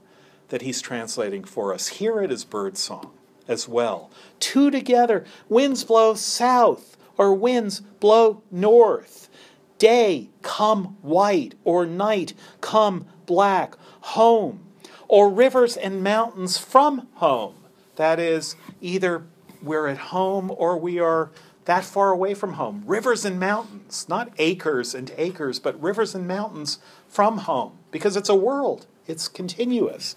that 0.49 0.63
he's 0.63 0.81
translating 0.81 1.43
for 1.43 1.75
us. 1.75 1.89
Here 1.89 2.23
it 2.23 2.31
is 2.31 2.43
bird 2.43 2.75
song 2.75 3.11
as 3.47 3.67
well. 3.67 4.09
Two 4.39 4.71
together. 4.71 5.25
Winds 5.47 5.83
blow 5.83 6.15
south 6.15 6.97
or 7.17 7.35
winds 7.35 7.81
blow 7.99 8.41
north. 8.49 9.29
Day 9.77 10.31
come 10.41 10.97
white 11.03 11.53
or 11.63 11.85
night 11.85 12.33
come 12.61 13.05
black. 13.27 13.75
Home 14.01 14.64
or 15.07 15.29
rivers 15.29 15.77
and 15.77 16.03
mountains 16.03 16.57
from 16.57 17.07
home. 17.15 17.55
That 17.95 18.19
is, 18.19 18.55
either 18.81 19.23
we're 19.61 19.87
at 19.87 19.97
home 19.97 20.51
or 20.55 20.77
we 20.77 20.99
are 20.99 21.31
that 21.65 21.83
far 21.83 22.11
away 22.11 22.33
from 22.33 22.53
home. 22.53 22.83
Rivers 22.85 23.25
and 23.25 23.39
mountains, 23.39 24.07
not 24.07 24.31
acres 24.37 24.93
and 24.93 25.11
acres, 25.17 25.59
but 25.59 25.81
rivers 25.81 26.13
and 26.13 26.27
mountains 26.27 26.79
from 27.07 27.39
home, 27.39 27.77
because 27.91 28.15
it's 28.15 28.29
a 28.29 28.35
world, 28.35 28.85
it's 29.07 29.27
continuous. 29.27 30.15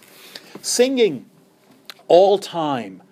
Singing 0.60 1.26
all 2.08 2.38
time 2.38 3.02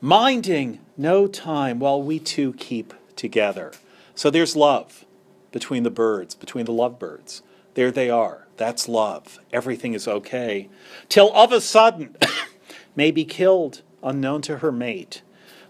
minding 0.00 0.80
no 0.96 1.26
time 1.26 1.78
while 1.78 2.02
we 2.02 2.18
two 2.18 2.52
keep 2.54 2.94
together. 3.16 3.72
So 4.14 4.30
there's 4.30 4.56
love 4.56 5.04
between 5.52 5.82
the 5.82 5.90
birds, 5.90 6.34
between 6.34 6.64
the 6.64 6.72
lovebirds. 6.72 7.42
There 7.74 7.90
they 7.90 8.10
are. 8.10 8.47
That's 8.58 8.88
love. 8.88 9.38
Everything 9.52 9.94
is 9.94 10.06
okay. 10.06 10.68
Till 11.08 11.32
of 11.32 11.52
a 11.52 11.60
sudden, 11.60 12.16
may 12.96 13.10
be 13.10 13.24
killed, 13.24 13.82
unknown 14.02 14.42
to 14.42 14.58
her 14.58 14.72
mate. 14.72 15.22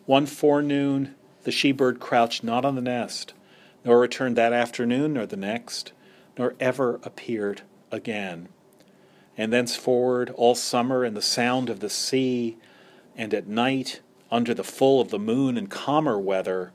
One 0.06 0.26
forenoon, 0.26 1.14
the 1.44 1.52
she 1.52 1.70
bird 1.70 2.00
crouched 2.00 2.42
not 2.42 2.64
on 2.64 2.74
the 2.74 2.80
nest, 2.80 3.34
nor 3.84 4.00
returned 4.00 4.36
that 4.36 4.54
afternoon 4.54 5.12
nor 5.12 5.26
the 5.26 5.36
next, 5.36 5.92
nor 6.38 6.54
ever 6.58 6.98
appeared 7.04 7.60
again. 7.92 8.48
And 9.36 9.52
thenceforward, 9.52 10.30
all 10.30 10.54
summer 10.54 11.04
in 11.04 11.12
the 11.14 11.22
sound 11.22 11.68
of 11.68 11.80
the 11.80 11.90
sea, 11.90 12.56
and 13.16 13.34
at 13.34 13.46
night 13.46 14.00
under 14.30 14.54
the 14.54 14.64
full 14.64 15.00
of 15.00 15.10
the 15.10 15.18
moon 15.18 15.58
and 15.58 15.70
calmer 15.70 16.18
weather, 16.18 16.72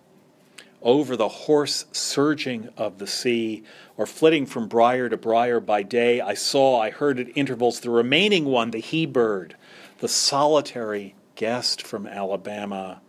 over 0.84 1.16
the 1.16 1.30
hoarse 1.30 1.86
surging 1.92 2.70
of 2.78 3.00
the 3.00 3.08
sea, 3.08 3.64
or 3.98 4.06
flitting 4.06 4.46
from 4.46 4.68
briar 4.68 5.10
to 5.10 5.18
briar 5.18 5.60
by 5.60 5.82
day, 5.82 6.20
I 6.22 6.34
saw, 6.34 6.80
I 6.80 6.90
heard 6.90 7.20
at 7.20 7.36
intervals 7.36 7.80
the 7.80 7.90
remaining 7.90 8.46
one, 8.46 8.72
the 8.72 8.80
he 8.80 9.06
bird, 9.06 9.56
the 10.00 10.08
solitary 10.08 11.16
guest 11.36 11.82
from 11.82 12.06
Alabama. 12.06 13.02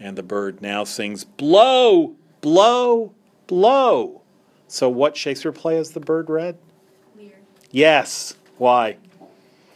And 0.00 0.18
the 0.18 0.22
bird 0.22 0.60
now 0.60 0.84
sings, 0.84 1.24
Blow, 1.24 2.16
blow, 2.40 3.14
blow. 3.46 4.22
So, 4.66 4.88
what 4.88 5.16
Shakespeare 5.16 5.52
play 5.52 5.76
has 5.76 5.90
the 5.90 6.00
bird 6.00 6.28
read? 6.28 6.58
Lear. 7.16 7.34
Yes. 7.70 8.34
Why? 8.56 8.96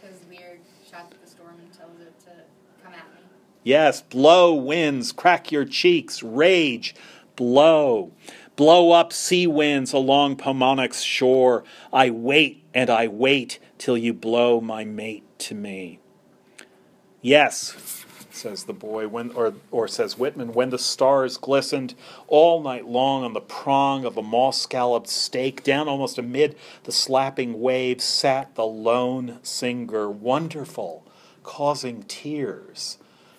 Because 0.01 0.17
Lear 0.29 0.59
shouts 0.89 1.13
at 1.13 1.21
the 1.21 1.29
storm 1.29 1.55
and 1.59 1.71
tells 1.71 1.99
it 2.01 2.19
to 2.21 2.31
come 2.83 2.93
at 2.93 3.05
me. 3.13 3.21
Yes. 3.67 4.01
Blow 4.01 4.53
winds, 4.53 5.11
crack 5.11 5.51
your 5.51 5.65
cheeks, 5.65 6.23
rage, 6.23 6.95
blow. 7.35 8.13
Blow 8.55 8.93
up 8.93 9.11
sea 9.11 9.45
winds 9.45 9.91
along 9.91 10.37
Paumanok's 10.37 11.01
shore. 11.01 11.65
I 11.91 12.09
wait 12.09 12.63
and 12.73 12.89
I 12.89 13.09
wait 13.09 13.59
till 13.77 13.97
you 13.97 14.13
blow 14.13 14.61
my 14.61 14.85
mate 14.85 15.25
to 15.39 15.53
me. 15.53 15.99
Yes, 17.21 18.05
says 18.31 18.63
the 18.63 18.71
boy, 18.71 19.09
when, 19.09 19.31
or, 19.31 19.55
or 19.69 19.89
says 19.89 20.17
Whitman, 20.17 20.53
when 20.53 20.69
the 20.69 20.79
stars 20.79 21.35
glistened 21.35 21.93
all 22.27 22.61
night 22.61 22.87
long 22.87 23.25
on 23.25 23.33
the 23.33 23.41
prong 23.41 24.05
of 24.05 24.15
a 24.15 24.23
moss 24.23 24.61
scalloped 24.61 25.09
stake, 25.09 25.61
down 25.61 25.89
almost 25.89 26.17
amid 26.17 26.55
the 26.85 26.93
slapping 26.93 27.59
waves 27.59 28.05
sat 28.05 28.55
the 28.55 28.65
lone 28.65 29.39
singer, 29.43 30.09
wonderful, 30.09 31.03
causing 31.43 32.03
tears. 32.03 32.97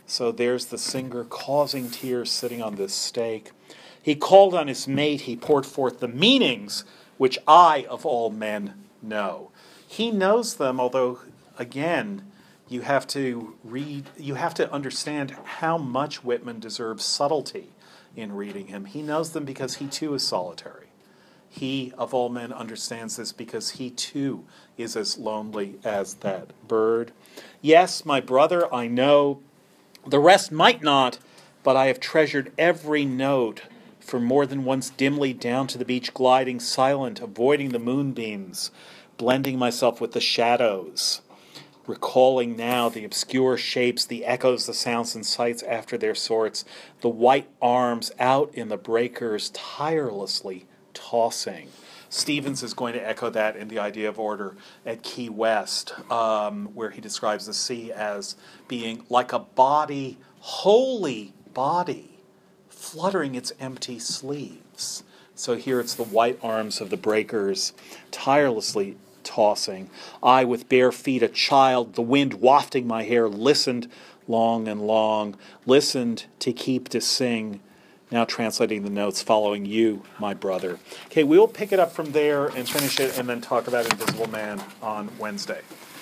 So 0.09 0.33
there's 0.33 0.67
the 0.67 0.79
singer 0.79 1.23
causing 1.23 1.91
tears 1.91 2.31
sitting 2.31 2.63
on 2.63 2.77
this 2.77 2.95
stake. 2.95 3.51
He 4.03 4.15
called 4.15 4.55
on 4.55 4.67
his 4.67 4.89
mate, 4.89 5.23
he 5.23 5.37
poured 5.37 5.67
forth 5.67 6.01
the 6.01 6.09
meanings 6.09 6.85
which 7.19 7.39
I, 7.47 7.87
of 7.91 8.07
all 8.07 8.31
men, 8.31 8.85
know. 9.03 9.51
He 9.87 10.11
knows 10.11 10.57
them, 10.57 10.81
although, 10.81 11.21
again, 11.59 12.23
you 12.69 12.81
have 12.81 13.07
to 13.09 13.55
read, 13.63 14.07
you 14.17 14.37
have 14.37 14.55
to 14.55 14.73
understand 14.73 15.33
how 15.45 15.77
much 15.77 16.25
Whitman 16.25 16.59
deserves 16.59 17.05
subtlety 17.05 17.69
in 18.17 18.33
reading 18.33 18.69
him. 18.69 18.87
He 18.87 19.03
knows 19.03 19.33
them 19.33 19.45
because 19.45 19.77
he 19.77 19.89
too 19.89 20.15
is 20.15 20.23
solitary. 20.23 20.87
He, 21.51 21.93
of 21.99 22.15
all 22.15 22.31
men, 22.31 22.53
understands 22.53 23.17
this 23.17 23.33
because 23.33 23.71
he 23.73 23.91
too 23.91 24.45
is 24.79 24.97
as 24.97 25.19
lonely 25.19 25.79
as 25.85 26.15
that 26.15 26.51
bird. 26.67 27.13
Yes, 27.61 28.07
my 28.07 28.21
brother, 28.21 28.73
I 28.73 28.87
know. 28.87 29.41
The 30.09 30.19
rest 30.19 30.51
might 30.51 30.83
not, 30.83 31.19
but 31.63 31.77
I 31.77 31.87
have 31.87 32.01
treasured 32.01 32.53
every 32.59 33.05
note 33.05 33.63
for 34.01 34.19
more 34.19 34.47
than 34.47 34.65
once 34.65 34.89
dimly 34.89 35.35
down 35.35 35.67
to 35.67 35.79
the 35.79 35.85
beach, 35.85 36.15
gliding 36.15 36.61
silent, 36.61 37.21
avoiding 37.21 37.71
the 37.71 37.79
moonbeams, 37.79 38.71
blending 39.19 39.59
myself 39.59 40.01
with 40.01 40.13
the 40.13 40.21
shadows 40.21 41.21
recalling 41.89 42.55
now 42.55 42.89
the 42.89 43.05
obscure 43.05 43.57
shapes, 43.57 44.05
the 44.05 44.25
echoes, 44.25 44.67
the 44.67 44.75
sounds 44.75 45.15
and 45.15 45.25
sights 45.25 45.63
after 45.63 45.97
their 45.97 46.15
sorts, 46.15 46.65
the 47.01 47.09
white 47.09 47.49
arms 47.61 48.13
out 48.21 48.55
in 48.55 48.69
the 48.69 48.77
breakers, 48.77 49.51
tirelessly 49.51 50.67
tossing. 50.93 51.69
Stevens 52.11 52.63
is 52.63 52.75
going 52.75 52.95
to 52.95 53.07
echo 53.07 53.29
that 53.31 53.57
in 53.57 53.69
the 53.69 53.79
idea 53.79 54.09
of 54.09 54.19
order 54.19 54.57
at 54.87 55.03
Key 55.03 55.29
West, 55.29 55.93
um, 56.11 56.67
where 56.75 56.91
he 56.91 57.01
describes 57.01 57.47
the 57.47 57.55
sea 57.55 57.93
as 57.93 58.37
being 58.67 59.05
like 59.11 59.33
a 59.33 59.39
body, 59.39 60.19
holy 60.41 61.35
body, 61.53 62.19
fluttering 62.69 63.35
its 63.35 63.53
empty 63.61 63.99
sleeves. 63.99 65.03
So 65.35 65.57
here 65.57 65.81
it's 65.81 65.95
the 65.95 66.05
white 66.05 66.39
arms 66.43 66.81
of 66.81 66.91
the 66.91 66.97
breakers 66.97 67.73
tirelessly 68.11 68.97
tossing. 69.23 69.91
I, 70.23 70.45
with 70.45 70.69
bare 70.69 70.91
feet, 70.91 71.23
a 71.23 71.29
child, 71.29 71.95
the 71.95 72.03
wind 72.03 72.35
wafting 72.35 72.87
my 72.87 73.05
hair, 73.05 73.29
listened 73.29 73.91
long 74.27 74.67
and 74.67 74.81
long, 74.87 75.37
listened 75.67 76.25
to 76.41 76.53
keep 76.53 76.89
to 76.89 77.01
sing. 77.01 77.61
Now 78.11 78.25
translating 78.25 78.85
the 78.85 78.91
notes 78.91 79.21
following 79.21 79.67
you, 79.67 80.03
my 80.19 80.33
brother. 80.33 80.79
Okay, 81.07 81.25
we'll 81.25 81.49
pick 81.49 81.73
it 81.73 81.79
up 81.79 81.93
from 81.93 82.13
there 82.13 82.47
and 82.47 82.69
finish 82.69 82.99
it 83.01 83.19
and 83.19 83.29
then 83.29 83.41
talk 83.41 83.69
about 83.69 83.91
Invisible 83.91 84.29
Man 84.31 84.63
on 84.83 85.11
Wednesday. 85.19 85.61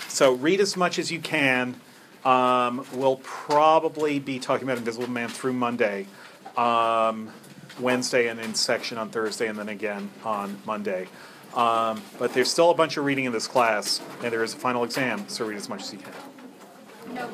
So 0.08 0.34
read 0.34 0.60
as 0.60 0.76
much 0.76 0.98
as 0.98 1.10
you 1.10 1.18
can. 1.18 1.80
Um, 2.24 2.86
we'll 2.92 3.20
probably 3.22 4.18
be 4.18 4.38
talking 4.38 4.66
about 4.66 4.78
Invisible 4.78 5.10
Man 5.10 5.28
through 5.28 5.54
Monday, 5.54 6.06
um, 6.56 7.30
Wednesday, 7.80 8.28
and 8.28 8.38
in 8.40 8.54
section 8.54 8.98
on 8.98 9.10
Thursday, 9.10 9.48
and 9.48 9.58
then 9.58 9.68
again 9.68 10.10
on 10.24 10.58
Monday. 10.64 11.08
Um, 11.54 12.02
but 12.18 12.34
there's 12.34 12.50
still 12.50 12.70
a 12.70 12.74
bunch 12.74 12.96
of 12.96 13.04
reading 13.04 13.24
in 13.24 13.32
this 13.32 13.48
class, 13.48 14.00
and 14.22 14.32
there 14.32 14.44
is 14.44 14.54
a 14.54 14.56
final 14.56 14.84
exam, 14.84 15.28
so 15.28 15.44
read 15.44 15.56
as 15.56 15.68
much 15.68 15.82
as 15.82 15.92
you 15.92 15.98
can. 15.98 17.14
No, 17.14 17.28